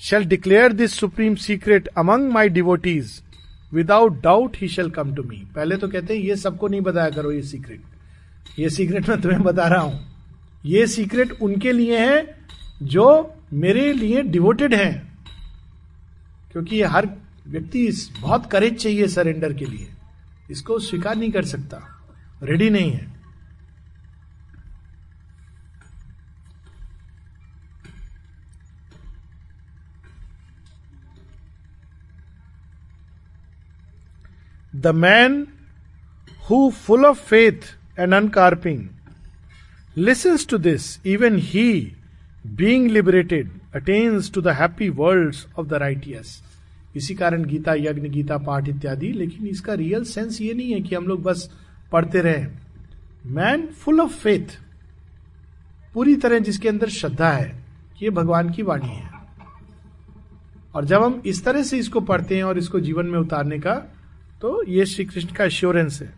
shall 0.00 0.24
declare 0.24 0.72
this 0.72 0.94
supreme 0.94 1.34
secret 1.36 1.88
among 1.98 2.30
my 2.32 2.48
devotees 2.50 3.20
without 3.72 4.20
doubt 4.22 4.56
he 4.56 4.68
shall 4.68 4.90
come 4.90 5.14
to 5.14 5.22
me 5.22 5.36
पहले 5.54 5.76
तो 5.76 5.88
कहते 5.88 6.16
हैं, 6.16 6.22
ये 6.22 6.36
सबको 6.36 6.68
नहीं 6.68 6.80
बताया 6.80 7.10
करो, 7.10 7.32
ये 7.32 7.42
सीक्रेट 7.42 8.58
ये 8.58 8.68
सीक्रेट 8.70 9.08
मैं 9.08 9.20
तुम्हें 9.20 9.42
बता 9.42 9.66
रहा 9.68 9.80
हूँ। 9.80 10.00
ये 10.64 10.86
सीक्रेट 10.86 11.32
उनके 11.42 11.72
लिए 11.72 11.98
है 12.00 12.38
जो 12.84 13.34
मेरे 13.54 13.92
लिए 13.92 14.22
डिवोटेड 14.24 14.74
हैं। 14.74 15.13
क्योंकि 16.54 16.82
हर 16.82 17.08
व्यक्ति 17.46 17.86
बहुत 18.20 18.50
करेज 18.50 18.76
चाहिए 18.82 19.06
सरेंडर 19.08 19.52
के 19.52 19.64
लिए। 19.64 19.88
इसको 20.50 20.78
स्वीकार 20.78 21.16
नहीं 21.16 21.30
कर 21.30 21.44
सकता। 21.44 21.80
रेडी 22.42 22.68
नहीं 22.70 22.90
है। 22.90 23.12
The 34.76 34.86
man 34.86 35.46
who 36.50 36.70
full 36.70 37.04
of 37.06 37.20
faith 37.20 37.76
and 37.98 38.14
uncarping 38.14 38.88
listens 39.96 40.46
to 40.46 40.58
this 40.58 41.06
even 41.06 41.38
he 41.38 41.96
being 42.46 42.90
liberated 42.90 43.50
attains 43.74 44.32
to 44.32 44.40
the 44.40 44.48
happy 44.48 44.88
world 44.90 45.36
of 45.58 45.66
the 45.66 45.74
righteous 45.74 46.42
इसी 46.96 47.14
कारण 47.14 47.44
गीता, 47.44 47.74
यज्ञ, 47.74 48.08
गीता, 48.08 48.36
पाठ 48.38 48.68
इत्यादि, 48.68 49.12
लेकिन 49.12 49.46
इसका 49.46 49.74
रियल 49.74 50.04
सेंस 50.04 50.40
ये 50.40 50.52
नहीं 50.54 50.72
है 50.72 50.80
कि 50.80 50.94
हम 50.94 51.06
लोग 51.06 51.22
बस 51.22 51.50
पढ़ते 51.92 52.20
रहे। 52.20 52.46
मैन 53.26 53.66
फुल 53.66 54.00
ऑफ़ 54.00 54.12
फेथ 54.12 54.58
पूरी 55.94 56.14
तरह 56.16 56.38
जिसके 56.38 56.68
अंदर 56.68 56.88
श्रद्धा 56.90 57.30
है, 57.30 57.52
ये 58.02 58.10
भगवान 58.10 58.50
की 58.50 58.62
वाणी 58.62 58.88
है। 58.88 59.10
और 60.74 60.84
जब 60.84 61.02
हम 61.02 61.22
इस 61.26 61.44
तरह 61.44 61.62
से 61.62 61.78
इसको 61.78 62.00
पढ़ते 62.02 62.36
हैं 62.36 62.44
और 62.44 62.58
इसको 62.58 62.80
जीवन 62.80 63.06
में 63.06 63.18
उतारने 63.18 63.58
का 63.58 63.74
तो 64.42 64.62
ये 64.68 64.86
श्री 64.86 65.04
कृष्ण 65.04 65.34
का 65.34 65.44
एश्योरेंस 65.44 66.00
है। 66.02 66.12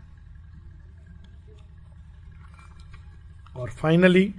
और 3.57 3.71
फाइनली 3.71 4.33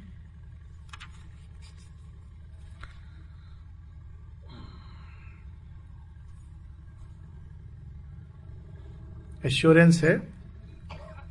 एश्योरेंस 9.47 10.03
है, 10.03 10.15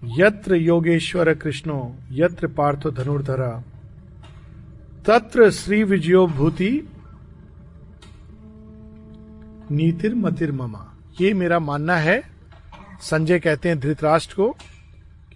यत्र 0.05 0.55
योगेश्वर 0.55 1.35
कृष्णो, 1.35 1.97
यत्र 2.11 2.47
पार्थो 2.47 2.91
धनुर्धरा, 2.91 3.63
तत्र 5.07 5.51
श्री 5.51 5.83
विजयो 5.85 6.27
भूति, 6.27 6.89
नीतिर 9.71 10.15
मतिर 10.15 10.53
ममा। 10.53 10.95
ये 11.21 11.35
मेरा 11.35 11.59
मानना 11.59 11.97
है, 11.97 12.23
संजय 13.01 13.39
कहते 13.39 13.69
हैं 13.69 13.81
धृतराष्ट्र 13.81 14.35
को, 14.35 14.57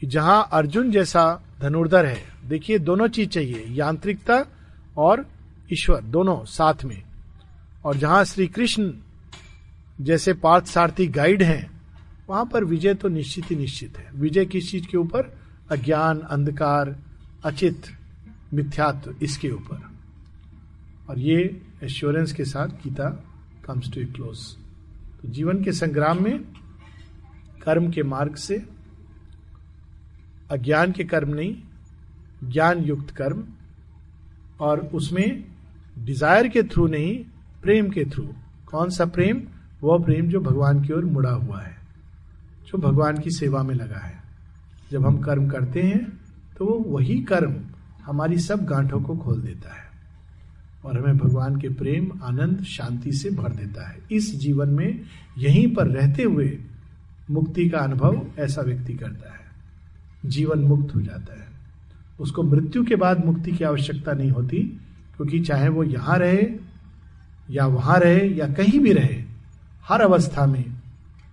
कि 0.01 0.07
जहाँ 0.07 0.49
अर्जुन 0.53 0.91
जैसा 0.91 1.43
धनुर्धर 1.61 2.07
है, 2.07 2.23
देखिए 2.45 2.79
दोनों 2.79 3.09
चीज़ 3.09 3.29
चाहिए, 3.29 3.65
यांत्रिकता 3.69 4.45
और 4.97 5.27
ईश्वर, 5.73 6.01
दोनों 6.01 6.45
साथ 6.45 6.85
में। 6.85 7.03
और 7.85 7.97
जहाँ 7.97 8.25
श्री 8.25 8.47
कृष्ण 8.47 8.93
जैसे 10.01 10.33
पार्थ 10.33 10.67
सारथी 10.67 11.07
गाइड 11.07 11.43
हैं 11.43 11.80
वहाँ 12.31 12.49
पर 12.53 12.65
विजय 12.65 12.95
तो 12.95 13.09
निश्चित 13.09 13.51
ही 13.51 13.57
निश्चित 13.57 13.97
है। 13.99 14.11
विजय 14.15 14.45
किस 14.47 14.71
चीज़ 14.71 14.87
के 14.87 14.97
ऊपर? 14.97 15.35
अज्ञान, 15.71 16.19
अंधकार, 16.21 16.97
अचित, 17.45 17.87
मिथ्यात्व, 18.55 19.15
इसके 19.23 19.51
ऊपर। 19.51 19.89
और 21.11 21.19
ये 21.19 21.61
एश्योरेंस 21.83 22.33
के 22.33 22.45
साथ 22.45 22.69
Gita 22.85 23.09
comes 23.65 23.93
to 23.93 24.01
a 24.01 24.05
close 24.05 24.39
तो 25.23 25.29
जीवन 25.29 25.63
के 25.65 25.73
संग्राम 25.73 26.23
में, 26.25 26.39
कर्म 27.63 27.91
के 27.91 28.03
मार्ग 28.03 28.35
से, 28.35 28.63
अज्ञान 30.51 30.93
के 30.93 31.05
कर्म 31.05 31.35
नहीं 31.35 31.57
ज्ञान 32.45 32.85
युक्त 32.85 33.11
कर्म, 33.11 33.45
और 34.61 34.81
उसमें 34.95 35.45
डिज़ायर 35.99 36.49
के 36.49 36.63
थ्रू 36.63 36.87
नहीं, 36.87 37.25
प्रेम 37.63 37.91
के 37.91 38.05
थ्रू 38.05 38.29
कौन 38.67 38.91
सा 38.91 39.07
प्रेम? 39.07 39.43
वह 39.83 40.05
प्रेम 40.05 40.29
जो 40.29 40.41
भगवान 40.41 40.85
की 40.85 40.93
ओर 40.93 41.05
मुड़ा 41.05 41.31
हुआ 41.31 41.61
है। 41.61 41.80
जो 42.71 42.79
भगवान 42.79 43.19
की 43.19 43.31
सेवा 43.31 43.63
में 43.63 43.75
लगा 43.75 43.99
है। 43.99 44.23
जब 44.93 45.07
हम 45.07 45.19
कर्म 45.19 45.49
करते 45.49 45.83
हैं 45.83 46.21
तो 46.59 46.67
वो 46.67 46.99
वही 46.99 47.21
कर्म 47.23 47.57
हमारी 48.05 48.39
सब 48.39 48.65
गांठों 48.65 49.01
को 49.01 49.17
खोल 49.17 49.41
देता 49.43 49.75
है 49.75 49.91
और 50.85 50.99
हमें 50.99 51.19
भगवान 51.19 51.57
के 51.61 51.69
प्रेम, 51.69 52.11
आनंद, 52.23 52.63
शांति 52.65 53.13
से 53.13 53.31
भर 53.31 53.53
देता 53.53 53.89
है। 53.89 53.99
इस 54.13 54.39
जीवन 54.39 54.69
में 54.69 55.01
यहीं 55.39 55.75
पर 55.75 55.87
रहते 55.87 56.23
हुए 56.23 56.59
मुक्ति 57.31 57.69
का 57.69 57.79
अनुभव 57.79 58.27
ऐसा 58.39 58.63
व्यक्ति 58.63 58.95
करता 58.95 59.33
है। 59.33 59.41
जीवन 60.27 60.59
मुक्त 60.59 60.95
हो 60.97 61.01
जाता 61.01 61.41
है। 61.41 61.49
उसको 62.21 62.43
मृत्यु 62.43 62.85
के 62.85 62.97
बाद 62.97 63.25
मुक्ति 63.25 63.53
की 63.53 63.65
आवश्यकता 63.65 64.13
नहीं 64.13 64.31
होती, 64.31 64.59
क्योंकि 65.17 65.41
चाहे 65.41 65.69
वो 65.69 65.85
यहाँ 65.85 66.19
रहे 66.19 66.47
या 67.51 67.67
वहाँ 67.67 67.99
रहे 67.99 68.29
या 68.29 68.47
कहीं 68.47 68.81
भी 68.81 68.93
रहे, 68.93 69.25
हर 69.85 70.01
अवस्था 70.01 70.47
में 70.47 70.80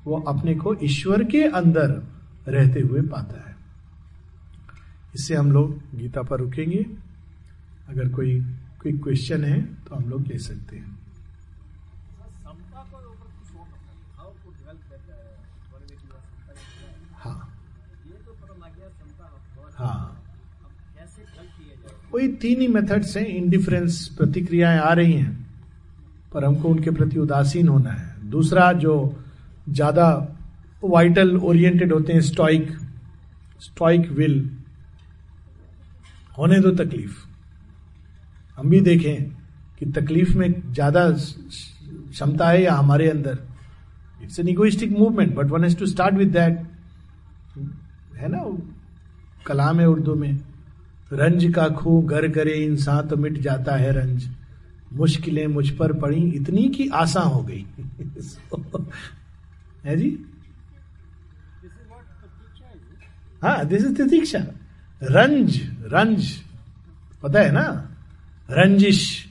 वो 0.08 0.20
अपने 0.28 0.56
को 0.56 0.76
ईश्वर 0.84 1.24
के 1.24 1.44
अंदर 1.44 1.90
रहते 2.48 2.80
हुए 2.80 3.02
पाता 3.02 3.50
है। 3.50 3.56
इससे 5.16 5.36
हम 5.36 5.52
लोग 5.52 5.80
गीता 5.96 6.22
पर 6.22 6.40
रुकेंगे। 6.40 6.86
अगर 7.90 8.10
कोई 8.10 8.40
कोई 8.82 8.92
क्वेश्चन 8.94 9.44
है 9.44 9.62
तो 9.62 9.96
हम 9.96 10.10
लोग 10.10 10.28
ले 10.28 10.38
सकते 10.38 10.78
हैं। 10.78 10.96
हाँ। 17.16 17.40
हाँ। 19.78 20.24
वही 22.14 22.28
तीन 22.34 22.62
ही 22.62 22.68
मेथड्स 22.68 23.18
हैं 23.18 23.26
इंडिफरेंस 23.26 24.08
प्रतिक्रियाएँ 24.08 24.80
आ 24.80 24.94
रही 24.94 25.14
हैं, 25.14 25.32
पर 26.34 26.46
हमको 26.46 26.70
उनके 26.70 26.92
प्रति 26.92 27.20
उदासीन 27.20 27.68
होना 27.68 27.92
है। 27.92 28.30
दूसरा 28.30 28.72
जो 28.74 28.94
ज़्यादा 29.70 30.36
वाइटल 30.84 31.38
ओरिएंटेड 31.38 31.94
होते 31.94 32.14
हैं 32.14 32.22
स्टॉइक 32.22 32.78
स्टॉइक 33.62 34.10
विल 34.12 34.50
होने 36.38 36.60
दो 36.60 36.72
तकलीफ़। 36.72 37.16
हम 38.58 38.70
भी 38.70 38.80
देखें 38.82 39.24
कि 39.80 39.86
तकलीफ़ 39.86 40.38
में 40.38 40.74
ज़्यादा 40.74 41.10
क्षमता 41.12 42.50
है 42.50 42.62
या 42.64 42.74
हमारे 42.74 43.10
अंदर। 43.10 43.40
It's 44.24 44.40
an 44.40 44.48
egoistic 44.48 44.92
movement 44.92 45.36
but 45.36 45.46
one 45.46 45.64
has 45.64 45.78
to 45.78 45.86
start 45.86 46.16
with 46.16 46.32
that 46.32 46.60
है 48.18 48.28
ना? 48.28 48.44
कलाम 49.46 49.80
है 49.80 49.88
उर्दू 49.90 50.16
में। 50.16 50.40
रंज 51.14 51.52
का 51.56 51.68
खू 51.70 52.02
गर 52.02 52.28
करे, 52.28 52.54
इंसान 52.54 53.08
तो 53.08 53.18
मिट 53.18 53.38
जाता 53.38 53.76
है 53.76 53.92
रंज। 53.92 54.28
मुश्किलें 54.94 55.48
मुझ 55.48 55.70
पर 55.70 55.94
पड़ी, 55.94 56.22
इतनी 56.32 56.68
की 56.70 56.88
आसा 56.88 57.22
हो 57.22 57.42
गई। 57.44 57.66
है 59.88 59.96
जी? 59.98 60.10
हाँ 63.44 63.66
दिस 63.66 63.84
इज़ 63.86 63.96
तितीक्षा 63.96 64.40
रंज 65.02 65.60
रंज 65.86 66.32
पता 67.24 67.40
है 67.40 67.52
ना? 67.52 67.66
रंजिश 68.50 69.28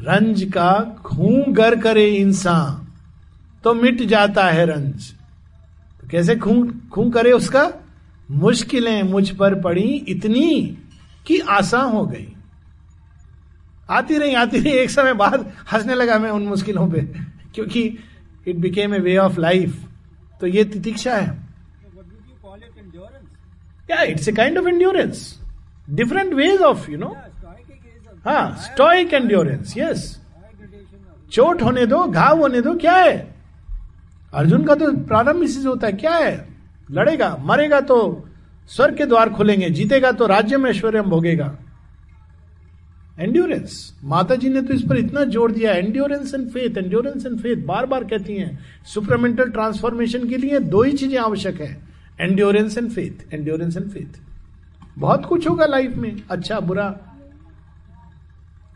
रंज 0.00 0.42
का 0.44 0.72
खूं 1.04 1.54
गर 1.56 1.78
करे 1.80 2.04
इंसान। 2.10 2.86
तो 3.64 3.74
मिट 3.74 4.02
जाता 4.02 4.44
है 4.44 4.64
रंज 4.66 5.10
तो 6.00 6.08
कैसे 6.08 6.36
खूं 6.36 6.88
खूं 6.88 7.10
करे 7.10 7.32
उसका? 7.32 7.70
मुश्किलें 8.30 9.02
मुझ 9.02 9.30
पर 9.30 9.54
पड़ी 9.60 9.88
इतनी 10.08 10.78
कि 11.26 11.38
आसान 11.50 11.92
हो 11.92 12.04
गई। 12.06 12.26
आती 13.90 14.18
रही 14.18 14.34
आती 14.34 14.58
रही, 14.58 14.72
एक 14.72 14.90
समय 14.90 15.14
बाद 15.14 15.52
हंसने 15.72 15.94
लगा 15.94 16.18
मैं 16.18 16.30
उन 16.30 16.42
मुश्किलों 16.42 16.90
पे, 16.90 17.00
क्योंकि 17.54 17.98
it 18.46 18.56
became 18.56 18.94
a 18.94 18.98
way 18.98 19.16
of 19.16 19.40
life 19.40 19.82
तो 20.40 20.46
ये 20.46 20.64
तितिक्षा 20.64 21.16
है। 21.16 21.38
या 23.90 24.02
it's 24.02 24.28
a 24.28 24.32
kind 24.32 24.58
of 24.58 24.66
endurance 24.68 25.38
different 25.90 26.32
ways 26.34 26.60
of 26.62 26.90
you 26.90 26.98
know 26.98 27.16
हाँ 28.24 28.56
स्टॉइक 28.62 29.14
एंड्योरेंस 29.14 29.74
यस 29.78 30.16
चोट 31.32 31.62
होने 31.62 31.86
दो, 31.86 32.02
घाव 32.04 32.40
होने 32.40 32.60
दो, 32.60 32.74
क्या 32.74 32.94
है? 32.94 33.16
अर्जुन 34.34 34.64
का 34.64 34.74
तो 34.74 34.92
प्रारंभ 35.06 35.42
इसी 35.42 35.60
से 35.60 35.68
होता 35.68 35.86
है, 35.86 35.92
क्या 35.92 36.14
है? 36.14 36.48
लड़ेगा, 36.90 37.36
मरेगा 37.40 37.80
तो 37.80 37.96
स्वर्ग 38.70 38.96
के 38.96 39.06
द्वार 39.06 39.30
खुलेंगे, 39.30 39.68
जीतेगा 39.70 40.12
तो 40.12 40.26
राज्य 40.26 40.56
में 40.56 40.70
ऐश्वर्य 40.70 41.02
भोगेगा। 41.02 41.46
एंड्योरेंस 43.20 43.72
माता 44.04 44.34
जी 44.34 44.48
ने 44.48 44.62
तो 44.62 44.74
इस 44.74 44.82
पर 44.82 44.96
इतना 44.96 45.24
ज़ोर 45.26 45.52
दिया 45.52 45.72
endurance 45.74 46.34
and 46.34 46.48
faith 46.50 46.76
endurance 46.78 47.26
and 47.26 47.38
faith 47.40 47.64
बार 47.66 47.86
बार 47.86 48.04
कहती 48.04 48.36
हैं 48.36 48.58
सुपरमेंटल 48.84 49.50
ट्रांसफॉर्मेशन 49.50 50.28
के 50.28 50.36
लिए 50.36 50.58
दो 50.60 50.82
ही 50.82 50.92
चीज़ें 50.92 51.18
आवश्यक 51.18 51.60
है 51.60 51.76
endurance 52.20 52.78
and 52.78 52.90
faith 52.90 53.34
endurance 53.34 53.76
and 53.76 53.90
faith 53.90 54.18
बहुत 54.98 55.26
कुछ 55.26 55.48
होगा 55.48 55.66
लाइफ 55.66 55.96
में 55.96 56.22
अच्छा 56.30 56.58
बुरा। 56.60 56.94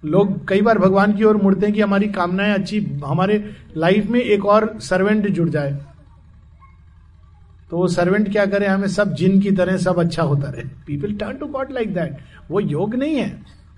लोग 0.03 0.47
कई 0.49 0.63
बार 0.63 0.79
भगवान 0.79 1.13
की 1.17 1.25
ओर 1.25 1.37
मुड़ते 1.37 1.67
हैं 1.67 1.75
कि 1.75 1.81
हमारी 1.81 2.09
कामनाएँ 2.11 2.53
अच्छी, 2.55 2.81
हमारे 3.05 3.45
लाइफ 3.77 4.07
में 4.07 4.21
एक 4.21 4.45
और 4.47 4.67
सर्वेंट 4.83 5.27
जुड़ 5.29 5.49
जाए। 5.49 5.73
तो 7.71 7.77
वो 7.77 7.87
सर्वेंट 7.89 8.31
क्या 8.33 8.45
करे, 8.47 8.67
हमें 8.67 8.89
सब 8.89 9.15
जिन 9.15 9.41
की 9.41 9.51
तरह 9.53 9.77
सब 9.79 9.99
अच्छा 10.01 10.23
होता 10.23 10.51
रहे। 10.51 10.65
People 10.87 11.15
turn 11.15 11.37
to 11.37 11.47
God 11.49 11.73
like 11.73 11.95
that 11.95 12.17
वो 12.51 12.61
योग 12.61 12.95
नहीं 12.95 13.17
है। 13.17 13.31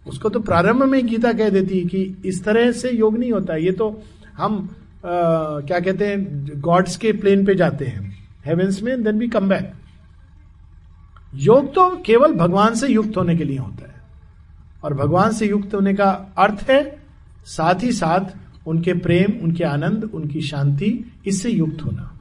उसको 0.07 0.29
तो 0.29 0.41
प्रारंभ 0.41 0.83
में 0.83 1.07
गीता 1.07 1.33
कह 1.33 1.49
देती 1.49 1.79
है 1.79 1.85
कि 1.85 2.17
इस 2.25 2.45
तरह 2.45 2.73
से 2.73 2.91
योग 2.91 3.19
नहीं 3.19 3.33
होता 3.33 3.57
ये 3.57 3.73
तो 3.73 4.03
हम 4.37 4.69
आ, 4.97 5.09
क्या 5.61 5.81
कहते 5.81 6.07
हैं 6.07 6.61
गॉड्स 6.61 6.97
के 6.97 7.13
प्लेन 7.13 7.45
पे 7.47 7.55
जाते 7.55 7.85
हैं 7.85 8.29
हेवेंस 8.47 8.83
में 8.83 9.03
देन 9.03 9.19
वी 9.19 9.29
कम 9.29 9.49
बैक 9.49 9.73
योग 11.35 11.75
तो 11.75 11.91
केवल 12.07 12.35
भगवान 12.35 12.75
से 12.75 12.89
युक्त 12.89 13.17
होने 13.17 13.37
के 13.37 13.45
लिए 13.45 13.59
होता 13.59 13.87
है। 13.89 13.95
और 14.85 14.95
भगवान 14.95 15.33
से 15.33 15.49
युक्त 15.49 15.75
होने 15.75 15.95
का 15.95 16.11
अर्थ 16.39 16.67
है 16.71 17.03
साथ 17.47 17.83
ही 17.83 17.93
साथ 17.93 18.67
उनके 18.69 18.95
प्रेम 18.95 19.41
उनके 19.43 19.65
आनंद 19.65 20.11
उनकी 20.15 20.41
शांति 20.41 21.13
इससे 21.27 21.51
युक्त 21.51 21.85
होना। 21.85 22.13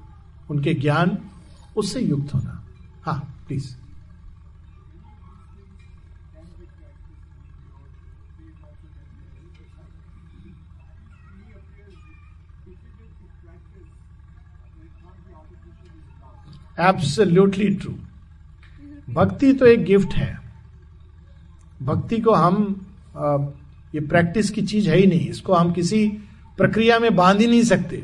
उनके 0.49 0.73
ज्ञान 0.73 1.17
उससे 1.77 1.99
युक्त 1.99 2.33
होना। 2.33 2.63
हाँ 3.03 3.43
प्लीज़ 3.47 3.75
एब्सोल्यूटली 16.77 17.69
ट्रू 17.69 17.93
भक्ति 19.09 19.51
तो 19.53 19.65
एक 19.65 19.83
गिफ्ट 19.85 20.13
है. 20.13 20.37
भक्ति 21.83 22.17
को 22.17 22.33
हम 22.33 22.85
आ, 23.17 23.37
ये 23.95 23.99
प्रैक्टिस 24.01 24.49
की 24.49 24.61
चीज़ 24.61 24.89
है 24.89 24.97
ही 24.97 25.07
नहीं. 25.07 25.29
इसको 25.29 25.53
हम 25.53 25.71
किसी 25.73 26.07
प्रक्रिया 26.57 26.99
में 26.99 27.15
बाँध 27.15 27.39
ही 27.41 27.47
नहीं 27.47 27.63
सकते. 27.63 28.03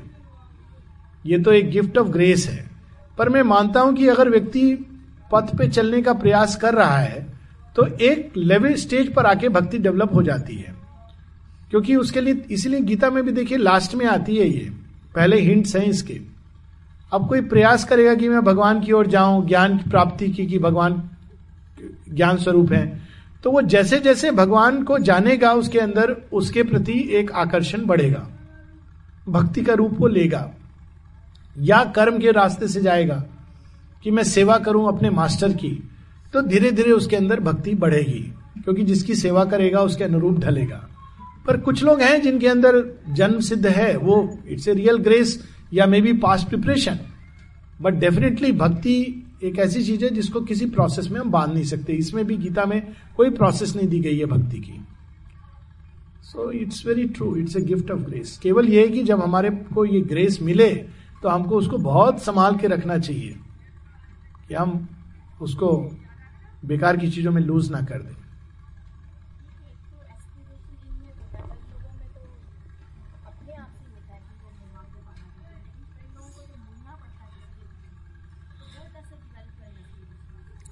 ये 1.25 1.39
तो 1.39 1.51
एक 1.51 1.69
गिफ्ट 1.71 1.97
ऑफ़ 1.97 2.07
ग्रेस 2.07 2.47
है. 2.49 2.69
पर 3.17 3.29
मैं 3.29 3.41
मानता 3.43 3.81
हूँ 3.81 3.95
कि 3.95 4.07
अगर 4.07 4.29
व्यक्ति 4.29 4.73
पथ 5.31 5.55
पे 5.57 5.67
चलने 5.69 6.01
का 6.01 6.13
प्रयास 6.13 6.55
कर 6.55 6.73
रहा 6.73 6.97
है 6.97 7.25
तो 7.75 7.85
एक 8.01 8.33
लेवल 8.37 8.73
स्टेज 8.75 9.13
पर 9.13 9.25
आके 9.25 9.49
भक्ति 9.49 9.77
डेवलप 9.77 10.13
हो 10.15 10.23
जाती 10.23 10.55
है. 10.55 10.75
क्योंकि 11.69 11.95
उसके 11.95 12.21
लिए 12.21 12.43
इसीलिए 12.51 12.79
गीता 12.81 13.09
में 13.09 13.23
भी 13.23 13.31
देखिए 13.31 13.57
लास्ट 13.57 13.95
में 13.95 14.05
आती 14.05 14.35
है 14.37 14.47
ये. 14.47 14.69
पहले 15.15 15.39
हिंट्स 15.41 15.75
हैं 15.75 15.85
इसके. 15.85 16.19
अब 17.11 17.27
कोई 17.29 17.41
प्रयास 17.41 17.83
करेगा 17.83 18.13
कि 18.15 18.29
मैं 18.29 18.41
भगवान 18.41 18.79
की 18.81 18.91
ओर 18.91 19.07
जाऊँ, 19.07 19.45
ज्ञान 19.47 19.77
की 19.77 19.89
प्राप्ति 19.89 20.27
की, 20.27 20.45
कि 20.45 20.59
भगवान 20.59 21.01
ज्ञान 22.09 22.37
स्वरूप 22.37 22.71
है। 22.71 23.01
तो 23.43 23.51
वो 23.51 23.61
जैसे 23.63 23.99
जैसे 23.99 24.31
भगवान 24.31 24.81
को 24.83 24.97
जानेगा, 24.99 25.53
उसके 25.53 25.79
अंदर 25.79 26.15
उसके 26.33 26.63
प्रति 26.63 26.99
एक 27.11 27.31
आकर्षण 27.31 27.85
बढ़ेगा, 27.85 28.27
भक्ति 29.29 29.61
का 29.61 29.73
रूप 29.73 29.99
वो 29.99 30.07
लेगा, 30.07 30.49
या 31.59 31.83
कर्म 31.95 32.19
के 32.19 32.31
रास्ते 32.31 32.67
से 32.67 32.81
जाएगा 32.81 33.23
कि 34.03 34.11
मैं 34.11 34.23
सेवा 34.23 34.57
करूँ 34.57 34.87
अपने 34.87 35.09
मास्टर 35.09 35.53
की 35.53 35.71
तो 36.33 36.41
धीरे 36.41 36.71
धीरे 36.71 36.91
उसके 36.91 37.15
अंदर 37.15 37.39
भक्ति 37.39 37.73
बढ़ेगी, 37.75 38.19
क्योंकि 38.63 38.83
जिसकी 38.83 39.15
सेवा 39.15 39.43
करेगा, 39.45 39.79
उसके 39.79 40.03
अनुरूप 40.03 40.39
ढलेगा। 40.39 40.87
पर 41.47 41.57
कुछ 41.57 41.83
लोग 41.83 42.01
हैं 42.01 42.21
जिनके 42.21 42.47
अंदर 42.47 42.83
जन्म 43.09 43.39
सिद्ध 43.39 43.65
है, 43.67 43.95
वो 43.97 44.37
इट्स 44.47 44.67
ए 44.67 44.73
रियल 44.73 44.97
ग्रेस 44.99 45.39
या 45.71 45.85
may 45.85 46.01
be 46.01 46.13
past 46.19 46.47
preparation 46.47 46.99
but 47.81 47.93
definitely 47.95 48.51
भक्ति 48.53 48.97
एक 49.43 49.59
ऐसी 49.59 49.83
चीज़ 49.83 50.03
है 50.05 50.09
जिसको 50.09 50.41
किसी 50.41 50.65
प्रोसेस 50.67 51.07
में 51.11 51.19
हम 51.19 51.31
बाँध 51.31 51.53
नहीं 51.53 51.63
सकते। 51.63 51.93
इसमें 51.93 52.25
भी 52.25 52.37
गीता 52.37 52.65
में 52.65 52.81
कोई 53.17 53.29
प्रोसेस 53.31 53.75
नहीं 53.75 53.87
दी 53.87 53.99
गई 53.99 54.17
है 54.17 54.25
भक्ति 54.25 54.57
की। 54.57 54.79
So 56.23 56.51
it's 56.51 56.85
very 56.85 57.07
true 57.07 57.35
it's 57.35 57.55
a 57.57 57.61
gift 57.61 57.91
of 57.91 57.99
grace 57.99 58.37
केवल 58.43 58.69
ये 58.69 58.81
है 58.81 58.87
कि 58.87 59.03
जब 59.03 59.21
हमारे 59.21 59.49
को 59.49 59.85
ये 59.85 60.01
ग्रेस 60.01 60.39
मिले 60.41 60.69
तो 61.23 61.29
हमको 61.29 61.57
उसको 61.57 61.77
बहुत 61.77 62.21
संभाल 62.21 62.55
के 62.57 62.67
रखना 62.67 62.97
चाहिए 62.97 63.35
कि 64.47 64.53
हम 64.53 64.87
उसको 65.41 65.75
बेकार 66.65 66.97
की 66.97 67.09
चीज़ों 67.11 67.31
में 67.31 67.41
लूज 67.41 67.71
ना 67.71 67.81
कर 67.81 68.01
दें। 68.01 68.15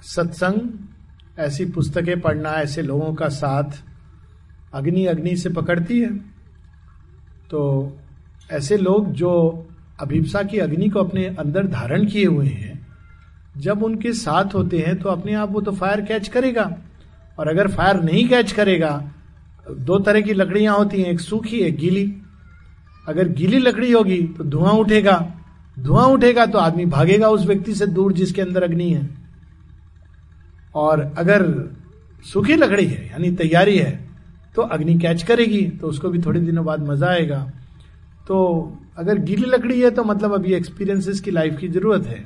सत्संग, 0.10 0.70
ऐसी 1.39 1.66
पुस्तकें 1.66 2.20
पढ़ना, 2.22 2.51
ऐसे 2.51 2.82
लोगों 2.82 3.14
का 3.14 3.28
साथ 3.30 3.84
अग्नि 4.74 5.05
अग्नि 5.05 5.36
से 5.38 5.49
पकड़ती 5.49 5.99
है। 5.99 6.10
तो 7.49 7.97
ऐसे 8.51 8.78
लोग 8.78 9.12
जो 9.12 9.32
अभिप्सा 9.99 10.41
की 10.43 10.57
अग्नि 10.57 10.89
को 10.89 10.99
अपने 10.99 11.26
अंदर 11.30 11.68
धारण 11.68 12.05
किए 12.05 12.26
हुए 12.26 12.47
हैं, 12.47 12.88
जब 13.57 13.84
उनके 13.84 14.14
साथ 14.14 14.55
होते 14.55 14.80
हैं 14.80 14.97
तो 14.99 15.10
अपने 15.10 15.34
आप 15.34 15.51
वो 15.51 15.62
तो 15.62 15.72
फायर 15.72 16.01
कैच 16.01 16.28
करेगा। 16.28 16.72
और 17.39 17.47
अगर 17.47 17.68
फायर 17.68 18.01
नहीं 18.01 18.28
कैच 18.30 18.51
करेगा, 18.51 19.12
दो 19.70 19.99
तरह 19.99 20.22
की 20.22 20.34
लकड़ियाँ 20.34 20.78
होती 20.78 21.01
हैं, 21.01 21.12
एक 21.12 21.20
सूखी, 21.20 21.57
एक 21.57 21.78
गीली। 21.78 22.14
अगर 23.07 23.28
गीली 23.30 23.57
लकड़ी 23.57 23.91
होगी 23.91 24.22
तो 24.38 24.43
धुआँ 24.43 24.74
उठेगा। 24.74 25.18
धुआँ 25.80 26.05
उठेगा 26.05 26.45
तो 26.45 26.57
आदमी 26.57 26.86
भागेगा 26.88 27.30
उस 27.30 27.45
व्यक्ति 27.45 27.76
से 27.76 27.88
दूर 27.88 28.14
जिसके 28.14 28.41
अंदर 28.41 28.64
अग्नि 28.64 28.89
है। 28.89 29.18
और 30.76 31.01
अगर 31.17 31.45
सूखी 32.26 32.55
लकड़ी 32.55 32.86
है, 32.86 33.05
यानी 33.07 33.32
तैयारी 33.34 33.78
है 33.78 33.91
तो 34.55 34.61
अग्नि 34.63 34.97
कैच 34.99 35.24
करेगी 35.24 35.61
तो 35.72 35.88
उसको 35.88 36.09
भी 36.09 36.20
थोड़े 36.22 36.39
दिनों 36.39 36.65
बाद 36.65 36.88
मज़ा 36.88 37.07
आएगा। 37.07 37.39
तो 38.28 38.38
अगर 38.97 39.17
गीली 39.20 39.45
लकड़ी 39.47 39.80
है 39.82 39.89
तो 39.91 40.03
मतलब 40.03 40.34
अभी 40.34 40.53
एक्सपीरियंसेस 40.53 41.20
की 41.22 41.32
लाइफ 41.32 41.57
की 41.59 41.67
ज़रूरत 41.67 42.07
है। 42.07 42.24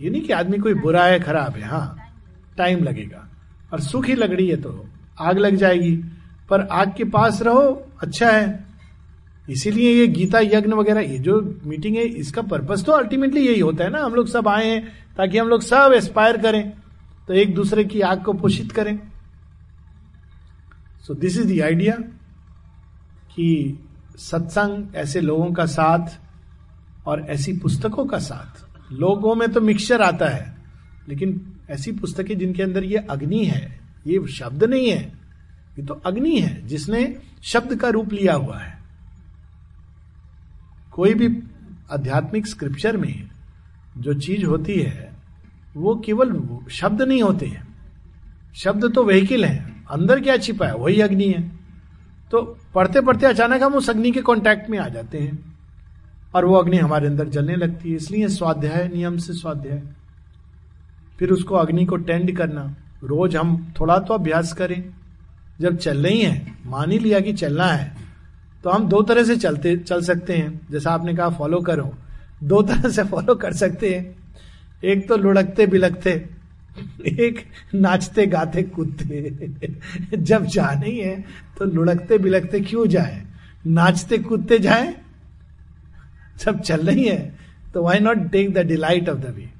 ये 0.00 0.10
नहीं 0.10 0.22
कि 0.22 0.32
आदमी 0.32 0.58
कोई 0.58 0.74
बुरा 0.76 1.04
है, 1.04 1.18
खराब 1.20 1.54
है 1.54 1.68
हाँ 1.68 1.96
टाइम 2.58 2.82
लगेगा। 2.84 3.28
और 3.72 3.80
सूखी 3.80 4.14
लकड़ी 4.14 4.48
है 4.48 4.56
तो 4.56 4.84
आग 5.20 5.38
लग 5.38 5.56
जाएगी। 5.56 5.96
पर 6.50 6.60
आग 6.62 6.92
के 6.96 7.04
पास 7.06 7.40
रहो 7.42 7.62
अच्छा 8.02 8.30
है। 8.30 8.64
इसीलिए 9.48 9.92
ये 9.92 10.06
गीता, 10.08 10.40
यज्ञ 10.40 10.72
वगैरह, 10.72 11.00
ये 11.02 11.18
जो 11.18 11.40
मीटिंग 11.66 11.96
है, 11.96 12.04
इसका 12.04 12.42
पर्पस 12.44 12.84
तो 12.84 12.92
अल्टीमेटली 12.92 13.46
यही 13.46 13.60
होता 13.60 13.84
है 13.84 13.90
ना, 13.90 14.00
हम 14.00 14.14
लोग 14.14 14.26
सब 14.28 14.48
आए 14.48 14.66
हैं 14.66 14.82
ताकि 15.16 15.38
हम 15.38 15.48
लोग 15.48 15.62
सब 15.62 15.92
एस्पायर 15.96 16.36
करें। 16.36 16.72
तो 17.28 17.34
एक 17.34 17.54
दूसरे 17.54 17.84
की 17.84 18.00
आग 18.00 18.22
को 18.24 18.32
पोषित 18.32 18.72
करें। 18.72 18.98
So 21.06 21.14
this 21.14 21.38
is 21.38 21.52
the 21.54 21.60
idea 21.60 21.94
कि 23.30 23.78
सत्संग 24.18 24.94
ऐसे 24.96 25.20
लोगों 25.20 25.52
का 25.52 25.66
साथ 25.66 26.18
और 27.06 27.20
ऐसी 27.20 27.52
पुस्तकों 27.52 28.04
का 28.06 28.18
साथ। 28.18 28.92
लोगों 28.92 29.34
में 29.34 29.52
तो 29.52 29.60
मिक्सचर 29.60 30.02
आता 30.02 30.28
है, 30.28 30.56
लेकिन 31.08 31.40
ऐसी 31.70 31.92
पुस्तकें 31.92 32.38
जिनके 32.38 32.62
अंदर 32.62 32.84
ये 32.84 32.96
अग्नि 32.96 33.44
है, 33.44 33.80
ये 34.06 34.26
शब्द 34.28 34.64
नहीं 34.64 34.90
है, 34.90 35.02
ये 35.78 35.82
तो 35.82 35.94
अग्नि 35.94 36.38
है, 36.40 36.66
जिसने 36.66 37.16
शब्द 37.42 37.76
का 37.76 37.88
रूप 37.88 38.12
लिया 38.12 38.34
हुआ 38.34 38.58
है। 38.58 38.78
कोई 40.92 41.14
भी 41.14 41.28
आध्यात्मिक 41.90 42.46
स्क्रिप्चर 42.46 42.96
में 42.96 43.30
जो 43.98 44.14
चीज़ 44.14 44.44
होती 44.44 44.80
है 44.80 45.13
वो 45.76 45.94
केवल 45.96 46.58
शब्द 46.70 47.02
नहीं 47.02 47.22
होते 47.22 47.46
हैं। 47.46 47.66
शब्द 48.54 48.92
तो 48.94 49.04
व्हीकिल 49.04 49.44
है। 49.44 49.84
अंदर 49.90 50.20
क्या 50.20 50.36
छिपा 50.36 50.66
है? 50.66 50.74
वही 50.74 51.00
अग्नि 51.00 51.24
है। 51.24 51.42
तो 52.30 52.42
पढ़ते 52.74 53.00
पढ़ते 53.00 53.26
अचानक 53.26 53.62
हम 53.62 53.74
उस 53.74 53.90
अग्नि 53.90 54.10
के 54.10 54.20
कांटेक्ट 54.20 54.70
में 54.70 54.78
आ 54.78 54.88
जाते 54.88 55.18
हैं। 55.18 55.54
और 56.34 56.44
वो 56.44 56.54
अग्नि 56.54 56.76
हमारे 56.76 57.06
अंदर 57.06 57.28
जलने 57.28 57.56
लगती 57.56 57.90
है। 57.90 57.96
इसलिए 57.96 58.28
स्वाध्याय 58.28 58.90
नियम 58.94 59.16
से 59.16 59.32
स्वाध्याय। 59.32 59.82
फिर 61.18 61.30
उसको 61.30 61.54
अग्नि 61.54 61.84
को 61.84 61.96
टेंड 61.96 62.36
करना। 62.36 62.74
रोज 63.04 63.36
हम 63.36 63.72
थोड़ा 63.80 63.98
तो 63.98 64.14
अभ्यास 64.14 64.52
करें। 64.52 64.84
जब 65.60 65.76
चल 65.76 66.06
रही 66.06 66.20
है, 66.20 66.54
मान 66.66 66.90
ही 66.90 66.98
लिया 66.98 67.20
कि 67.20 67.32
चलना 67.32 67.66
है 67.66 67.96
तो 68.64 68.70
हम 68.70 68.88
दो 68.88 69.02
तरह 69.02 69.24
से 69.24 69.36
चलते, 69.36 69.76
चल 69.76 70.02
सकते 70.02 70.32
हैं। 70.32 70.60
जैसा 70.70 70.90
आपने 70.90 71.14
कहा 71.14 71.28
फॉलो 71.28 71.60
करो। 71.60 71.92
दो 72.44 72.62
तरह 72.62 72.88
से 72.88 73.04
फॉलो 73.04 73.34
कर 73.34 73.52
सकते 73.52 73.94
हैं। 73.94 74.23
एक 74.84 75.08
तो 75.08 75.16
लुढ़कते 75.16 75.66
बिलकते 75.66 76.10
एक 77.06 77.44
नाचते 77.74 78.26
गाते 78.26 78.62
कूदते। 78.62 80.16
जब 80.16 80.44
जाना 80.44 80.80
नहीं 80.80 81.00
है 81.00 81.24
तो 81.58 81.64
लुढ़कते 81.64 82.18
बिलकते 82.18 82.60
क्यों 82.60 82.86
जाए? 82.86 83.22
नाचते 83.66 84.18
कूदते 84.18 84.58
जाए? 84.58 84.94
जब 86.38 86.60
चल 86.60 86.86
रही 86.86 87.08
है 87.08 87.38
तो 87.74 87.82
why 87.82 87.98
not 87.98 88.30
take 88.30 88.52
the 88.54 88.58
delight 88.58 89.08
of 89.08 89.18
the 89.18 89.24
way 89.24 89.50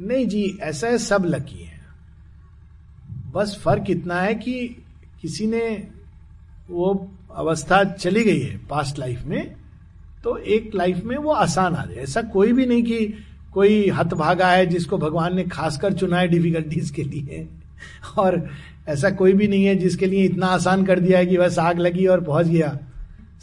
नहीं 0.00 0.26
जी, 0.28 0.58
ऐसा 0.62 0.86
है, 0.86 0.98
सब 0.98 1.24
लकी 1.24 1.62
है। 1.64 1.80
बस 3.32 3.60
फ़र्क 3.64 3.90
इतना 3.90 4.20
है 4.20 4.34
कि 4.34 4.84
किसी 5.22 5.46
ने 5.46 5.88
वो 6.70 7.12
अवस्था 7.34 7.84
चली 7.84 8.24
गई 8.24 8.40
है 8.40 8.56
पास्ट 8.66 8.98
लाइफ 8.98 9.22
में 9.24 9.56
तो 10.26 10.36
एक 10.36 10.70
लाइफ 10.74 11.02
में 11.04 11.16
वो 11.16 11.32
आसान 11.32 11.74
आ 11.74 11.84
जाए। 11.84 12.02
ऐसा 12.02 12.22
कोई 12.22 12.52
भी 12.52 12.64
नहीं 12.66 12.82
कि 12.82 13.06
कोई 13.52 13.88
हत 13.88 14.14
भागा 14.14 14.48
है 14.48 14.64
जिसको 14.66 14.98
भगवान 14.98 15.36
ने 15.36 15.44
खासकर 15.44 15.92
चुना 15.92 16.18
है 16.18 16.28
डिफिकल्टीज 16.28 16.90
के 16.90 17.02
लिए। 17.02 17.46
और 18.18 18.48
ऐसा 18.88 19.10
कोई 19.10 19.32
भी 19.32 19.48
नहीं 19.48 19.64
है 19.64 19.74
जिसके 19.76 20.06
लिए 20.06 20.24
इतना 20.24 20.46
आसान 20.46 20.84
कर 20.86 21.00
दिया 21.00 21.18
है 21.18 21.26
कि 21.26 21.38
बस 21.38 21.58
आग 21.58 21.78
लगी 21.78 22.06
और 22.06 22.20
पहुँच 22.20 22.46
गया। 22.46 22.78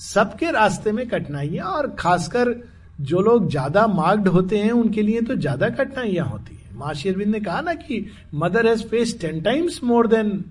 सबके 0.02 0.52
रास्ते 0.52 0.92
में 0.92 1.08
कठिनाइयाँ 1.08 1.68
और 1.68 1.90
खासकर 2.00 2.56
जो 3.02 3.22
लोग 3.22 3.50
ज़्यादा 3.50 3.88
मार्क्ड 3.88 4.28
होते 4.28 4.58
हैं, 4.58 4.72
उनके 4.72 5.02
लिए 5.02 5.22
तो 5.22 5.36
ज़्यादा 5.36 5.70
कठिनाइयाँ 5.72 6.26
होती 6.26 6.56
है। 6.56 6.78
माँ 6.78 6.94
शेरविंद 6.94 7.32
ने 7.32 7.40
कहा 7.40 7.62
ना 7.62 7.74
कि, 7.74 8.06
mother 8.36 8.68
has 8.68 8.84
face 8.84 9.20
ten 9.22 9.42
times 9.42 9.84
more 9.84 10.08
than 10.08 10.44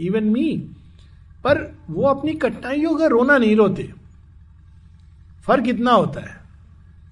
even 0.00 0.24
me 0.24 0.52
पर 1.44 1.70
वो 1.90 2.06
अपनी 2.08 2.32
कठिनाइयों 2.34 2.98
का 2.98 3.06
रोना 3.06 3.38
नहीं 3.38 3.56
रोते। 3.56 3.92
फ़र्क 5.44 5.68
इतना 5.68 5.92
होता 5.92 6.20
है 6.20 6.38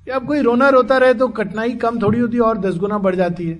कि 0.04 0.10
अब 0.10 0.26
कोई 0.26 0.40
रोना 0.40 0.68
रोता 0.68 0.98
रहे 0.98 1.14
तो 1.14 1.28
कठिनाई 1.28 1.72
कम 1.76 1.98
थोड़ी 2.02 2.20
होती 2.20 2.36
है 2.36 2.42
और 2.42 2.58
दस 2.58 2.76
गुना 2.76 2.98
बढ़ 2.98 3.14
जाती 3.14 3.48
है। 3.48 3.58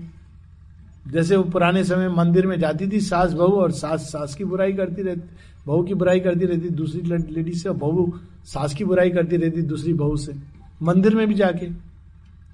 जैसे 1.08 1.36
वो 1.36 1.42
पुराने 1.42 1.84
समय 1.84 2.08
मंदिर 2.08 2.46
में 2.46 2.58
जाती 2.58 2.88
थी 2.88 3.00
सास 3.00 3.32
बहू 3.32 3.52
और 3.52 3.72
सास 3.72 4.00
सास 4.02 4.34
की 4.34 4.44
बुराई 4.44 4.72
करती 4.72 5.02
रहती, 5.02 5.20
बहू 5.66 5.82
की 5.82 5.94
बुराई 5.94 6.20
करती 6.20 6.46
रहती, 6.46 6.68
दूसरी 6.70 7.00
लेडी 7.32 7.52
से 7.52 7.68
और 7.68 7.76
बहू 7.76 8.12
सास 8.44 8.74
की 8.74 8.84
बुराई 8.84 9.10
करती 9.10 9.36
रहती 9.36 9.62
दूसरी 9.62 9.92
बहू 9.92 10.16
से। 10.16 10.32
मंदिर 10.82 11.14
में 11.14 11.26
भी 11.28 11.34
जाके। 11.34 11.66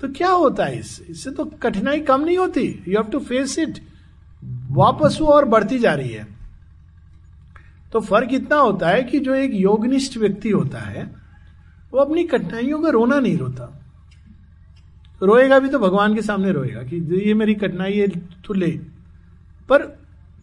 तो 0.00 0.08
क्या 0.08 0.30
होता 0.30 0.64
है 0.64 0.78
इससे? 0.78 1.04
इससे 1.04 1.30
तो 1.30 1.44
कठिनाई 1.44 2.00
कम 2.00 2.20
नहीं 2.20 2.38
होती। 2.38 2.66
You 2.88 2.94
have 2.94 3.10
to 3.10 3.18
face 3.18 3.58
it 3.58 3.78
वापस 4.70 5.18
वो 5.20 5.26
और 5.26 5.44
बढ़ती 5.44 5.78
जा 5.78 5.94
रही 5.94 6.08
है। 6.08 6.26
तो 7.92 8.00
फ़र्क 8.00 8.32
इतना 8.32 8.56
होता 8.56 8.88
है 8.88 9.02
कि 9.02 9.20
जो 9.20 9.34
एक 9.34 9.50
योगनिष्ठ 9.54 10.16
व्यक्ति 10.18 10.50
होता 10.50 10.78
है 10.78 11.23
वो 11.94 12.00
अपनी 12.00 12.24
कठिनाइयों 12.24 12.82
का 12.82 12.88
रोना 12.88 13.20
नहीं 13.20 13.36
रोता। 13.38 13.80
रोएगा 15.22 15.58
भी 15.58 15.68
तो 15.68 15.78
भगवान 15.78 16.14
के 16.14 16.22
सामने 16.22 16.52
रोएगा 16.52 16.82
कि 16.82 16.96
ये 17.26 17.34
मेरी 17.34 17.54
कठिनाई 17.54 17.92
है 17.92 18.08
तो 18.46 18.54
ले। 18.54 18.70
पर 19.68 19.98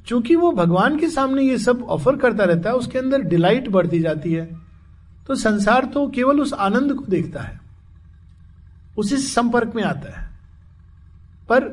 चूँकि 0.08 0.36
वो 0.36 0.52
भगवान 0.52 0.98
के 1.00 1.10
सामने 1.10 1.42
ये 1.42 1.58
सब 1.58 1.84
ऑफ़र 1.84 2.16
करता 2.16 2.44
रहता 2.44 2.70
है, 2.70 2.76
उसके 2.76 3.00
अंदर 3.00 3.22
डिलाइट 3.22 3.70
बढ़ती 3.70 4.00
जाती 4.00 4.34
है। 4.34 4.46
तो 5.28 5.36
संसार 5.36 5.86
तो 5.86 6.08
केवल 6.08 6.42
उस 6.42 6.54
आनंद 6.54 6.94
को 6.94 7.06
देखता 7.06 7.42
है। 7.42 7.60
उसी 8.98 9.18
संपर्क 9.18 9.76
में 9.76 9.84
आता 9.84 10.20
है। 10.20 10.30
पर 11.50 11.64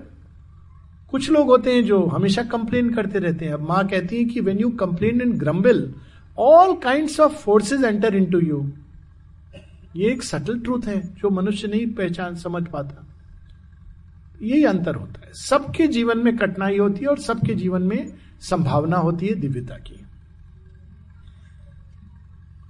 कुछ 1.10 1.30
लोग 1.30 1.46
होते 1.46 1.72
हैं 1.72 1.84
जो 1.84 2.04
हमेशा 2.06 2.42
कंप्लेन 2.42 2.90
करते 2.94 3.18
रहते 3.18 3.44
हैं। 3.44 3.52
अब 3.52 3.60
माँ 3.60 3.86
कहती 3.88 4.16
है 4.16 4.24
कि 4.24 4.40
when 4.40 4.58
you 4.58 4.70
complain 4.70 5.20
and 5.20 5.34
grumble 5.34 5.94
all 6.38 6.74
kind 6.74 7.10
of 7.20 7.32
forces 7.32 7.84
enter 7.84 8.14
into 8.26 8.40
you 8.40 8.70
ये 9.96 10.12
एक 10.12 10.22
सटल 10.22 10.60
ट्रूथ 10.60 10.82
है 10.86 11.14
जो 11.14 11.30
मनुष्य 11.30 11.68
नहीं 11.68 11.86
पहचान 11.86 12.34
समझ 12.34 12.66
पाता। 12.66 13.06
यही 14.42 14.64
अंतर 14.64 14.94
होता 14.94 15.20
है। 15.26 15.32
सबके 15.32 15.88
जीवन 15.88 16.18
में 16.18 16.36
कठिनाई 16.36 16.78
होती 16.78 17.00
है 17.00 17.06
और 17.06 17.18
सबके 17.18 17.54
जीवन 17.54 17.82
में 17.82 18.14
संभावना 18.40 18.96
होती 18.96 19.26
है 19.26 19.34
दिव्यता 19.34 19.74
की। 19.74 20.06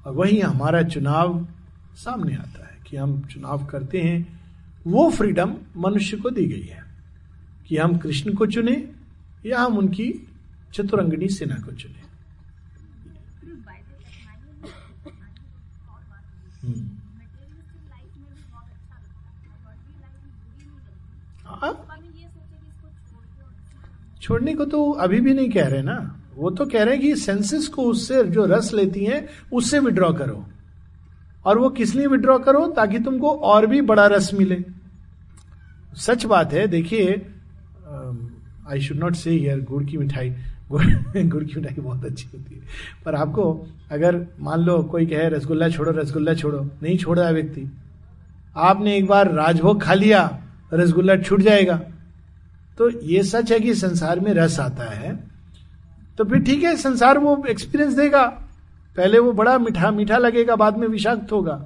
और 0.06 0.14
वही 0.14 0.40
हमारा 0.40 0.82
चुनाव 0.82 1.48
सामने 1.94 2.34
आता 2.36 2.68
है 2.72 2.78
कि 2.86 2.96
हम 2.96 3.20
चुनाव 3.20 3.66
करते 3.66 4.00
हैं। 4.00 4.40
वो 4.86 5.10
फ्रीडम 5.10 5.56
मनुष्य 5.76 6.16
को 6.16 6.30
दी 6.30 6.46
गई 6.46 6.66
है 6.66 6.82
कि 7.68 7.76
हम 7.76 7.98
कृष्ण 7.98 8.34
को 8.34 8.46
चुने 8.46 8.92
या 9.46 9.60
हम 9.60 9.78
उनकी 9.78 10.28
चतुरंगनी 10.74 11.28
सेना 11.28 11.54
को 11.54 11.72
चुने। 11.72 12.08
हम्म। 16.62 16.97
हाँ? 21.62 21.84
छोड़ने 24.22 24.54
को 24.54 24.64
तो 24.64 24.90
अभी 24.92 25.20
भी 25.20 25.34
नहीं 25.34 25.50
कह 25.50 25.66
रहे 25.68 25.82
ना। 25.82 26.14
वो 26.36 26.50
तो 26.50 26.64
कह 26.66 26.82
रहे 26.82 26.94
हैं 26.94 27.02
कि 27.02 27.14
सेंसेस 27.16 27.66
को 27.68 27.82
उससे 27.82 28.22
जो 28.24 28.44
रस 28.46 28.72
लेती 28.74 29.04
हैं 29.04 29.26
उससे 29.52 29.78
विड्रॉ 29.78 30.12
करो। 30.12 30.44
और 31.46 31.58
वो 31.58 31.68
किस 31.70 31.94
लिए 31.94 32.06
विड्रॉ 32.06 32.38
करो? 32.38 32.66
ताकि 32.66 32.98
तुमको 32.98 33.30
और 33.30 33.66
भी 33.66 33.80
बड़ा 33.80 34.06
रस 34.06 34.30
मिले। 34.34 34.64
सच 35.96 36.24
बात 36.24 36.52
है 36.52 36.66
देखिए 36.66 37.12
आई 38.70 38.80
शुड 38.80 38.96
नॉट 38.96 39.14
से 39.14 39.32
यार 39.32 39.60
गुड़ 39.60 39.84
की 39.84 39.96
मिठाई। 39.96 40.30
गुड़ 40.70 40.84
गुड़ 41.18 41.44
की 41.44 41.60
मिठाई 41.60 41.82
बहुत 41.82 42.04
अच्छी 42.04 42.28
होती 42.34 42.54
है। 42.54 42.60
पर 43.04 43.14
आपको 43.14 43.52
अगर 43.92 44.26
मान 44.40 44.60
लो 44.60 44.82
कोई 44.82 45.06
कहे 45.06 45.28
रसगुल्ला 45.28 45.68
छोड़ो 45.68 45.92
रसगुल्ला 45.92 46.34
छोड़ो। 46.34 46.60
नहीं 46.82 46.96
छोड़ 46.98 47.18
रहा 47.18 47.30
व्यक्ति। 47.30 47.70
आपने 48.56 48.96
एक 48.96 49.06
बार 49.06 49.32
राजभोग 49.32 49.82
खा 49.82 49.94
लिया 49.94 50.22
रसगुल्ला 50.72 51.16
छूट 51.16 51.40
जाएगा। 51.40 51.76
तो 52.78 52.90
ये 52.90 53.22
सच 53.22 53.52
है 53.52 53.60
कि 53.60 53.74
संसार 53.74 54.20
में 54.20 54.32
रस 54.34 54.60
आता 54.60 54.84
है। 54.84 55.24
तो 56.18 56.24
फिर 56.24 56.38
ठीक 56.38 56.62
है, 56.62 56.76
संसार 56.76 57.18
वो 57.18 57.44
एक्सपीरियंस 57.48 57.94
देगा। 57.94 58.26
पहले 58.96 59.18
वो 59.18 59.32
बड़ा 59.32 59.58
मीठा 59.58 59.90
मीठा 59.90 60.18
लगेगा, 60.18 60.56
बाद 60.56 60.78
में 60.78 60.88
विषाक्त 60.88 61.32
होगा। 61.32 61.64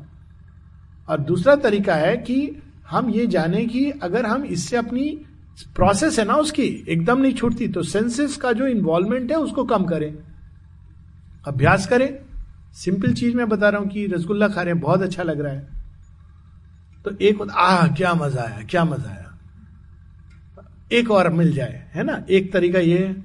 और 1.09 1.20
दूसरा 1.20 1.57
तरीका 1.57 1.94
है 1.94 2.16
कि 2.16 2.62
हम 2.90 3.11
ये 3.11 3.26
जाने 3.26 3.66
कि 3.66 3.90
अगर 3.90 4.26
हम 4.26 4.44
इससे 4.44 4.76
अपनी 4.76 5.09
प्रोसेस 5.74 6.18
है 6.18 6.24
ना 6.24 6.34
उसकी, 6.34 6.84
एकदम 6.88 7.20
नहीं 7.20 7.34
छूटती 7.34 7.68
तो 7.68 7.82
सेंसेस 7.82 8.36
का 8.36 8.53
जो 8.53 8.66
इन्वॉल्वमेंट 8.66 9.30
है 9.30 9.36
उसको 9.36 9.64
कम 9.64 9.84
करें। 9.84 10.14
अभ्यास 11.46 11.86
करें। 11.86 12.18
सिंपल 12.74 13.12
चीज़ 13.12 13.36
मैं 13.36 13.48
बता 13.48 13.68
रहा 13.68 13.80
हूँ 13.80 13.88
कि 13.88 14.07
रसगुल्ला 14.07 14.48
खा 14.48 14.62
रहे 14.62 14.72
हैं, 14.72 14.80
बहुत 14.80 15.03
अच्छा 15.03 15.22
लग 15.22 15.40
रहा 15.40 15.53
है। 15.53 15.82
तो 17.05 17.11
एक 17.20 17.40
आ 17.50 17.86
क्या 17.88 18.14
मज़ा 18.14 18.42
आया, 18.42 18.62
क्या 18.70 18.84
मज़ा 18.84 19.11
आया। 19.11 19.38
एक 20.92 21.11
और 21.11 21.28
मिल 21.32 21.53
जाए, 21.53 21.90
है 21.94 22.03
ना? 22.05 22.24
एक 22.30 22.53
तरीका 22.53 22.78
ये 22.78 23.16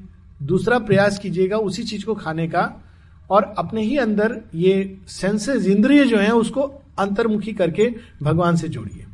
दूसरा 0.44 0.80
प्रयास 0.80 1.20
कीजिएगा 1.20 1.58
उसी 1.58 1.84
चीज़ 1.84 2.06
को 2.06 2.16
खाने 2.16 2.48
का 2.48 2.84
और 3.30 3.44
अपने 3.58 3.82
ही 3.82 3.98
अंदर 3.98 4.42
ये 4.56 4.98
सेंसेस, 5.08 5.66
इंद्रिय 5.68 6.06
जो 6.06 6.18
है, 6.18 6.32
उसको 6.32 6.62
अंतर्मुखी 7.00 7.54
करके 7.54 7.94
भगवान 8.24 8.56
से 8.56 8.68
जोड़िए। 8.68 9.06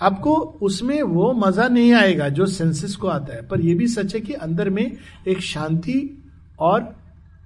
आपको 0.00 0.34
उसमें 0.62 1.02
वो 1.02 1.32
मज़ा 1.32 1.68
नहीं 1.68 1.92
आएगा 1.92 2.28
जो 2.28 2.46
सेंसेस 2.46 2.96
को 2.96 3.08
आता 3.08 3.34
है, 3.34 3.46
पर 3.48 3.60
यह 3.60 3.76
भी 3.76 3.86
सच 3.86 4.14
है 4.14 4.20
कि 4.20 4.32
अंदर 4.32 4.70
में 4.70 4.96
एक 5.28 5.40
शांति 5.40 6.24
और 6.58 6.94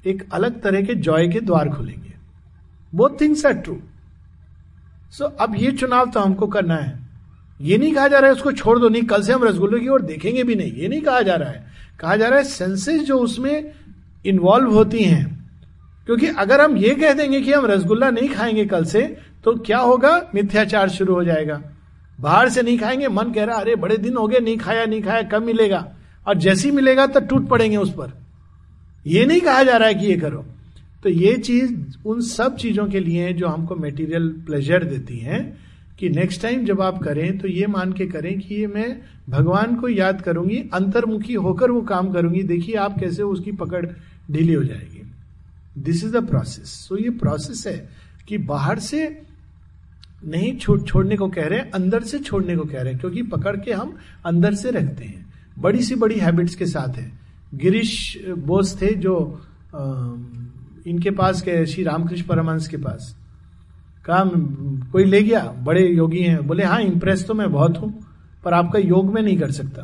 एक 0.07 0.29
अलग 0.33 0.61
तरह 0.63 0.83
के 0.83 0.95
जॉय 0.95 1.29
के 1.29 1.41
द्वार 1.41 1.69
खुलेंगे। 1.69 2.13
Both 2.95 3.21
things 3.21 3.47
are 3.47 3.53
true 3.53 3.79
so 5.11 5.25
अब 5.25 5.55
ये 5.57 5.73
चुनाव 5.73 6.11
तो 6.11 6.21
हमको 6.21 6.47
करना 6.47 6.75
है। 6.75 7.01
ये 7.61 7.79
नहीं 7.79 7.95
कहा 7.95 8.09
जा 8.09 8.19
रहा 8.19 8.31
है 8.31 8.37
उसको 8.37 8.53
छोड़ 8.53 8.79
दो, 8.79 8.89
नहीं, 8.89 9.03
कल 9.03 9.23
से 9.23 9.33
हम 9.33 9.45
रसगुल्ले 9.45 9.81
की 9.81 9.89
ओर 9.89 10.03
देखेंगे 10.03 10.45
भी 10.45 10.55
नहीं। 10.55 10.73
ये 10.73 10.89
नहीं 10.89 11.01
कहा 11.01 11.23
जा 11.23 11.35
रहा 11.35 11.51
है। 11.51 11.67
कहा 12.01 12.17
जा 12.17 12.29
रहा 12.29 12.39
है 12.39 12.45
सेंसेस 12.45 13.03
जो 13.03 13.19
उसमें 13.19 13.73
इन्वॉल्व 14.27 14.71
होती 14.71 15.05
हैं। 15.05 15.51
क्योंकि 16.07 16.27
अगर 16.27 16.61
हम 16.61 16.77
ये 16.77 16.95
कह 16.95 17.13
देंगे 17.13 17.41
कि 17.41 17.53
हम 17.53 17.67
रसगुल्ला 17.67 18.11
नहीं 18.11 18.29
खाएँगे 18.29 18.67
कल 18.67 18.85
से 18.85 19.17
तो 19.45 19.53
क्या 19.57 19.79
होगा? 19.79 20.31
मिथ्याचार 20.35 20.89
शुरू 20.89 21.15
हो 21.15 21.25
जाएगा। 21.25 21.63
बाहर 22.21 22.49
से 22.49 22.63
नहीं 22.63 22.79
खाएँगे, 22.79 23.09
मन 23.09 23.33
कह 23.33 23.45
रहा 23.45 23.57
अरे, 23.57 23.77
बड़े 23.77 23.97
दिन 23.97 24.17
हो 24.17 24.29
गए, 24.29 24.39
नहीं 24.39 24.57
खाया 24.57 24.87
नहीं 24.87 25.03
खाया, 25.03 25.23
कब 25.23 25.43
मिलेगा? 25.43 25.89
और 26.27 26.35
जैसी 26.35 26.71
मिलेगा 26.71 27.07
तो 27.07 27.21
टूट 27.21 27.49
पड़ेंगे 27.49 27.77
उस 27.77 27.93
पर। 27.93 28.21
यह 29.07 29.27
नहीं 29.27 29.41
कहा 29.41 29.63
जा 29.63 29.77
रहा 29.77 29.89
है 29.89 29.95
कि 29.95 30.07
ये 30.07 30.17
करो। 30.17 30.47
तो 31.03 31.09
ये 31.09 31.37
चीज़ 31.37 31.75
उन 32.07 32.21
सब 32.21 32.57
चीज़ों 32.57 32.87
के 32.87 33.01
लिए 33.01 33.23
है 33.23 33.33
जो 33.33 33.47
हमको 33.49 33.75
मेटीरियल 33.75 34.29
प्लेजर 34.47 34.85
देती 34.85 35.17
हैं 35.19 35.59
कि 35.99 36.09
नेक्स्ट 36.09 36.43
टाइम 36.43 36.65
जब 36.65 36.81
आप 36.81 36.99
करें 36.99 37.39
तो 37.39 37.49
ये 37.49 37.67
मान 37.67 37.93
के 37.93 38.07
करें 38.07 38.41
कि 38.41 38.55
ये 38.55 38.67
मैं 38.67 39.01
भगवान 39.29 39.77
को 39.77 39.89
याद 39.89 40.21
करूँगी 40.21 40.57
अंतर्मुखी 40.57 41.35
होकर 41.35 41.71
वो 41.71 41.83
काम 41.83 42.13
करूँगी 42.13 42.43
देखिए 42.43 42.75
आप 42.75 42.99
कैसे 43.01 43.23
उसकी 43.23 43.53
पकड़ 43.53 43.87
ढीली 44.31 44.53
हो 44.53 44.65
जाएगी। 44.65 45.03
This 45.79 46.05
is 46.05 46.17
the 46.17 46.29
process 46.29 46.69
so 46.69 46.97
ये 46.97 47.11
प्रोसेस 47.11 47.67
है 47.67 47.89
कि 48.29 48.39
बाहर 48.39 48.79
से 48.79 49.23
नहीं 50.27 50.57
छोड़ 50.57 50.81
छोड़ने 50.83 51.17
को 51.17 51.29
कह 51.29 51.47
रहे 51.47 51.59
हैं 51.59 51.71
अंदर 51.71 52.03
से 52.03 52.19
छोड़ने 52.19 52.57
को 52.57 52.65
कह 52.65 52.83
रहे 52.83 52.93
हैं 52.93 53.01
क्योंकि 53.01 53.23
पकड़ 53.23 53.57
के 53.57 53.73
हम 53.73 53.97
अंदर 54.27 54.55
से 54.55 54.71
रखते 54.71 55.05
हैं। 55.05 55.33
बड़ी 55.59 55.83
सी 55.83 55.95
बड़ी 55.95 56.19
हैबिट्स 56.19 56.55
के 56.55 56.67
साथ 56.67 56.97
है। 56.97 57.13
गिरीश 57.55 58.19
बोस 58.39 58.83
थे 58.83 58.95
जो 58.95 59.43
आ, 59.75 60.13
इनके 60.87 61.11
पास 61.13 61.43
गए 61.43 61.65
श्री 61.67 61.85
रामकृष्ण 61.85 62.27
परमहंस 62.27 62.69
के 62.69 62.77
पास। 62.77 63.17
कहा 64.05 64.25
कोई 64.93 65.05
ले 65.05 65.23
गया? 65.23 65.43
बड़े 65.65 65.87
योगी 65.87 66.23
हैं। 66.23 66.47
बोले 66.47 66.65
हाँ 66.65 66.81
इंप्रेस 66.83 67.27
तो 67.27 67.35
मैं 67.35 67.51
बहुत 67.53 67.79
हूँ, 67.79 67.93
पर 68.45 68.55
आपका 68.55 68.79
योग 68.79 69.13
में 69.15 69.21
नहीं 69.23 69.39
कर 69.39 69.51
सकता। 69.51 69.83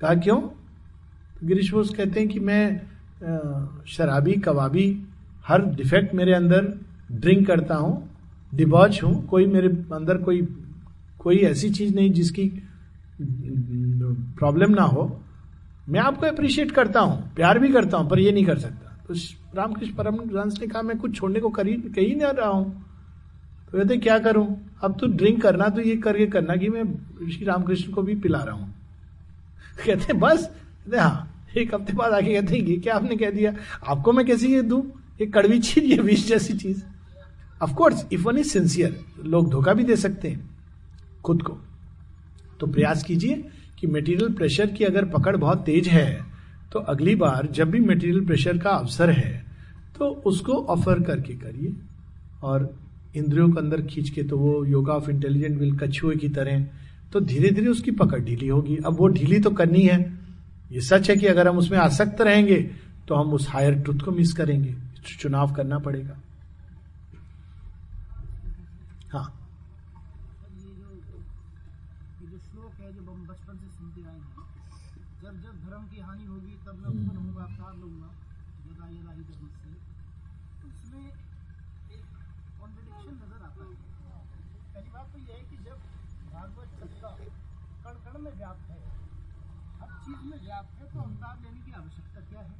कहा, 0.00 0.14
क्यों? 0.16 0.40
तो 0.40 1.46
गिरीश 1.46 1.72
बोस 1.72 1.94
कहते 1.94 2.20
हैं 2.20 2.28
कि 2.28 2.40
मैं 2.40 2.80
शराबी, 3.88 4.32
कबाबी, 4.40 4.86
हर 5.46 5.64
डिफेक्ट 5.74 6.14
मेरे 6.14 6.34
अंदर 6.34 6.72
ड्रिंक 7.12 7.46
करता 7.46 7.74
हूँ 7.74 8.08
डिबॉच 8.54 9.02
हूँ। 9.02 9.26
कोई 9.26 9.46
मेरे 9.46 9.68
अंदर 9.92 10.18
कोई 10.18 10.42
कोई 11.20 11.36
ऐसी 11.44 11.70
चीज़ 11.70 11.94
नहीं 11.94 12.12
जिसकी 12.12 12.46
प्रॉब्लम 14.38 14.70
ना 14.70 14.82
हो। 14.84 15.04
मैं 15.88 16.00
आपको 16.00 16.26
अप्रिशिएट 16.26 16.70
करता 16.70 17.00
हूँ, 17.00 17.22
प्यार 17.34 17.58
भी 17.58 17.68
करता 17.68 17.96
हूँ, 17.96 18.08
पर 18.10 18.18
ये 18.18 18.32
नहीं 18.32 18.44
कर 18.44 18.58
सकता। 18.58 18.89
तो 19.10 19.16
रामकृष्ण 19.56 19.94
परमहंस 19.94 20.60
ने 20.60 20.66
कहा, 20.66 20.82
मैं 20.82 20.98
कुछ 20.98 21.16
छोड़ने 21.16 21.40
को 21.40 21.50
करी, 21.50 21.74
कही 21.74 22.14
नहीं 22.14 22.32
रहा 22.32 22.48
हूँ। 22.48 22.86
तो 23.72 23.78
कहते, 23.78 23.96
क्या 23.96 24.18
करूँ? 24.18 24.70
अब 24.82 24.98
तो 25.00 25.06
ड्रिंक 25.06 25.42
करना 25.42 25.68
तो 25.68 25.80
ये 25.80 25.96
करके 25.96 26.26
करना 26.26 26.56
कि 26.56 26.68
मैं 26.68 26.84
श्री 27.30 27.44
रामकृष्ण 27.44 27.92
को 27.92 28.02
भी 28.02 28.14
पिला 28.14 28.38
रहा 28.38 28.54
हूँ। 28.54 28.74
कहते, 29.86 30.12
बस? 30.12 30.46
कहते 30.46 30.96
हाँ। 30.96 31.44
एक 31.56 31.74
हफ़्ते 31.74 31.92
बाद 31.92 32.12
आके 32.12 32.40
कहते, 32.40 32.56
ये 32.56 32.76
क्या 32.76 32.94
आपने 32.94 33.16
कह 33.16 33.30
दिया? 33.30 33.54
आपको 33.86 34.12
मैं 34.12 34.26
कैसे 34.26 34.48
ये 34.48 34.62
दू? 34.62 34.92
ये 35.20 35.26
कड़वी 35.26 35.58
चीज़ 35.58 35.84
ये 35.92 35.96
विष 35.96 36.28
जैसी 36.28 36.54
चीज़। 36.54 36.82
Of course 37.62 38.06
if 38.12 38.20
one 38.20 38.38
is 38.38 38.48
sincere 38.48 39.04
लोग 39.24 39.50
धोखा 39.50 39.72
भी 39.72 39.84
दे 39.84 39.96
सकते 39.96 40.28
हैं, 40.28 40.50
खुद 41.24 41.42
को। 41.42 41.60
तो 42.60 42.66
प्रयास 42.66 43.02
कीजिए 43.02 43.50
कि 43.78 43.86
मेटीरियल 43.86 44.32
प्रेशर 44.32 44.66
की 44.66 44.84
अगर 44.84 45.04
पकड़ 45.04 45.36
बहुत 45.36 45.64
तेज 45.64 45.88
है 45.88 46.29
तो 46.72 46.78
अगली 46.88 47.14
बार 47.14 47.46
जब 47.52 47.70
भी 47.70 47.80
मेटीरियल 47.80 48.24
प्रेशर 48.26 48.58
का 48.58 48.70
अवसर 48.70 49.10
है 49.10 49.32
तो 49.98 50.08
उसको 50.26 50.52
ऑफ़र 50.66 51.02
करके 51.02 51.34
करिए। 51.34 51.72
और 52.42 52.68
इंद्रियों 53.16 53.48
के 53.48 53.58
अंदर 53.60 53.82
खींच 53.82 54.10
के 54.10 54.22
तो 54.22 54.38
वो 54.38 54.64
योगा 54.64 54.92
ऑफ़ 54.92 55.10
इंटेलिजेंट 55.10 55.58
विल 55.58 55.76
कछुए 55.78 56.16
की 56.16 56.28
तरह 56.28 56.64
तो 57.12 57.20
धीरे 57.20 57.50
धीरे 57.50 57.68
उसकी 57.68 57.90
पकड़ 57.92 58.20
ढीली 58.20 58.48
होगी। 58.48 58.76
अब 58.76 58.96
वो 58.98 59.08
ढीली 59.08 59.40
तो 59.40 59.50
करनी 59.50 59.82
है। 59.82 59.98
ये 60.72 60.80
सच 60.80 61.10
है 61.10 61.16
कि 61.16 61.26
अगर 61.26 61.48
हम 61.48 61.58
उसमें 61.58 61.78
आसक्त 61.78 62.20
रहेंगे 62.20 62.60
तो 63.08 63.14
हम 63.14 63.32
उस 63.34 63.48
हायर 63.48 63.74
ट्रुथ 63.74 64.00
को 64.04 64.10
मिस 64.12 64.32
करेंगे। 64.32 64.74
चुनाव 65.18 65.52
करना 65.54 65.78
पड़ेगा। 65.78 66.20
हाँ 69.12 69.26
जब 75.22 75.32
जब 75.36 75.54
धर्म 75.60 75.82
की 75.84 76.00
हानि 76.00 76.24
होगी 76.26 76.49
तब 76.70 76.78
मैं 76.80 76.90
उत्पन्न 76.90 77.20
होगा 77.26 77.44
अवतार 77.44 77.72
लूँगा 77.76 78.08
यदा 78.64 78.88
यदा 78.88 79.12
ही 79.12 79.22
धर्म 79.28 79.46
से 79.54 79.70
उसमें 80.66 81.06
एक 81.06 82.04
कॉन्ट्रडिक्शन 82.60 83.16
नज़र 83.22 83.40
आता 83.46 83.64
है। 83.64 84.20
पहली 84.74 84.90
बात 84.90 85.08
तो 85.12 85.18
यह 85.20 85.34
है 85.34 85.42
कि 85.50 85.56
जब 85.64 85.80
भागवत 86.34 86.76
सत्ता 86.82 87.10
कण 87.86 87.98
कण 88.04 88.18
में 88.26 88.30
व्याप्त 88.36 88.70
है 88.70 88.78
हर 89.80 89.90
चीज़ 90.04 90.22
में 90.30 90.38
व्याप्त 90.44 90.78
है 90.82 90.86
तो 90.92 91.00
अवतार 91.00 91.42
लेने 91.42 91.60
की 91.66 91.72
आवश्यकता 91.80 92.20
क्या 92.30 92.46
है? 92.50 92.54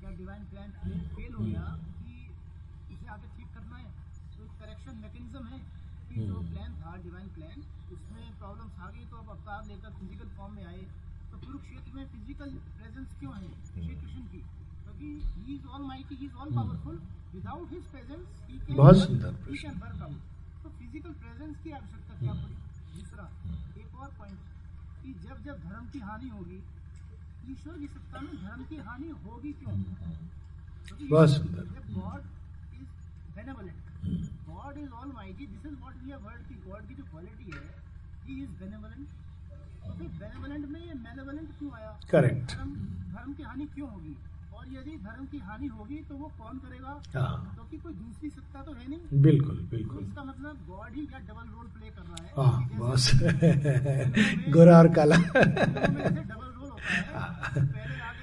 क्या 0.00 0.10
डिवाइन 0.20 0.44
प्लान 0.52 0.76
फेल 1.16 1.32
हो 1.34 1.44
गया 1.46 1.64
कि 2.02 2.12
उसे 2.92 3.10
आगे 3.16 3.32
ठीक 3.38 3.48
करना 3.54 3.76
है? 3.76 3.90
तो 4.36 4.44
एक 4.44 4.60
करेक्शन 4.60 5.02
मैकेनिज्म 5.06 5.44
है 5.54 5.62
कि 6.10 6.26
जो 6.26 6.44
प्लान 6.52 6.78
था 6.84 6.96
डिवाइन 7.08 7.28
प्लान 7.40 7.64
उसमें 7.96 8.38
प्रॉब्लम्स 8.38 8.78
आ 8.78 8.90
गई 8.90 9.10
तो 9.10 9.24
अब 9.24 9.30
अवतार 9.30 9.66
लेकर 9.66 9.98
फ़िज़िकल 9.98 10.36
फॉर्म 10.36 10.54
में 10.54 10.64
आए 10.66 10.86
में 11.36 12.04
फ़िज़िकल 12.06 12.50
प्रेजेंस 12.78 13.08
क्यों 13.20 13.34
है? 13.34 13.48
श्री 13.66 13.82
कृष्ण 13.86 14.22
की। 14.32 14.38
क्योंकि 14.84 15.08
he 15.36 15.54
is 15.54 15.66
almighty 15.86 16.14
he 16.14 16.26
is 16.26 16.34
all 16.34 16.54
powerful 16.56 17.00
without 17.34 17.72
his 17.72 17.84
presence 17.92 18.26
he 18.50 18.58
can 18.58 18.76
बहुत 18.76 18.96
सुंदर 18.98 19.34
ही 19.48 19.58
कैन 19.58 19.78
वर्क 19.80 20.02
आउट 20.02 20.20
तो 20.62 20.70
फ़िज़िकल 20.78 21.12
प्रेजेंस 21.24 21.56
की 21.64 21.70
आवश्यकता 21.78 22.18
क्या 22.20 22.32
पड़ी? 22.32 22.54
दूसरा 22.94 23.28
एक 23.82 23.98
और 24.00 24.10
पॉइंट 24.18 24.38
कि 25.02 25.12
जब 25.26 25.42
जब 25.44 25.56
धर्म 25.68 25.88
की 25.92 25.98
हानि 26.08 26.28
होगी 26.36 26.62
ईश्वर 27.52 27.78
की 27.78 27.86
सत्ता 27.86 28.20
में 28.20 28.32
धर्म 28.44 28.64
की 28.70 28.76
हानि 28.88 29.08
होगी 29.26 29.52
क्यों? 29.60 29.76
बहुत 31.10 31.30
सुंदर। 31.36 31.64
God 31.92 32.22
is 32.80 32.88
benevolent 33.36 33.78
God 34.48 34.78
is 34.78 34.90
almighty 35.14 35.46
this 35.46 35.66
is 35.66 35.78
what 35.80 36.02
we 36.02 36.10
have 36.10 36.26
word 36.26 36.48
की 36.48 36.54
गॉड 36.68 36.88
की 36.88 36.94
जो 36.94 37.04
क्वालिटी 37.10 37.50
है 37.52 37.68
ही 38.26 38.42
इज़ 38.42 38.50
बेनेवलेंट 38.62 39.24
करेक्ट 42.10 42.52
धर्म 43.16 43.32
की 43.32 43.42
हानि 43.42 43.64
क्यों 43.64 43.90
होगी? 43.90 44.16
और 44.54 44.64
यदि 44.68 44.90
धर्म 44.90 45.24
की 45.24 45.38
हानि 45.38 45.66
होगी 45.66 45.94
तो 45.94 46.14
वो 46.14 46.32
कौन 46.38 46.58
करेगा? 46.58 47.20
हाँ। 47.20 47.52
क्योंकि 47.54 47.76
कोई 47.76 47.92
दूसरी 47.92 48.30
सत्ता 48.30 48.62
तो 48.62 48.72
है 48.72 48.88
नहीं। 48.88 49.22
बिल्कुल 49.22 49.68
बिल्कुल। 49.70 49.96
तो 49.96 50.08
इसका 50.08 50.24
मतलब 50.24 50.56
गॉड 50.68 50.94
ही 50.94 51.06
क्या 51.06 51.18
डबल 51.18 51.48
रोल 51.48 51.66
प्ले 51.66 51.90
कर 51.90 52.02
रहा 52.02 52.24
है? 52.24 52.30
हाँ, 52.36 52.68
बस। 52.80 53.10
गोरा 54.52 54.78
और 54.78 54.88
काला। 54.88 55.16
डबल 55.16 56.46
रोल 56.46 56.70
होता 56.70 56.94
है। 56.94 57.02
पहले 57.02 57.64
आग 57.64 57.64
लगाते 57.64 58.15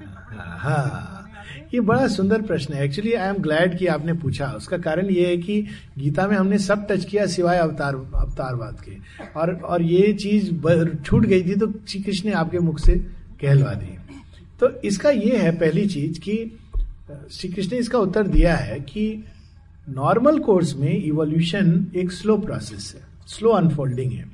हैं। 0.00 1.26
ये 1.74 1.80
बड़ा 1.80 2.06
सुंदर 2.08 2.42
प्रश्न 2.42 2.74
है। 2.74 2.84
एक्चुअली 2.84 3.12
आई 3.12 3.28
एम 3.28 3.36
ग्लैड 3.36 3.76
कि 3.78 3.86
आपने 3.86 4.12
पूछा। 4.12 4.46
उसका 4.46 4.78
कारण 4.78 5.06
ये 5.06 5.26
है 5.26 5.36
कि 5.36 5.60
गीता 5.98 6.26
में 6.26 6.36
हमने 6.36 6.58
सब 6.58 6.86
टच 6.90 7.04
किया 7.04 7.26
सिवाय 7.26 7.58
अवतार, 7.58 7.94
अवतारवाद 7.94 8.80
के। 8.80 8.96
और 9.36 9.54
और 9.54 9.82
ये 9.82 10.12
चीज़ 10.12 10.50
छूट 10.96 11.26
गई 11.26 11.42
थी 11.42 11.54
तो 11.54 11.72
श्री 11.88 12.02
कृष्ण 12.02 12.28
ने 12.28 12.34
आपके 12.34 12.58
मुख 12.58 12.78
से 12.78 12.94
कहलवा 13.40 13.72
दी। 13.72 13.96
तो 14.60 14.70
इसका 14.80 15.10
ये 15.10 15.36
है 15.36 15.56
पहली 15.56 15.86
चीज़ 15.86 16.20
कि 16.20 16.58
श्री 17.32 17.48
कृष्ण 17.48 17.72
ने 17.72 17.78
इसका 17.78 17.98
उत्तर 17.98 18.26
दिया 18.26 18.54
है 18.56 18.80
कि 18.80 19.24
नॉर्मल 19.88 20.38
कोर्स 20.38 20.74
में 20.76 21.04
इवोल्यूशन 21.04 21.86
एक 21.96 22.12
स्लो 22.12 22.36
प्रोसेस 22.38 22.94
है। 22.96 23.06
स्लो 23.26 23.50
अनफोल्डिंग 23.50 24.12
है। 24.12 24.24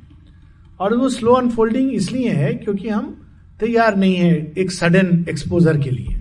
और 0.80 0.96
वो 0.96 1.08
स्लो 1.08 1.32
अनफोल्डिंग 1.32 1.92
इसलिए 1.92 2.30
है 2.30 2.54
क्योंकि 2.54 2.88
हम 2.88 3.23
तैयार 3.64 3.96
नहीं 3.96 4.16
है 4.16 4.52
एक 4.58 4.70
सडन 4.70 5.24
एक्सपोजर 5.28 5.78
के 5.78 5.90
लिए। 5.90 6.20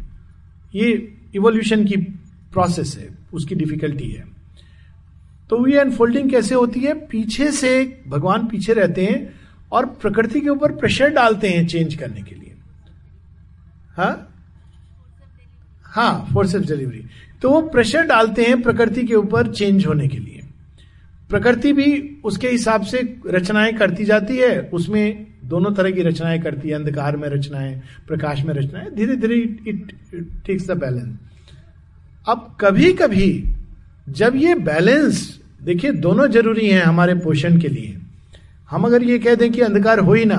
ये 0.76 1.18
इवोल्यूशन 1.36 1.86
की 1.86 1.96
प्रोसेस 2.54 2.98
है, 2.98 3.08
उसकी 3.34 3.56
डिफिकल्टी 3.56 4.10
है। 4.10 4.24
तो 5.50 5.68
ये 5.68 5.80
अनफोल्डिंग 5.80 6.30
कैसे 6.32 6.56
होती 6.56 6.80
है? 6.80 6.94
पीछे 7.08 7.52
से 7.52 8.04
भगवान 8.08 8.48
पीछे 8.48 8.74
रहते 8.74 9.06
हैं 9.06 9.34
और 9.72 9.86
प्रकृति 9.86 10.42
के 10.42 10.50
ऊपर 10.50 10.72
प्रेशर 10.72 11.10
डालते 11.10 11.50
हैं 11.50 11.66
चेंज 11.68 11.96
करने 11.96 12.22
के 12.22 12.36
लिए। 12.36 12.54
हा? 13.98 14.30
हाँ 15.84 16.28
फोर्स 16.34 16.56
ऑफ़ 16.56 16.64
डिलीवरी 16.64 17.04
तो 17.42 17.50
वो 17.50 17.62
प्रेशर 17.62 18.04
डालते 18.04 18.44
हैं 18.44 18.62
प्रकृति 18.62 19.04
के 19.04 19.16
ऊपर 19.16 19.52
चेंज 19.54 19.86
होने 19.88 20.08
के 20.08 20.18
लिए। 20.18 20.40
प्रकृति 21.30 21.74
भी 21.74 22.18
उसके 22.24 22.50
हिसाब 22.50 22.82
से 22.84 23.18
रचनाएँ 23.28 23.74
करती 23.74 24.04
जाती 24.06 24.38
है, 24.38 24.62
उसमें 24.74 25.33
दोनों 25.44 25.72
तरह 25.72 25.92
की 25.92 26.02
रचनाएँ 26.02 26.40
करती 26.42 26.70
है, 26.70 26.76
अंधकार 26.76 27.18
में 27.18 27.28
रचनाएँ, 27.30 27.82
प्रकाश 28.08 28.44
में 28.44 28.54
रचनाएँ 28.54 28.90
धीरे 28.96 29.16
धीरे 29.16 29.36
इट 29.68 29.92
टेक्स 30.46 30.68
द 30.68 30.78
बैलेंस 30.78 31.18
अब 32.28 32.56
कभी 32.60 32.92
कभी 32.94 33.56
जब 34.10 34.36
ये 34.36 34.56
बैलेंस 34.56 35.40
देखिए, 35.64 35.92
दोनों 35.92 36.28
ज़रूरी 36.28 36.70
हैं 36.70 36.84
हमारे 36.84 37.14
पोषण 37.16 37.60
के 37.60 37.68
लिए। 37.68 37.98
हम 38.70 38.84
अगर 38.84 39.04
ये 39.04 39.18
कह 39.20 39.36
दें 39.36 39.52
कि 39.52 39.62
अंधकार 39.62 40.00
हो 40.00 40.14
ही 40.14 40.26
ना 40.26 40.38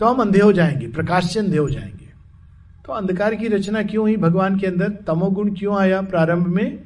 तो 0.00 0.06
हम 0.06 0.20
अंधे 0.20 0.40
हो 0.40 0.52
जाएँगे, 0.52 0.88
प्रकाश 0.88 1.32
से 1.32 1.40
अंधे 1.40 1.58
हो 1.58 1.68
जाएँगे। 1.70 2.08
तो 2.86 2.92
अंधकार 2.92 3.34
की 3.34 3.48
रचना 3.48 3.82
क्यों 3.82 4.02
हुई 4.02 4.16
भगवान 4.16 4.58
के 4.58 4.66
अंदर? 4.66 4.88
तमोगुण 5.06 5.54
क्यों 5.54 5.76
आया 5.78 6.00
प्रारंभ 6.02 6.46
में? 6.46 6.76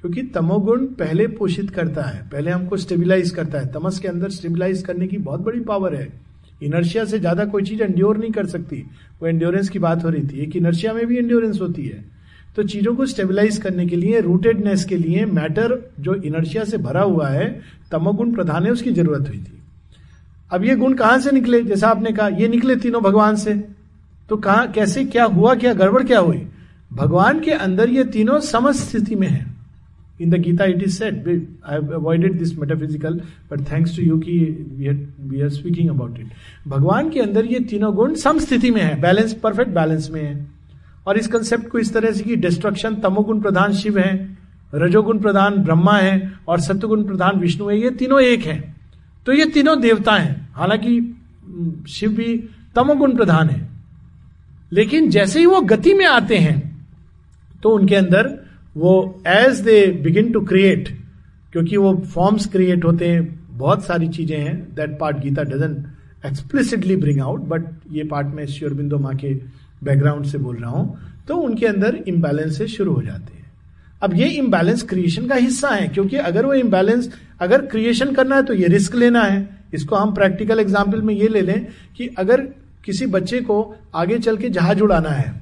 क्योंकि 0.00 0.22
तमोगुण 0.22 0.86
पहले 0.94 1.26
पोषित 1.28 1.70
करता 1.70 2.02
है, 2.02 2.22
पहले 2.32 2.50
हमको 2.50 2.76
स्टेबिलाईज 2.76 3.30
करता 3.30 3.58
है। 3.58 3.72
तमस 3.72 3.98
के 3.98 4.08
अंदर 4.08 4.30
स्टेबिलाईज 4.30 4.82
करने 4.82 5.06
की 5.06 5.18
बहुत 5.18 5.40
बड़ी 5.40 5.60
पावर 5.60 5.94
है। 5.94 6.08
इनर्शिया 6.62 7.04
से 7.04 7.18
ज़्यादा 7.18 7.44
कोई 7.44 7.62
चीज़ 7.62 7.82
एंड्योर 7.82 8.18
नहीं 8.18 8.30
कर 8.30 8.46
सकती। 8.46 8.76
वो 9.22 9.26
एंड्योरेंस 9.26 9.68
की 9.68 9.78
बात 9.78 10.04
हो 10.04 10.10
रही 10.10 10.22
थी। 10.22 10.38
एक 10.38 10.56
इनर्शिया 10.56 10.92
में 10.92 11.06
भी 11.06 11.18
एंड्योरेंस 11.18 11.60
होती 11.60 11.82
है। 11.82 12.04
तो 12.56 12.62
चीज़ों 12.62 12.94
को 12.94 13.06
स्टेबिलाईज 13.06 13.58
करने 13.58 13.86
के 13.86 13.96
लिए 13.96 14.20
रूटेडनेस 14.20 14.84
के 14.84 14.96
लिए 14.96 15.24
मैटर 15.26 15.92
जो 16.00 16.14
इनर्शिया 16.14 16.64
से 16.64 16.78
भरा 16.78 17.02
हुआ 17.02 17.28
है, 17.28 17.60
तमोगुण 17.90 18.34
प्रधान 18.34 18.64
है, 18.64 18.70
उसकी 18.70 18.92
ज़रूरत 18.92 19.28
हुई 19.28 19.38
थी। 19.38 19.62
अब 20.50 20.64
ये 20.64 20.76
गुण 20.76 20.94
कहाँ 20.94 21.18
से 21.18 21.30
निकले? 21.30 21.62
जैसा 21.62 21.88
आपने 21.88 22.12
कहा, 22.12 22.28
ये 22.28 22.48
निकले 22.48 22.76
तीनों 22.76 23.02
भगवान 23.02 23.36
से। 23.36 23.64
तो 24.28 24.36
कहा, 24.36 24.66
कैसे, 24.66 25.04
क्या 25.04 25.24
हुआ, 25.24 25.54
क्या 25.54 25.74
गड़बड़ 25.74 26.02
क्या 26.02 26.18
हुई? 26.18 26.46
भगवान 26.92 27.40
के 27.40 27.50
अंदर 27.50 27.88
ये 27.88 28.04
तीनों 28.04 28.40
समस्त 28.40 28.88
स्थिति 28.88 29.14
में 29.14 29.28
है। 29.28 29.53
In 30.20 30.30
the 30.30 30.40
Gita 30.40 30.64
it 30.64 30.82
is 30.82 30.98
said 30.98 31.28
I 31.64 31.76
avoided 31.76 32.38
this 32.38 32.56
metaphysical 32.58 33.20
but 33.50 33.60
thanks 33.70 33.96
to 33.96 34.02
you 34.02 34.18
की 34.18 34.38
we 34.78 35.40
are 35.40 35.48
speaking 35.50 35.90
about 35.90 36.18
it 36.20 36.26
भगवान 36.68 37.10
के 37.10 37.20
अंदर 37.20 37.46
ये 37.46 37.60
तीनों 37.70 37.94
गुण 37.94 38.14
सम 38.14 38.38
स्थिति 38.38 38.70
में 38.70 38.82
है 38.82 39.00
बैलेंस 39.00 39.32
परफेक्ट 39.42 39.70
बैलेंस 39.70 40.10
में 40.10 40.22
है 40.22 40.34
और 41.06 41.18
इस 41.18 41.26
कंसेप्ट 41.26 41.68
को 41.68 41.78
इस 41.78 41.92
तरह 41.94 42.12
से 42.12 42.24
कि 42.24 42.36
डिस्ट्रक्शन 42.36 42.94
तमोगुण 42.96 43.40
प्रधान 43.40 43.72
शिव 43.72 43.98
है 43.98 44.12
रजोगुण 44.74 45.18
प्रधान 45.18 45.56
ब्रह्मा 45.64 45.96
है 45.96 46.32
और 46.48 46.60
सत्युगुण 46.60 47.02
प्रधान 47.04 47.38
विष्णु 47.40 47.68
है 47.68 47.78
ये 47.80 47.90
तीनों 47.90 48.20
एक 48.20 48.44
है 48.44 48.58
तो 49.26 49.32
ये 49.32 49.44
तीनों 49.46 49.80
देवता 49.80 50.12
हैं 50.12 50.50
हालाँकि 50.52 51.00
शिव 51.88 52.10
भी 52.10 52.36
तमोगुण 52.76 53.16
प्रधान 53.16 53.48
है 53.48 53.68
लेकिन 54.72 55.10
जैसे 55.10 55.38
ही 55.38 55.46
वो 55.46 55.60
गति 55.60 55.94
में 55.94 56.06
आते 56.06 56.38
हैं 56.38 56.56
तो 57.62 57.70
उनके 57.70 57.94
अंदर 57.94 58.28
वो 58.76 59.22
as 59.28 59.60
they 59.60 59.86
begin 60.04 60.32
to 60.32 60.40
create 60.42 60.88
क्योंकि 61.52 61.76
वो 61.76 61.94
फॉर्म्स 62.04 62.46
क्रिएट 62.46 62.84
होते 62.84 63.08
हैं, 63.08 63.22
बहुत 63.50 63.84
सारी 63.84 64.08
चीज़ें 64.08 64.38
हैं 64.38 64.56
that 64.74 64.98
part 65.00 65.16
Gita 65.18 65.42
doesn't 65.44 65.84
explicitly 66.26 66.96
bring 66.96 67.20
out 67.20 67.40
but 67.48 67.64
ये 67.92 68.04
पार्ट 68.04 68.34
में 68.34 68.46
श्योरबिंदो 68.48 68.98
माँ 68.98 69.14
के 69.16 69.34
बैकग्राउंड 69.84 70.26
से 70.26 70.38
बोल 70.38 70.56
रहा 70.56 70.70
हूँ 70.70 70.98
तो 71.28 71.36
उनके 71.38 71.66
अंदर 71.66 71.98
इम्बैलेंस 72.08 72.56
से 72.58 72.66
शुरू 72.68 72.92
हो 72.92 73.02
जाते 73.02 73.32
हैं। 73.32 73.42
अब 74.02 74.14
ये 74.14 74.28
इम्बैलेंस 74.28 74.82
क्रिएशन 74.82 75.26
का 75.26 75.34
हिस्सा 75.34 75.68
है, 75.68 75.86
क्योंकि 75.88 76.16
अगर 76.18 76.46
वो 76.46 76.54
इम्बैलेंस 76.54 77.10
अगर 77.40 77.66
क्रिएशन 77.66 78.12
करना 78.14 78.36
है 78.36 78.42
तो 78.42 78.54
ये 78.54 78.68
रिस्क 78.68 78.94
लेना 78.94 79.22
है। 79.22 79.48
इसको 79.74 79.96
हम 79.96 80.14
प्रैक्टिकल 80.14 80.60
एग्ज़ाम्पल 80.60 81.02
में 81.02 81.14
ये 81.14 81.28
ले 81.28 81.40
लें 81.40 81.66
कि 81.96 82.08
अगर 82.18 82.40
किसी 82.84 83.06
बच्चे 83.08 83.40
को 83.40 83.74
आगे 83.94 84.18
चल 84.18 84.36
के 84.36 84.48
जहाज़ 84.50 84.80
उड़ाना 84.80 85.10
है 85.10 85.32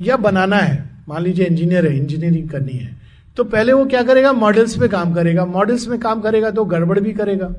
या 0.00 0.16
बनाना 0.18 0.56
है 0.56 0.93
मान 1.08 1.22
लीजिए 1.22 1.46
इंजीनियर 1.46 1.86
है 1.86 1.96
इंजीनियरिंग 1.98 2.48
करनी 2.48 2.72
है। 2.72 2.96
तो 3.36 3.44
पहले 3.44 3.72
वो 3.72 3.84
क्या 3.86 4.02
करेगा? 4.02 4.32
मॉडल्स 4.32 4.76
पे 4.78 4.88
काम 4.88 5.12
करेगा। 5.14 5.44
मॉडल्स 5.46 5.86
में 5.88 5.98
काम 6.00 6.20
करेगा 6.20 6.50
तो 6.50 6.64
गड़बड़ 6.64 6.98
भी 7.00 7.12
करेगा। 7.12 7.54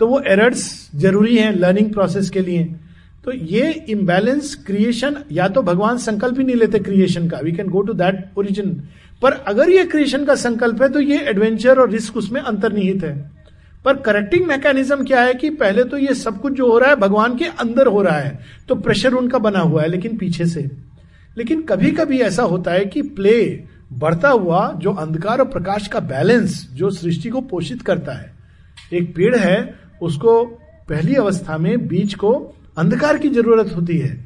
तो 0.00 0.06
वो 0.06 0.20
एरर्स 0.20 0.90
ज़रूरी 0.96 1.36
हैं 1.36 1.52
लर्निंग 1.52 1.92
प्रोसेस 1.92 2.30
के 2.30 2.40
लिए। 2.40 2.64
तो 3.24 3.32
ये 3.32 3.70
इम्बैलेंस 3.88 4.54
क्रिएशन 4.66 5.16
या 5.32 5.48
तो 5.48 5.62
भगवान 5.62 5.98
संकल्प 5.98 6.38
ही 6.38 6.44
नहीं 6.44 6.56
लेते 6.56 6.78
क्रिएशन 6.78 7.28
का। 7.28 7.38
We 7.38 7.52
can 7.52 7.68
go 7.68 7.82
to 7.82 7.92
that 7.92 8.24
origin 8.38 8.70
पर 9.22 9.32
अगर 9.48 9.70
ये 9.70 9.84
क्रिएशन 9.84 10.24
का 10.24 10.34
संकल्प 10.34 10.82
है 10.82 10.88
तो 10.88 11.00
ये 11.00 11.18
एडवेंचर 11.20 11.78
और 11.78 11.90
रिस्क 11.90 12.16
उसमें 12.16 12.40
अंतर्निहित 12.40 13.04
है। 13.04 13.14
पर 13.84 13.96
करेक्टिंग 13.96 14.46
मैकेनिज्म 14.46 15.04
क्या 15.04 15.20
है 15.20 15.34
कि 15.34 15.50
पहले 15.50 15.84
तो 15.84 15.98
ये 15.98 16.14
सब 16.14 16.40
कुछ 16.40 16.52
जो 16.52 16.70
हो 16.72 16.78
रहा 16.78 16.90
है, 16.90 16.96
भगवान 16.96 17.36
के 17.36 17.44
अंदर 17.44 17.86
हो 17.86 18.02
रहा 18.02 18.18
है। 18.18 18.38
तो 18.68 18.74
प्रेशर 18.74 19.14
उनका 19.14 19.38
बना 19.38 19.60
हुआ 19.60 19.82
है, 19.82 19.88
लेकिन 19.88 20.16
पीछे 20.16 20.46
से। 20.46 20.70
लेकिन 21.38 21.62
कभी 21.62 21.90
कभी 21.90 22.20
ऐसा 22.20 22.42
होता 22.42 22.70
है 22.70 22.84
कि 22.84 23.02
प्ले 23.02 23.64
बढ़ता 23.92 24.28
हुआ 24.28 24.72
जो 24.72 24.92
अंधकार 24.92 25.38
और 25.38 25.48
प्रकाश 25.48 25.86
का 25.86 26.00
बैलेंस 26.00 26.68
जो 26.72 26.90
सृष्टि 26.90 27.28
को 27.28 27.40
पोषित 27.40 27.82
करता 27.82 28.12
है, 28.12 28.32
एक 28.92 29.14
पेड़ 29.14 29.36
है, 29.36 29.74
उसको 30.02 30.44
पहली 30.88 31.14
अवस्था 31.14 31.58
में 31.58 31.88
बीज 31.88 32.14
को 32.14 32.54
अंधकार 32.78 33.18
की 33.18 33.28
ज़रूरत 33.28 33.72
होती 33.76 33.98
है। 33.98 34.24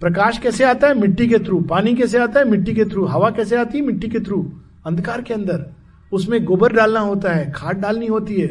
प्रकाश 0.00 0.38
कैसे 0.38 0.64
आता 0.64 0.86
है? 0.86 0.94
मिट्टी 0.94 1.26
के 1.26 1.38
थ्रू। 1.38 1.60
पानी 1.60 1.94
कैसे 1.94 2.18
आता 2.18 2.40
है? 2.40 2.48
मिट्टी 2.48 2.74
के 2.74 2.84
थ्रू। 2.84 3.04
हवा 3.04 3.30
कैसे 3.30 3.56
आती 3.56 3.78
है? 3.78 3.84
मिट्टी 3.84 4.08
के 4.08 4.20
थ्रू। 4.20 4.52
अंधकार 4.86 5.22
के 5.22 5.34
अंदर। 5.34 5.66
उसमें 6.12 6.44
गोबर 6.44 6.72
डालना 6.72 7.00
होता 7.00 7.32
है, 7.32 7.52
खाद 7.52 7.76
डालनी 7.76 8.06
होती 8.06 8.34
है, 8.34 8.46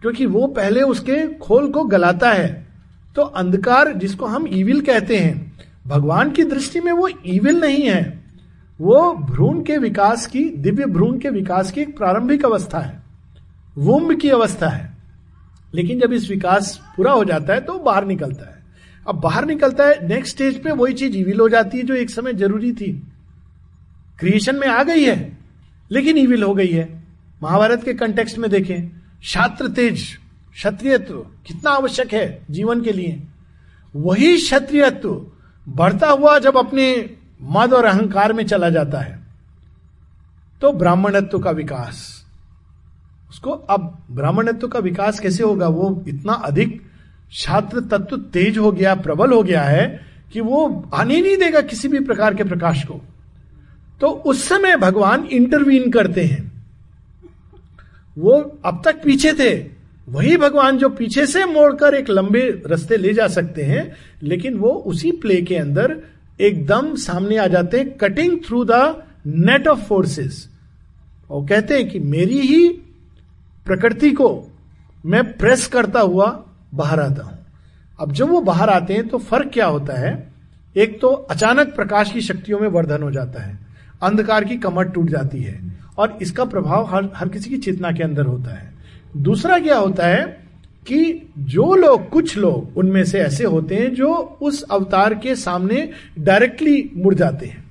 क्योंकि 0.00 0.26
वो 0.26 0.46
पहले 0.46 0.82
उसके 0.82 1.34
खोल 1.34 1.70
को 1.70 1.84
गलाता 1.84 2.32
है। 2.32 2.66
तो 3.16 3.22
अंधकार, 3.22 3.92
जिसको 3.92 4.26
हम 4.26 4.46
इविल 4.46 4.80
कहते 4.80 5.16
हैं 5.16 5.52
भगवान 5.90 6.30
की 6.30 6.44
दृष्टि 6.44 6.80
में 6.80 6.92
वो 6.92 7.08
ईविल 7.26 7.60
नहीं 7.60 7.82
है। 7.82 8.24
वो 8.80 9.12
भ्रूण 9.14 9.62
के 9.62 9.78
विकास 9.78 10.26
की, 10.26 10.44
दिव्य 10.44 10.86
भ्रूण 10.86 11.18
के 11.18 11.28
विकास 11.28 11.72
की 11.72 11.80
एक 11.80 11.96
प्रारंभिक 11.98 12.44
अवस्था 12.44 12.78
है। 12.78 13.02
वुम्ब 13.78 14.20
की 14.20 14.28
अवस्था 14.28 14.68
है। 14.68 14.90
लेकिन 15.74 16.00
जब 16.00 16.12
इस 16.12 16.30
विकास 16.30 16.80
पूरा 16.96 17.12
हो 17.12 17.24
जाता 17.24 17.54
है 17.54 17.60
तो 17.60 17.78
बाहर 17.78 18.04
निकलता 18.06 18.50
है। 18.50 18.62
अब 19.08 19.14
बाहर 19.14 19.44
निकलता 19.44 19.84
है 19.84 20.08
नेक्स्ट 20.08 20.34
स्टेज 20.34 20.62
पे 20.62 20.72
वही 20.72 20.94
चीज़ 20.94 21.16
इविल 21.16 21.40
हो 21.40 21.48
जाती 21.48 21.78
है 21.78 21.84
जो 21.84 21.94
एक 21.94 22.10
समय 22.10 22.32
ज़रूरी 22.32 22.72
थी। 22.72 22.92
क्रिएशन 24.18 24.56
में 24.56 24.68
आ 24.68 24.82
गई 24.82 25.04
है, 25.04 25.38
लेकिन 25.90 26.16
इविल 26.16 26.42
हो 26.42 26.54
गई 26.54 26.68
है। 26.68 27.02
महाभारत 27.42 27.84
के 27.84 27.94
कंटेक्स्ट 27.94 28.38
में 28.38 28.50
देखें 28.50 28.90
छात्र 29.24 29.68
तेज, 29.68 30.06
क्षत्रियत्व 30.54 31.14
कितना 31.46 31.70
आवश्यक 31.70 32.12
है 32.12 32.42
जीवन 32.50 32.80
के 32.80 32.92
लिए। 32.92 33.22
वही 33.96 34.36
क्षत्रियत्व 34.36 35.26
बढ़ता 35.70 36.08
हुआ 36.08 36.38
जब 36.38 36.56
अपने 36.56 37.16
मद 37.42 37.72
और 37.72 37.84
अहंकार 37.84 38.32
में 38.32 38.46
चला 38.46 38.70
जाता 38.70 39.00
है 39.00 39.18
तो 40.62 40.72
ब्राह्मणत्व 40.72 41.38
का 41.38 41.50
विकास। 41.50 42.24
उसको 43.30 43.50
अब 43.50 43.98
ब्राह्मणत्व 44.10 44.68
का 44.68 44.78
विकास 44.78 45.20
कैसे 45.20 45.42
होगा? 45.42 45.68
वो 45.68 46.04
इतना 46.08 46.32
अधिक 46.32 46.80
छात्र 47.32 47.80
तत्व 47.80 48.16
तेज 48.32 48.58
हो 48.58 48.72
गया, 48.72 48.94
प्रबल 48.94 49.32
हो 49.32 49.42
गया 49.42 49.62
है, 49.62 50.00
कि 50.32 50.40
वो 50.40 50.90
आने 50.94 51.20
नहीं 51.20 51.36
देगा 51.36 51.60
किसी 51.60 51.88
भी 51.88 52.00
प्रकार 52.00 52.34
के 52.34 52.44
प्रकाश 52.44 52.84
को। 52.84 53.00
तो 54.00 54.06
उस 54.06 54.48
समय 54.48 54.76
भगवान 54.76 55.24
इंटरवीन 55.24 55.90
करते 55.90 56.24
हैं। 56.24 56.50
वो 58.16 58.40
अब 58.64 58.82
तक 58.84 59.02
पीछे 59.04 59.32
थे 59.32 59.79
वही 60.10 60.36
भगवान 60.36 60.78
जो 60.78 60.88
पीछे 60.88 61.24
से 61.26 61.44
मोड़कर 61.44 61.94
एक 61.94 62.08
लंबे 62.10 62.40
रास्ते 62.66 62.96
ले 62.96 63.12
जा 63.14 63.26
सकते 63.28 63.62
हैं, 63.62 63.92
लेकिन 64.22 64.54
वो 64.54 64.70
उसी 64.86 65.10
प्ले 65.12 65.40
के 65.42 65.56
अंदर 65.56 65.96
एकदम 66.40 66.94
सामने 66.96 67.36
आ 67.36 67.46
जाते 67.46 67.78
हैं 67.78 67.96
cutting 67.96 68.38
through 68.46 68.64
the 68.64 69.02
net 69.26 69.68
of 69.68 69.80
forces 69.80 70.48
और 71.30 71.46
कहते 71.48 71.74
हैं 71.74 71.88
कि 71.88 71.98
मेरी 71.98 72.38
ही 72.38 72.68
प्रकृति 73.66 74.10
को 74.10 74.30
मैं 75.04 75.22
प्रेस 75.32 75.66
करता 75.66 76.00
हुआ 76.00 76.26
बाहर 76.74 77.00
आता 77.00 77.24
हूँ। 77.24 77.38
अब 78.00 78.12
जब 78.12 78.28
वो 78.28 78.40
बाहर 78.40 78.70
आते 78.70 78.94
हैं 78.94 79.06
तो 79.08 79.18
फ़र्क 79.18 79.50
क्या 79.52 79.66
होता 79.66 79.98
है? 79.98 80.12
एक 80.76 81.00
तो 81.00 81.08
अचानक 81.08 81.74
प्रकाश 81.74 82.12
की 82.12 82.20
शक्तियों 82.20 82.58
में 82.60 82.68
वर्धन 82.68 83.02
हो 83.02 83.10
जाता 83.10 83.42
है, 83.42 83.58
अंधकार 84.02 84.44
की 84.44 84.56
कमर 84.56 84.88
टूट 84.88 85.10
जाती 85.10 85.42
है, 85.42 85.60
और 85.98 86.18
इसका 86.22 86.44
प्रभाव 86.44 86.86
हर 86.86 87.08
हर 87.14 87.28
किसी 87.28 87.50
की 87.50 87.56
चेतना 87.58 87.90
के 87.92 88.02
अंदर 88.02 88.26
होता 88.26 88.54
है। 88.54 88.69
दूसरा 89.16 89.58
क्या 89.58 89.76
होता 89.76 90.06
है 90.06 90.24
कि 90.86 91.28
जो 91.38 91.74
लोग, 91.74 92.08
कुछ 92.08 92.36
लोग 92.38 92.76
उनमें 92.78 93.04
से 93.04 93.18
ऐसे 93.18 93.44
होते 93.44 93.74
हैं 93.74 93.94
जो 93.94 94.12
उस 94.42 94.62
अवतार 94.62 95.14
के 95.14 95.34
सामने 95.36 95.88
डायरेक्टली 96.18 96.90
मुड़ 96.96 97.14
जाते 97.14 97.46
हैं। 97.46 97.64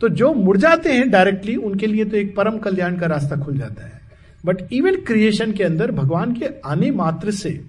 तो 0.00 0.08
जो 0.08 0.32
मुड़ 0.34 0.56
जाते 0.56 0.92
हैं 0.92 1.10
डायरेक्टली 1.10 1.56
उनके 1.56 1.86
लिए 1.86 2.04
तो 2.04 2.16
एक 2.16 2.34
परम 2.36 2.58
कल्याण 2.58 2.96
का 2.96 3.06
रास्ता 3.06 3.36
खुल 3.36 3.58
जाता 3.58 3.86
है। 3.86 4.00
बट 4.44 4.72
इवन 4.72 4.96
क्रिएशन 4.96 5.52
के 5.52 5.64
अंदर, 5.64 5.90
भगवान 5.90 6.32
के 6.32 6.46
आने 6.64 6.90
मात्र 6.90 7.30
से 7.30 7.60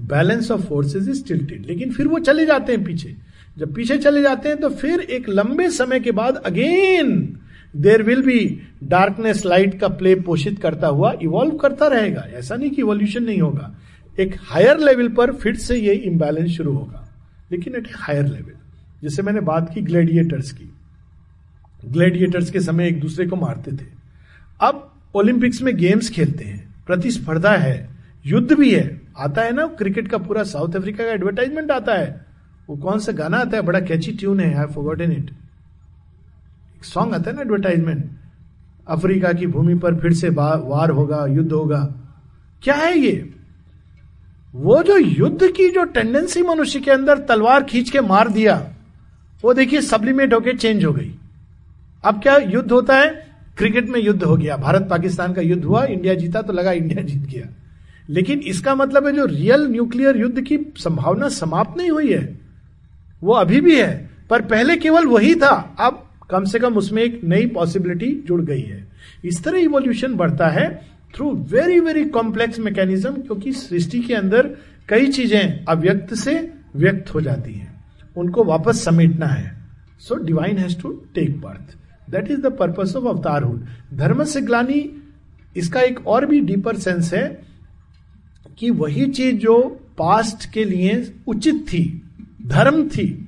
balance 0.00 0.50
of 0.50 0.60
forces 0.60 1.08
is 1.08 1.24
tilted 1.24 1.66
लेकिन 1.66 1.92
फिर 1.92 2.08
वो 2.08 2.18
चले 2.18 2.46
जाते 2.46 2.72
हैं 2.72 2.84
पीछे। 2.84 3.14
जब 3.58 3.74
पीछे 3.74 3.96
चले 3.98 4.22
जाते 4.22 4.48
हैं 4.48 4.58
तो 4.58 4.68
फिर 4.70 5.00
एक 5.00 5.28
लंबे 5.28 5.68
समय 5.70 6.00
के 6.00 6.12
बाद 6.12 6.36
again 6.36 7.38
there 7.76 8.02
will 8.02 8.22
be 8.22 8.60
darkness 8.84 9.44
light 9.44 9.80
का 9.80 9.88
प्ले 9.88 10.14
पोषित 10.14 10.60
करता 10.60 10.86
हुआ 10.86 11.14
इवॉल्व 11.22 11.56
करता 11.56 11.86
रहेगा। 11.86 12.20
ऐसा 12.20 12.56
नहीं 12.56 12.70
कि 12.70 12.76
इवोल्यूशन 12.76 13.24
नहीं 13.24 13.40
होगा। 13.40 13.74
एक 14.20 14.36
हायर 14.40 14.78
लेवल 14.78 15.08
पर 15.08 15.32
फिर 15.32 15.56
से 15.56 15.76
ये 15.76 15.94
इम्बैलेंस 15.94 16.50
शुरू 16.50 16.72
होगा। 16.72 17.08
लेकिन 17.52 17.74
एट 17.74 17.88
हायर 17.94 18.26
लेवल 18.26 18.52
जैसे 19.02 19.22
मैंने 19.22 19.40
बात 19.40 19.74
की 19.74 19.80
ग्लेडिएटर्स 19.80 20.52
की। 20.52 20.72
ग्लेडिएटर्स 21.88 22.50
के 22.50 22.60
समय 22.60 22.88
एक 22.88 23.00
दूसरे 23.00 23.26
को 23.26 23.36
मारते 23.36 23.72
थे। 23.72 23.86
अब 24.60 24.94
ओलंपिक्स 25.14 25.62
में 25.62 25.76
गेम्स 25.76 26.10
खेलते 26.10 26.44
हैं। 26.44 26.74
प्रतिस्पर्धा 26.86 27.56
है। 27.56 27.88
युद्ध 28.26 28.52
भी 28.52 28.74
है। 28.74 29.00
आता 29.18 29.42
है 29.42 29.52
ना 29.52 29.66
क्रिकेट 29.66 30.08
का 30.08 30.18
पूरा 30.18 30.42
साउथ 30.42 30.74
अफ्रीका 30.74 31.04
का 31.04 31.10
एडवर्टाइजमेंट 31.10 31.70
आता 31.70 31.94
है। 31.94 32.26
वो 32.68 32.76
कौन 32.76 32.98
सा 32.98 33.12
गाना 33.12 33.36
आता 33.36 33.56
है? 33.56 33.62
बड़ा 33.62 33.80
कैची 33.80 34.12
ट्यून 34.12 34.40
है। 34.40 34.54
आई 34.54 34.66
फॉरगॉटन 34.66 35.12
इट 35.12 35.30
सॉन्ग 36.84 37.14
आता 37.14 37.30
है 37.30 37.36
ना 37.36 37.42
एडवर्टाइजमेंट 37.42 38.10
अफ्रीका 38.88 39.32
की 39.32 39.46
भूमि 39.46 39.74
पर 39.74 39.94
फिर 39.94 40.12
से 40.12 40.28
वार 40.28 40.90
होगा, 40.90 41.26
युद्ध 41.26 41.52
होगा। 41.52 41.94
क्या 42.62 42.74
है 42.74 42.98
ये? 42.98 43.34
वो 44.52 44.82
जो 44.82 44.96
युद्ध 44.96 45.46
की 45.46 45.68
जो 45.68 45.84
टेंडेंसी 45.84 46.42
मनुष्य 46.42 46.80
के 46.80 46.90
अंदर 46.90 47.18
तलवार 47.18 47.64
खींच 47.64 47.90
के 47.90 48.00
मार 48.00 48.28
दिया, 48.28 48.74
वो 49.42 49.54
देखिए 49.54 49.80
सब्लिमेट 49.80 50.34
होके 50.34 50.52
चेंज 50.52 50.84
हो 50.84 50.92
गई। 50.92 51.14
अब 52.04 52.22
क्या 52.22 52.36
युद्ध 52.36 52.72
होता 52.72 52.96
है? 52.96 53.26
क्रिकेट 53.58 53.88
में 53.88 54.00
युद्ध 54.00 54.22
हो 54.22 54.36
गया। 54.36 54.56
भारत 54.56 54.86
पाकिस्तान 54.90 55.32
का 55.32 55.42
युद्ध 55.42 55.64
हुआ, 55.64 55.84
इंडिया 55.84 56.14
जीता 56.14 56.42
तो 56.42 56.52
लगा, 56.52 56.72
इंडिया 56.72 57.02
जीत 57.02 57.22
गया। 57.22 57.54
लेकिन 58.08 58.38
इसका 58.38 58.74
मतलब 58.74 59.06
है 59.06 59.12
जो 59.12 59.26
रियल 59.26 59.66
न्यूक्लियर 59.66 60.16
युद्ध 60.16 60.40
की 60.40 60.58
संभावना 60.76 61.28
समाप्त 61.28 61.78
नहीं 61.78 61.90
हुई 61.90 62.12
है। 62.12 62.38
वो 63.22 63.32
अभी 63.32 63.60
भी 63.60 63.80
है, 63.80 64.10
पर 64.30 64.42
पहले 64.42 64.76
केवल 64.76 65.06
वही 65.06 65.34
था। 65.34 65.76
अब 65.80 66.03
कम 66.30 66.44
से 66.44 66.58
कम 66.58 66.76
उसमें 66.76 67.02
एक 67.02 67.20
नई 67.24 67.46
पॉसिबिलिटी 67.46 68.12
जुड़ 68.26 68.40
गई 68.42 68.60
है। 68.60 68.86
इस 69.24 69.42
तरह 69.44 69.58
इवोल्यूशन 69.58 70.14
बढ़ता 70.14 70.48
है 70.48 70.68
through 71.14 71.30
very 71.50 71.78
very 71.80 72.04
complex 72.10 72.58
mechanism 72.60 73.12
क्योंकि 73.12 73.52
सृष्टि 73.52 74.00
के 74.00 74.14
अंदर 74.14 74.54
कई 74.88 75.06
चीज़ें 75.08 75.64
अव्यक्त 75.64 76.14
से 76.14 76.38
व्यक्त 76.76 77.14
हो 77.14 77.20
जाती 77.20 77.52
हैं। 77.52 77.72
उनको 78.16 78.44
वापस 78.44 78.84
समेटना 78.84 79.26
है। 79.26 79.52
So 80.00 80.14
divine 80.16 80.58
has 80.58 80.80
to 80.80 80.90
take 81.14 81.40
birth 81.40 81.76
that 82.10 82.30
is 82.30 82.40
the 82.40 82.46
purpose 82.52 82.94
of 82.96 83.04
avatarhood 83.06 83.64
धर्म 83.94 84.24
से 84.24 84.40
ग्लानी, 84.40 84.90
इसका 85.56 85.80
एक 85.80 86.06
और 86.06 86.26
भी 86.26 86.40
डीपर 86.40 86.76
सेंस 86.76 87.12
है 87.14 87.26
कि 88.58 88.70
वही 88.72 89.06
चीज़ 89.08 89.36
जो 89.36 89.60
पास्ट 89.98 90.50
के 90.52 90.64
लिए 90.64 91.14
उचित 91.26 91.64
थी, 91.68 92.02
धर्म 92.46 92.88
थी 92.88 93.23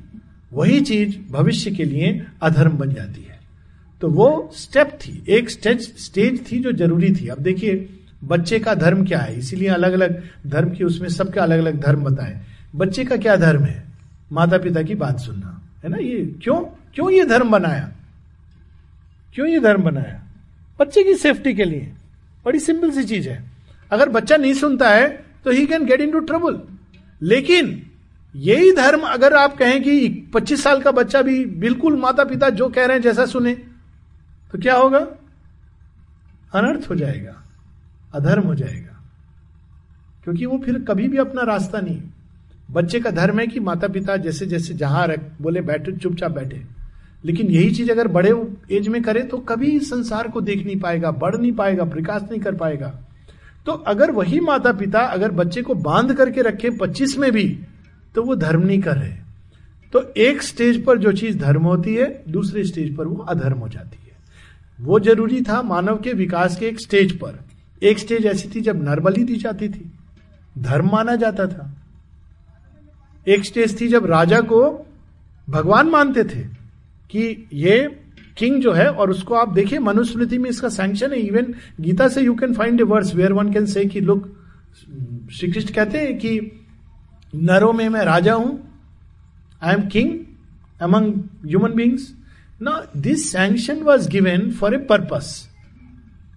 वही 0.52 0.80
चीज़ 0.80 1.32
भविष्य 1.32 1.70
के 1.70 1.84
लिए 1.84 2.26
अधर्म 2.42 2.70
बन 2.70 2.92
जाती 2.92 3.22
है। 3.22 3.38
तो 4.00 4.08
वो 4.10 4.50
स्टेप 4.54 4.98
थी, 5.02 5.24
एक 5.28 5.50
स्टेज 5.50 5.80
स्टेज 5.98 6.52
थी 6.52 6.58
जो 6.58 6.72
ज़रूरी 6.72 7.14
थी। 7.14 7.28
अब 7.28 7.38
देखिए, 7.38 7.88
बच्चे 8.24 8.58
का 8.58 8.74
धर्म 8.74 9.04
क्या 9.06 9.18
है? 9.18 9.38
इसीलिए 9.38 9.68
अलग 9.68 9.92
अलग 9.92 10.22
धर्म 10.46 10.70
की 10.70 10.84
उसमें 10.84 11.08
सबके 11.08 11.40
अलग 11.40 11.58
अलग 11.58 11.80
धर्म 11.80 12.04
बताए। 12.04 12.40
बच्चे 12.76 13.04
का 13.04 13.16
क्या 13.16 13.36
धर्म 13.36 13.64
है? 13.64 13.84
माता 14.32 14.58
पिता 14.58 14.82
की 14.82 14.94
बात 14.94 15.20
सुनना, 15.20 15.62
है 15.84 15.90
ना? 15.90 15.96
ये 15.96 16.34
क्यों 16.42 16.60
क्यों 16.94 17.10
ये 17.10 17.24
धर्म 17.24 17.50
बनाया? 17.50 17.92
क्यों 19.34 19.48
ये 19.48 19.60
धर्म 19.60 19.82
बनाया? 19.82 20.22
बच्चे 20.80 21.04
की 21.04 21.14
सेफ्टी 21.14 21.54
के 21.54 21.64
लिए। 21.64 21.92
बड़ी 22.44 22.58
सिंपल 22.58 22.90
सी 22.90 23.04
चीज़ 23.04 23.28
है। 23.28 23.44
अगर 23.90 24.08
बच्चा 24.08 24.36
नहीं 24.36 24.54
सुनता 24.54 24.90
है 24.90 25.08
तो 25.44 25.50
he 25.50 25.66
can 25.66 25.84
get 25.84 26.00
into 26.10 26.20
trouble 26.20 26.60
लेकिन 27.22 27.82
यही 28.36 28.72
धर्म 28.72 29.00
अगर 29.00 29.34
आप 29.34 29.56
कहें 29.56 29.82
कि 29.82 30.08
25 30.34 30.62
साल 30.62 30.80
का 30.82 30.90
बच्चा 30.90 31.22
भी 31.22 31.44
बिल्कुल 31.44 31.96
माता 31.96 32.24
पिता 32.24 32.48
जो 32.50 32.68
कह 32.68 32.86
रहे 32.86 32.96
हैं 32.96 33.02
जैसा 33.02 33.26
सुने 33.26 33.54
तो 34.52 34.58
क्या 34.58 34.74
होगा? 34.74 34.98
अनर्थ 36.54 36.90
हो 36.90 36.94
जाएगा, 36.94 37.42
अधर्म 38.14 38.42
हो 38.42 38.54
जाएगा। 38.54 38.92
क्योंकि 40.24 40.46
वो 40.46 40.58
फिर 40.58 40.78
कभी 40.78 41.08
भी 41.08 41.16
अपना 41.16 41.42
रास्ता 41.42 41.80
नहीं। 41.80 42.02
बच्चे 42.70 43.00
का 43.00 43.10
धर्म 43.10 43.40
है 43.40 43.46
कि 43.46 43.60
माता 43.60 43.88
पिता 43.88 44.16
जैसे 44.16 44.46
जैसे 44.46 44.74
जहाँ 44.74 45.06
रख, 45.06 45.20
बोले 45.42 45.60
बैठे, 45.60 45.92
चुपचाप 45.92 46.30
बैठे। 46.30 46.62
लेकिन 47.24 47.46
यही 47.46 47.70
चीज़ 47.70 47.90
अगर 47.90 48.08
बड़े 48.08 48.32
एज 48.72 48.88
में 48.88 49.02
करे 49.02 49.22
तो 49.22 49.38
कभी 49.38 49.78
संसार 49.80 50.28
को 50.28 50.40
देख 50.40 50.66
नहीं 50.66 50.80
पाएगा, 50.80 51.10
बढ़ 51.10 51.36
नहीं 51.36 51.52
पाएगा 51.52 51.84
विकास 51.84 52.22
नहीं 52.22 52.40
कर 52.40 52.54
पाएगा। 52.54 52.92
तो 53.66 53.72
अगर 53.72 54.10
वही 54.10 54.40
माता 54.40 54.72
पिता 54.72 55.00
अगर 55.00 55.30
बच्चे 55.30 55.62
को 55.62 55.74
बाँध 55.74 56.14
करके 56.14 56.42
रखे 56.42 56.70
पच्चीस 56.70 57.18
में 57.18 57.32
भी 57.32 57.58
तो 58.16 58.22
वो 58.22 58.34
धर्म 58.36 58.62
नहीं 58.62 58.80
कर 58.80 58.96
रहे 58.96 59.14
तो 59.92 60.00
एक 60.16 60.42
स्टेज 60.42 60.84
पर 60.84 60.98
जो 60.98 61.12
चीज़ 61.12 61.38
धर्म 61.38 61.62
होती 61.62 61.94
है, 61.94 62.22
दूसरे 62.28 62.64
स्टेज 62.64 62.96
पर 62.96 63.06
वो 63.06 63.24
अधर्म 63.24 63.58
हो 63.58 63.68
जाती 63.68 63.98
है। 64.02 64.16
वो 64.80 64.98
ज़रूरी 65.00 65.40
था 65.40 65.60
मानव 65.62 65.96
के 65.96 66.12
विकास 66.12 66.56
के 66.56 66.66
एक 66.66 66.80
स्टेज 66.80 67.12
पर। 67.18 67.38
एक 67.82 67.98
स्टेज 67.98 68.26
ऐसी 68.26 68.48
थी 68.54 68.60
जब 68.60 68.82
नरबली 68.84 69.24
दी 69.24 69.36
जाती 69.36 69.68
थी। 69.68 69.90
धर्म 70.58 70.90
माना 70.92 71.16
जाता 71.16 71.46
था। 71.46 71.70
एक 73.26 73.44
स्टेज 73.44 73.80
थी 73.80 73.88
जब 73.88 74.06
राजा 74.06 74.40
को 74.40 74.60
भगवान 75.48 75.88
मानते 75.88 76.24
थे 76.24 76.42
कि 77.10 77.48
ये 77.52 77.78
किंग 78.38 78.60
जो 78.62 78.72
है 78.72 78.90
और 78.90 79.10
उसको 79.10 79.34
आप 79.34 79.52
देखिए, 79.52 79.78
मनुस्मृति 79.78 80.38
में 80.38 80.50
इसका 80.50 80.68
सैंक्शन 80.68 81.12
है। 81.12 81.20
इवन 81.20 81.54
गीता 81.80 82.08
से 82.08 82.22
you 82.22 82.34
can 82.34 82.54
find 82.54 82.80
a 82.80 82.84
verse 82.84 83.14
where 83.14 83.32
one 83.32 83.52
can 83.52 83.66
say 83.66 83.84
look 84.00 84.28
Shri 85.32 85.50
Krishna 85.52 85.74
कहते 85.74 85.98
हैं 85.98 86.18
कि 86.18 86.38
नरों 87.36 87.72
में 87.72 87.88
मैं 87.88 88.04
राजा 88.04 88.34
हूँ। 88.34 88.60
I 89.62 89.74
am 89.74 89.86
king 89.88 90.10
among 90.80 91.14
human 91.46 91.72
beings 91.72 92.12
ना 92.62 92.80
this 92.96 93.30
sanction 93.32 93.82
was 93.82 94.08
given 94.08 94.50
for 94.52 94.74
a 94.74 94.78
purpose 94.86 95.48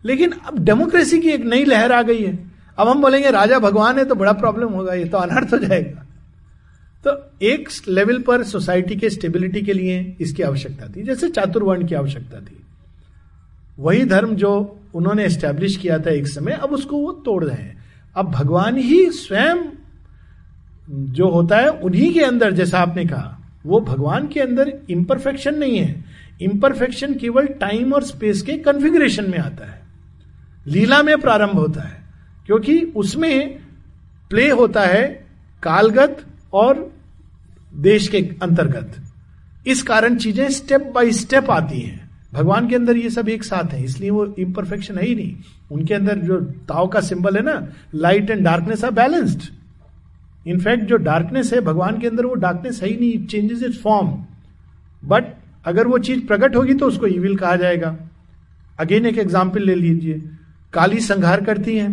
लेकिन 0.03 0.31
अब 0.31 0.59
डेमोक्रेसी 0.59 1.19
की 1.19 1.29
एक 1.29 1.45
नई 1.45 1.63
लहर 1.65 1.91
आ 1.91 2.01
गई 2.01 2.21
है। 2.23 2.37
अब 2.77 2.87
हम 2.87 3.01
बोलेंगे, 3.01 3.31
राजा 3.31 3.59
भगवान 3.59 3.97
है 3.97 4.05
तो 4.05 4.15
बड़ा 4.15 4.33
प्रॉब्लम 4.33 4.69
होगा, 4.69 4.93
ये 4.93 5.05
तो 5.05 5.17
अनर्थ 5.17 5.53
हो 5.53 5.57
जाएगा. 5.57 6.05
तो 7.03 7.11
एक 7.45 7.69
लेवल 7.87 8.21
पर 8.21 8.43
सोसाइटी 8.43 8.95
के 8.95 9.09
स्टेबिलिटी 9.09 9.61
के 9.61 9.73
लिए 9.73 10.17
इसकी 10.21 10.43
आवश्यकता 10.43 10.87
थी, 10.87 11.03
जैसे 11.03 11.29
चातुर्वर्ण 11.29 11.87
की 11.87 11.95
आवश्यकता 11.95 12.39
थी। 12.39 12.57
वही 13.79 14.05
धर्म 14.05 14.35
जो 14.35 14.51
उन्होंने 14.93 15.25
एस्टेब्लिश 15.25 15.75
किया 15.77 15.99
था 15.99 16.11
एक 16.11 16.27
समय, 16.27 16.51
अब 16.53 16.71
उसको 16.71 16.97
वो 16.97 17.11
तोड़ 17.25 17.43
रहे 17.43 17.57
हैं। 17.57 17.77
अब 18.15 18.31
भगवान 18.31 18.77
ही 18.77 19.05
स्वयं 19.11 19.63
जो 20.89 21.29
होता 21.29 21.57
है, 21.57 21.69
उन्हीं 21.69 22.13
के 22.13 22.21
अंदर, 22.21 22.51
जैसा 22.51 22.79
आपने 22.79 23.05
कहा, 23.05 23.37
वो 23.65 23.79
भगवान 23.79 24.27
के 24.27 24.39
अंदर 24.39 24.71
इंपरफेक्शन 24.89 25.55
नहीं 25.55 25.77
है। 25.77 26.03
इम्परफेक्शन 26.41 27.13
केवल 27.13 27.47
टाइम 27.59 27.93
और 27.93 28.03
स्पेस 28.03 28.41
के 28.41 28.53
कन्फिग्रेशन 28.57 29.29
में 29.31 29.37
आता 29.39 29.71
है। 29.71 29.81
लीला 30.67 31.01
में 31.03 31.17
प्रारंभ 31.21 31.55
होता 31.55 31.81
है, 31.81 32.01
क्योंकि 32.45 32.79
उसमें 32.95 33.59
प्ले 34.29 34.49
होता 34.49 34.81
है 34.81 35.03
कालगत 35.63 36.25
और 36.53 36.91
देश 37.73 38.07
के 38.07 38.17
अंतर्गत। 38.43 38.95
इस 39.67 39.83
कारण 39.83 40.15
चीज़ें 40.15 40.49
स्टेप 40.49 40.91
बाय 40.95 41.11
स्टेप 41.11 41.49
आती 41.51 41.79
हैं। 41.79 42.09
भगवान 42.33 42.67
के 42.67 42.75
अंदर 42.75 42.97
ये 42.97 43.09
सब 43.09 43.29
एक 43.29 43.43
साथ 43.43 43.73
है, 43.73 43.83
इसलिए 43.83 44.09
वो 44.09 44.25
इम्परफेक्शन 44.39 44.97
है 44.97 45.05
ही 45.05 45.15
नहीं। 45.15 45.35
उनके 45.71 45.93
अंदर 45.93 46.17
जो 46.17 46.39
ताव 46.69 46.87
का 46.87 47.01
सिंबल 47.01 47.37
है 47.37 47.43
ना 47.43 47.61
light 47.95 48.29
and 48.29 48.43
darkness 48.43 48.83
are 48.83 48.91
balanced 48.91 49.49
in fact 50.49 50.83
जो 50.83 50.97
डार्कनेस 50.97 51.53
है, 51.53 51.61
भगवान 51.61 51.99
के 51.99 52.07
अंदर 52.07 52.25
वो 52.25 52.33
डार्कनेस 52.35 52.81
है 52.83 52.89
ही 52.89 52.95
नहीं 52.97 53.13
it 53.13 53.27
changes 53.29 53.63
its 53.63 53.81
form 53.81 54.07
but 55.03 55.33
अगर 55.65 55.87
वो 55.87 55.97
चीज़ 55.99 56.25
प्रकट 56.27 56.55
होगी 56.55 56.73
तो 56.73 56.87
उसको 56.87 57.07
ईविल 57.07 57.35
कहा 57.37 57.55
जाएगा. 57.55 57.95
अगेन 58.79 59.05
एक 59.05 59.17
एग्ज़ाम्पल 59.17 59.63
ले 59.63 59.75
लीजिए. 59.75 60.21
काली 60.73 60.99
संहार 60.99 61.43
करती 61.45 61.77
है. 61.77 61.89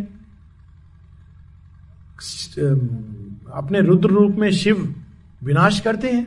अपने 3.55 3.81
रुद्र 3.81 4.09
रूप 4.09 4.37
में 4.37 4.51
शिव 4.53 4.95
विनाश 5.43 5.81
करते 5.81 6.11
हैं. 6.11 6.25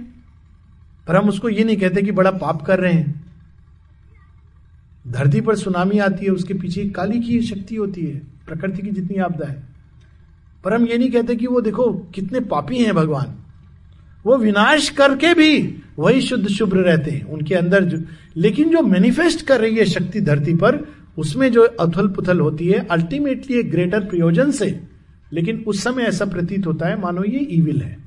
पर 1.08 1.16
हम 1.16 1.30
उसको 1.30 1.50
ये 1.50 1.64
नहीं 1.64 1.78
कहते 1.78 2.02
कि 2.02 2.12
बड़ा 2.12 2.32
पाप 2.34 2.62
कर 2.62 2.80
रहे 2.80 2.94
हैं. 2.94 3.24
धरती 5.08 5.42
पर 5.42 5.56
सुनामी 5.56 6.00
आती 6.00 6.26
है, 6.26 6.32
उसके 6.32 6.54
पीछे 6.54 6.86
काली 6.90 7.20
की 7.20 7.42
शक्ति 7.42 7.76
होती 7.76 8.06
है, 8.06 8.20
प्रकृति 8.48 8.82
की 8.82 8.90
जितनी 8.92 9.18
आपदा 9.20 9.48
है. 9.48 9.69
पर 10.64 10.74
हम 10.74 10.86
ये 10.86 10.98
नहीं 10.98 11.12
कहते 11.12 11.36
कि 11.36 11.48
वो 11.48 11.62
देखो 11.62 11.94
कितने 11.94 12.40
पापी 12.40 12.78
हैं 12.78 12.96
भगवान। 12.96 13.36
वो 14.26 14.38
विनाश 14.38 14.90
करके 14.90 15.34
भी 15.34 15.82
वही 16.00 16.22
शुद्ध 16.22 16.48
शुभ्र 16.48 16.78
रहते 16.78 17.12
हैं, 17.12 17.24
उनके 17.24 17.56
अंदर 17.56 17.84
जो 17.84 18.04
लेकिन 18.38 18.70
जो 18.70 18.82
मैनिफेस्ट 18.82 19.46
कर 19.46 19.62
रही 19.62 19.76
है 19.76 19.86
शक्ति 19.86 20.22
धरती 20.22 20.54
पर, 20.54 20.88
उसमें 21.18 21.52
जो 21.52 21.62
अथल 21.62 22.08
पुथल 22.08 22.40
होती 22.40 22.68
है 22.68 22.88
अल्टीमेटली 22.88 23.60
एक 23.60 23.72
ग्रेटर 23.72 24.00
प्रयोजन 24.00 24.52
से। 24.52 24.80
लेकिन 25.34 25.64
उस 25.68 25.84
समय 25.84 26.04
ऐसा 26.04 26.26
प्रतीत 26.26 26.68
होता 26.68 26.88
है, 26.88 27.02
मानो 27.02 27.24
ये 27.24 27.40
ईविल 27.40 27.82
है। 27.82 27.98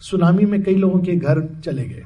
सुनामी 0.00 0.44
में 0.44 0.62
कई 0.62 0.74
लोगों 0.74 1.00
के 1.00 1.12
घर 1.12 1.60
चले 1.64 1.84
गए। 1.84 2.04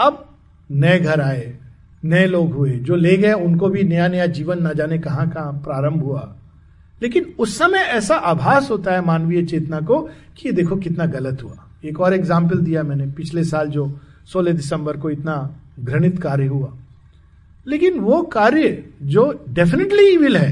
अब 0.00 0.36
नए 0.70 0.98
घर 0.98 1.20
आए, 1.20 1.58
नए 2.04 2.26
लोग 2.26 2.52
हुए, 2.52 2.70
जो 2.70 2.96
ले 2.96 3.16
गए, 3.16 3.32
उनको 3.32 3.68
भी 3.68 3.82
नया 3.82 4.08
नया 4.08 4.26
जीवन 4.26 4.62
ना 4.62 4.72
जाने 4.72 4.98
कहाँ 4.98 5.30
कहाँ 5.30 5.52
प्रारंभ 5.52 6.02
हुआ। 6.02 6.36
लेकिन 7.02 7.34
उस 7.38 7.56
समय 7.58 7.78
ऐसा 7.78 8.14
आभास 8.14 8.70
होता 8.70 8.92
है 8.92 9.04
मानवीय 9.04 9.42
चेतना 9.42 9.80
को 9.80 10.00
कि 10.36 10.48
ये 10.48 10.52
देखो 10.52 10.76
कितना 10.76 11.06
गलत 11.06 11.42
हुआ। 11.42 11.68
एक 11.84 12.00
और 12.00 12.14
एग्ज़ाम्पल 12.14 12.58
दिया 12.58 12.82
मैंने 12.82 13.06
पिछले 13.06 13.44
साल 13.44 13.68
जो 13.68 13.86
16 14.34 14.52
दिसंबर 14.52 14.96
को 14.96 15.10
इतना 15.10 15.34
घृणित 15.80 16.18
कार्य 16.22 16.46
हुआ। 16.46 16.72
लेकिन 17.66 17.98
वो 18.00 18.22
कार्य 18.22 18.84
जो 19.02 19.44
डेफिनेटली 19.48 20.06
इविल 20.08 20.36
है 20.36 20.50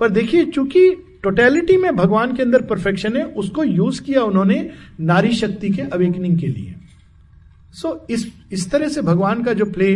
पर 0.00 0.10
देखिए 0.10 0.44
चूँकि 0.44 0.90
टोटेलिटी 1.22 1.76
में 1.76 1.94
भगवान 1.96 2.34
के 2.36 2.42
अंदर 2.42 2.62
परफेक्शन 2.62 3.16
है 3.16 3.24
उसको 3.24 3.64
यूज़ 3.64 4.02
किया 4.02 4.22
उन्होंने 4.22 4.70
नारी 5.00 5.32
शक्ति 5.34 5.70
के 5.70 5.82
अवेकनिंग 5.82 6.38
के 6.38 6.46
लिए। 6.46 6.74
सो 7.72 7.88
so, 7.88 8.10
इस 8.10 8.32
इस 8.52 8.70
तरह 8.70 8.88
से 8.88 9.02
भगवान 9.02 9.42
का 9.42 9.52
जो 9.52 9.64
प्ले 9.64 9.94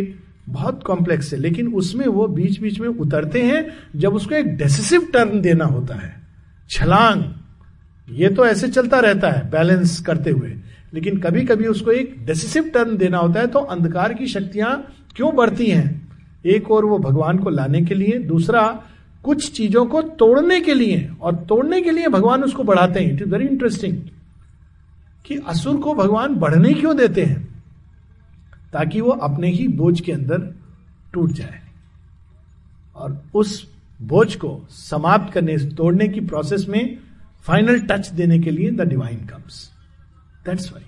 बहुत 0.49 0.82
कॉम्प्लेक्स 0.84 1.32
है, 1.32 1.38
लेकिन 1.38 1.72
उसमें 1.74 2.07
वो 2.07 2.26
बीच 2.26 2.61
बीच 2.61 2.80
में 2.80 2.88
उतरते 2.88 3.42
हैं 3.42 3.66
जब 3.96 4.14
उसको 4.14 4.34
एक 4.34 4.57
डेसिसिव 4.57 5.09
टर्न 5.12 5.40
देना 5.40 5.64
होता 5.64 5.94
है। 5.94 6.14
छलांग, 6.70 7.24
ये 8.11 8.28
तो 8.28 8.46
ऐसे 8.46 8.68
चलता 8.68 8.99
रहता 8.99 9.30
है 9.30 9.51
बैलेंस 9.51 10.01
करते 10.01 10.30
हुए। 10.30 10.55
लेकिन 10.94 11.18
कभी 11.18 11.42
कभी 11.42 11.66
उसको 11.66 11.90
एक 11.90 12.14
डेसिसिव 12.26 12.70
टर्न 12.74 12.96
देना 12.96 13.18
होता 13.18 13.40
है 13.40 13.46
तो 13.46 13.59
अंधकार 13.59 14.14
की 14.14 14.26
शक्तियाँ 14.26 14.94
क्यों 15.16 15.34
बढ़ती 15.36 15.66
हैं? 15.66 16.09
एक 16.46 16.70
और 16.70 16.84
वो 16.84 16.99
भगवान 16.99 17.38
को 17.38 17.51
लाने 17.51 17.82
के 17.82 17.94
लिए, 17.94 18.18
दूसरा, 18.18 18.82
कुछ 19.22 19.53
चीज़ों 19.53 19.86
को 19.86 20.03
तोड़ने 20.03 20.61
के 20.61 20.74
लिए, 20.74 21.11
और 21.20 21.34
तोड़ने 21.34 21.82
के 21.82 21.90
लिए 21.90 22.09
भगवान 22.09 22.44
उसको 22.44 22.62
बढ़ाते 22.62 23.01
हैं। 23.01 23.12
इट 23.12 23.22
इज़ 23.22 23.28
वेरी 23.28 23.46
इंटरेस्टिंग 23.46 23.96
कि 25.26 25.38
असुर 25.49 25.76
को 25.76 25.94
भगवान 25.94 26.34
बढ़ने 26.34 26.72
क्यों 26.72 26.96
देते 26.96 27.22
हैं? 27.22 27.47
ताकि 28.73 29.01
वो 29.01 29.11
अपने 29.11 29.51
ही 29.51 29.69
बोझ 29.69 30.01
के 30.01 30.12
अंदर 30.12 30.55
टूट 31.12 31.33
जाए। 31.33 31.61
और 32.97 33.31
उस 33.35 33.73
बोझ 34.03 34.35
को 34.35 34.66
समाप्त 34.71 35.33
करने, 35.33 35.57
तोड़ने 35.59 36.09
की 36.09 36.21
प्रोसेस 36.21 36.66
में 36.69 36.99
फाइनल 37.41 37.81
टच 37.81 38.09
देने 38.09 38.39
के 38.39 38.51
लिए 38.51 38.71
the 38.71 38.81
divine 38.81 39.27
comes 39.27 39.71
that's 40.45 40.73
why 40.73 40.83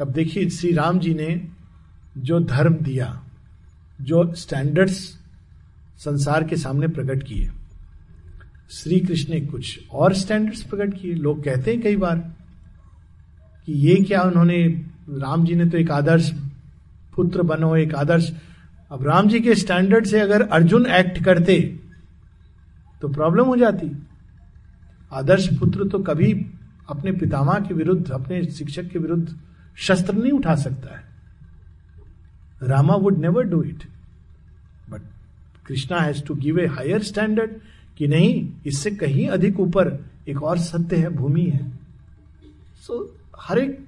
अब 0.00 0.12
देखिए, 0.12 0.48
श्री 0.50 0.72
राम 0.72 0.98
जी 0.98 1.14
ने 1.14 1.48
जो 2.18 2.40
धर्म 2.40 2.74
दिया, 2.74 3.24
जो 4.00 4.34
स्टैंडर्ड्स 4.34 5.18
संसार 5.98 6.44
के 6.44 6.56
सामने 6.56 6.88
प्रकट 6.88 7.22
किए, 7.22 7.50
श्री 8.70 9.00
कृष्ण 9.00 9.34
ने 9.34 9.40
कुछ 9.40 9.88
और 9.90 10.14
स्टैंडर्ड्स 10.14 10.62
प्रकट 10.62 11.00
किए। 11.00 11.14
लोग 11.14 11.44
कहते 11.44 11.72
हैं 11.72 11.80
कई 11.80 11.96
बार 11.96 12.18
कि 13.66 13.72
ये 13.72 13.96
क्या 13.96 14.22
उन्होंने 14.22 14.89
राम 15.10 15.44
जी 15.44 15.54
ने 15.54 15.64
तो 15.66 15.78
एक 15.78 15.90
आदर्श 15.90 16.30
पुत्र 17.16 17.42
बनो 17.42 17.74
एक 17.76 17.94
आदर्श। 17.94 18.32
अब 18.90 19.06
राम 19.06 19.28
जी 19.28 19.40
के 19.40 19.54
स्टैंडर्ड 19.54 20.06
से 20.06 20.20
अगर 20.20 20.42
अर्जुन 20.42 20.86
एक्ट 20.86 21.22
करते 21.24 21.58
तो 23.02 23.08
प्रॉब्लम 23.08 23.44
हो 23.44 23.56
जाती। 23.56 23.90
आदर्श 25.12 25.48
पुत्र 25.58 25.88
तो 25.88 25.98
कभी 25.98 26.32
अपने 26.90 27.12
पितामह 27.12 27.58
के 27.58 27.74
विरुद्ध 27.74 28.10
अपने 28.10 28.42
शिक्षक 28.44 28.88
के 28.88 28.98
विरुद्ध 28.98 29.36
शस्त्र 29.78 30.14
नहीं 30.14 30.32
उठा 30.32 30.54
सकता 30.54 30.96
है। 30.96 31.08
Rama 32.62 32.94
would 32.94 33.18
never 33.18 33.44
do 33.44 33.62
it 33.62 33.84
but 34.90 35.02
Krishna 35.66 36.00
has 36.00 36.22
to 36.24 36.34
give 36.36 36.58
a 36.60 36.66
higher 36.68 37.02
standard 37.02 37.50
कि 37.98 38.06
नहीं 38.08 38.48
इससे 38.66 38.90
कहीं 38.90 39.28
अधिक 39.28 39.60
ऊपर 39.60 39.98
एक 40.28 40.42
और 40.42 40.58
सत्य 40.58 40.96
है 40.96 41.08
भूमि 41.08 41.44
है। 41.44 41.70
सो 42.76 42.94
so, 42.94 43.08
हर 43.40 43.58
एक 43.58 43.78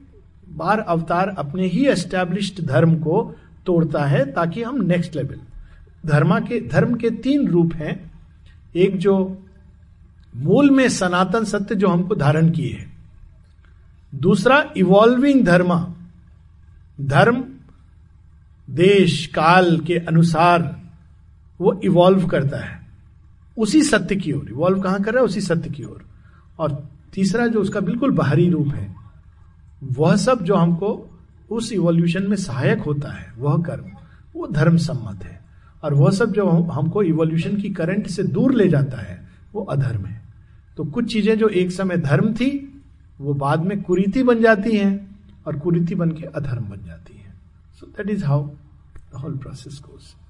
बार 0.53 0.79
अवतार 0.79 1.29
अपने 1.29 1.67
ही 1.67 1.87
एस्टेब्लिश्ड 1.87 2.67
धर्म 2.67 2.95
को 2.95 3.35
तोड़ता 3.67 4.05
है 4.05 4.33
ताकि 4.33 4.63
हम 4.63 4.83
नेक्स्ट 4.83 5.17
लेवल 5.17 5.41
धर्मा 6.07 6.41
के, 6.41 6.69
धर्म 6.69 6.95
के 6.95 7.11
तीन 7.11 7.49
रूप 7.49 7.75
हैं। 7.75 8.13
एक 8.77 8.97
जो 8.97 9.43
मूल 10.37 10.71
में 10.71 10.89
सनातन 10.89 11.45
सत्य 11.45 11.75
जो 11.75 11.89
हमको 11.89 12.15
धारण 12.15 12.51
किए 12.51 12.73
है। 12.73 12.93
दूसरा 14.15 14.71
इवॉल्विंग 14.77 15.45
धर्म। 15.45 15.95
धर्म 17.01 17.45
देश, 18.71 19.27
काल 19.27 19.81
के 19.81 19.95
अनुसार 19.95 20.81
वो 21.61 21.81
इवॉल्व 21.85 22.27
करता 22.27 22.59
है। 22.59 22.87
उसी 23.59 23.83
सत्य 23.83 24.17
की 24.17 24.33
ओर। 24.33 24.47
इवॉल्व 24.49 24.81
कहाँ 24.81 25.03
कर 25.03 25.13
रहा 25.13 25.21
है? 25.21 25.25
उसी 25.25 25.41
सत्य 25.41 25.71
की 25.71 25.85
ओर। 25.85 26.05
और 26.59 26.89
तीसरा 27.15 27.47
जो 27.47 27.61
उसका 27.61 27.81
बिल्कुल 27.81 28.11
बाहरी 28.11 28.51
रूप 28.51 28.69
है 28.69 29.02
वह 29.83 30.17
सब 30.17 30.43
जो 30.43 30.55
हमको 30.55 31.21
उस 31.51 31.73
इवोल्यूशन 31.73 32.23
में 32.23 32.37
सहायक 32.37 32.81
होता 32.81 33.13
है, 33.13 33.35
वह 33.39 33.63
कर्म, 33.63 33.85
वो 34.37 34.47
धर्म 34.47 34.77
सम्मत 34.77 35.25
है। 35.25 35.41
और 35.85 35.95
वह 35.95 36.11
सब 36.11 36.33
जो 36.33 36.47
हमको 36.49 37.03
इवोल्यूशन 37.03 37.57
की 37.57 37.71
करंट 37.71 38.07
से 38.07 38.23
दूर 38.23 38.55
ले 38.55 38.69
जाता 38.69 38.99
है, 38.99 39.29
वो 39.55 39.65
अधर्म 39.65 40.05
है। 40.07 40.23
तो 40.77 40.85
कुछ 40.85 41.13
चीज़ें 41.13 41.39
जो 41.39 41.49
एक 41.49 41.73
समय 41.73 41.97
धर्म 41.97 42.35
थी, 42.35 42.83
वो 43.21 43.35
बाद 43.35 43.65
में 43.65 43.83
कुरीति 43.83 44.23
बन 44.23 44.43
जाती 44.43 44.77
हैं 44.77 45.21
और 45.47 45.59
कुरीति 45.59 45.95
बन 45.95 46.11
के 46.11 46.23
अधर्म 46.23 46.65
बन 46.65 46.85
जाती 46.87 47.17
है। 47.17 47.35
So 47.81 47.87
that 47.87 48.11
is 48.11 48.25
how 48.25 48.51
the 49.13 49.15
whole 49.15 49.37
process 49.37 49.83
goes 49.85 50.22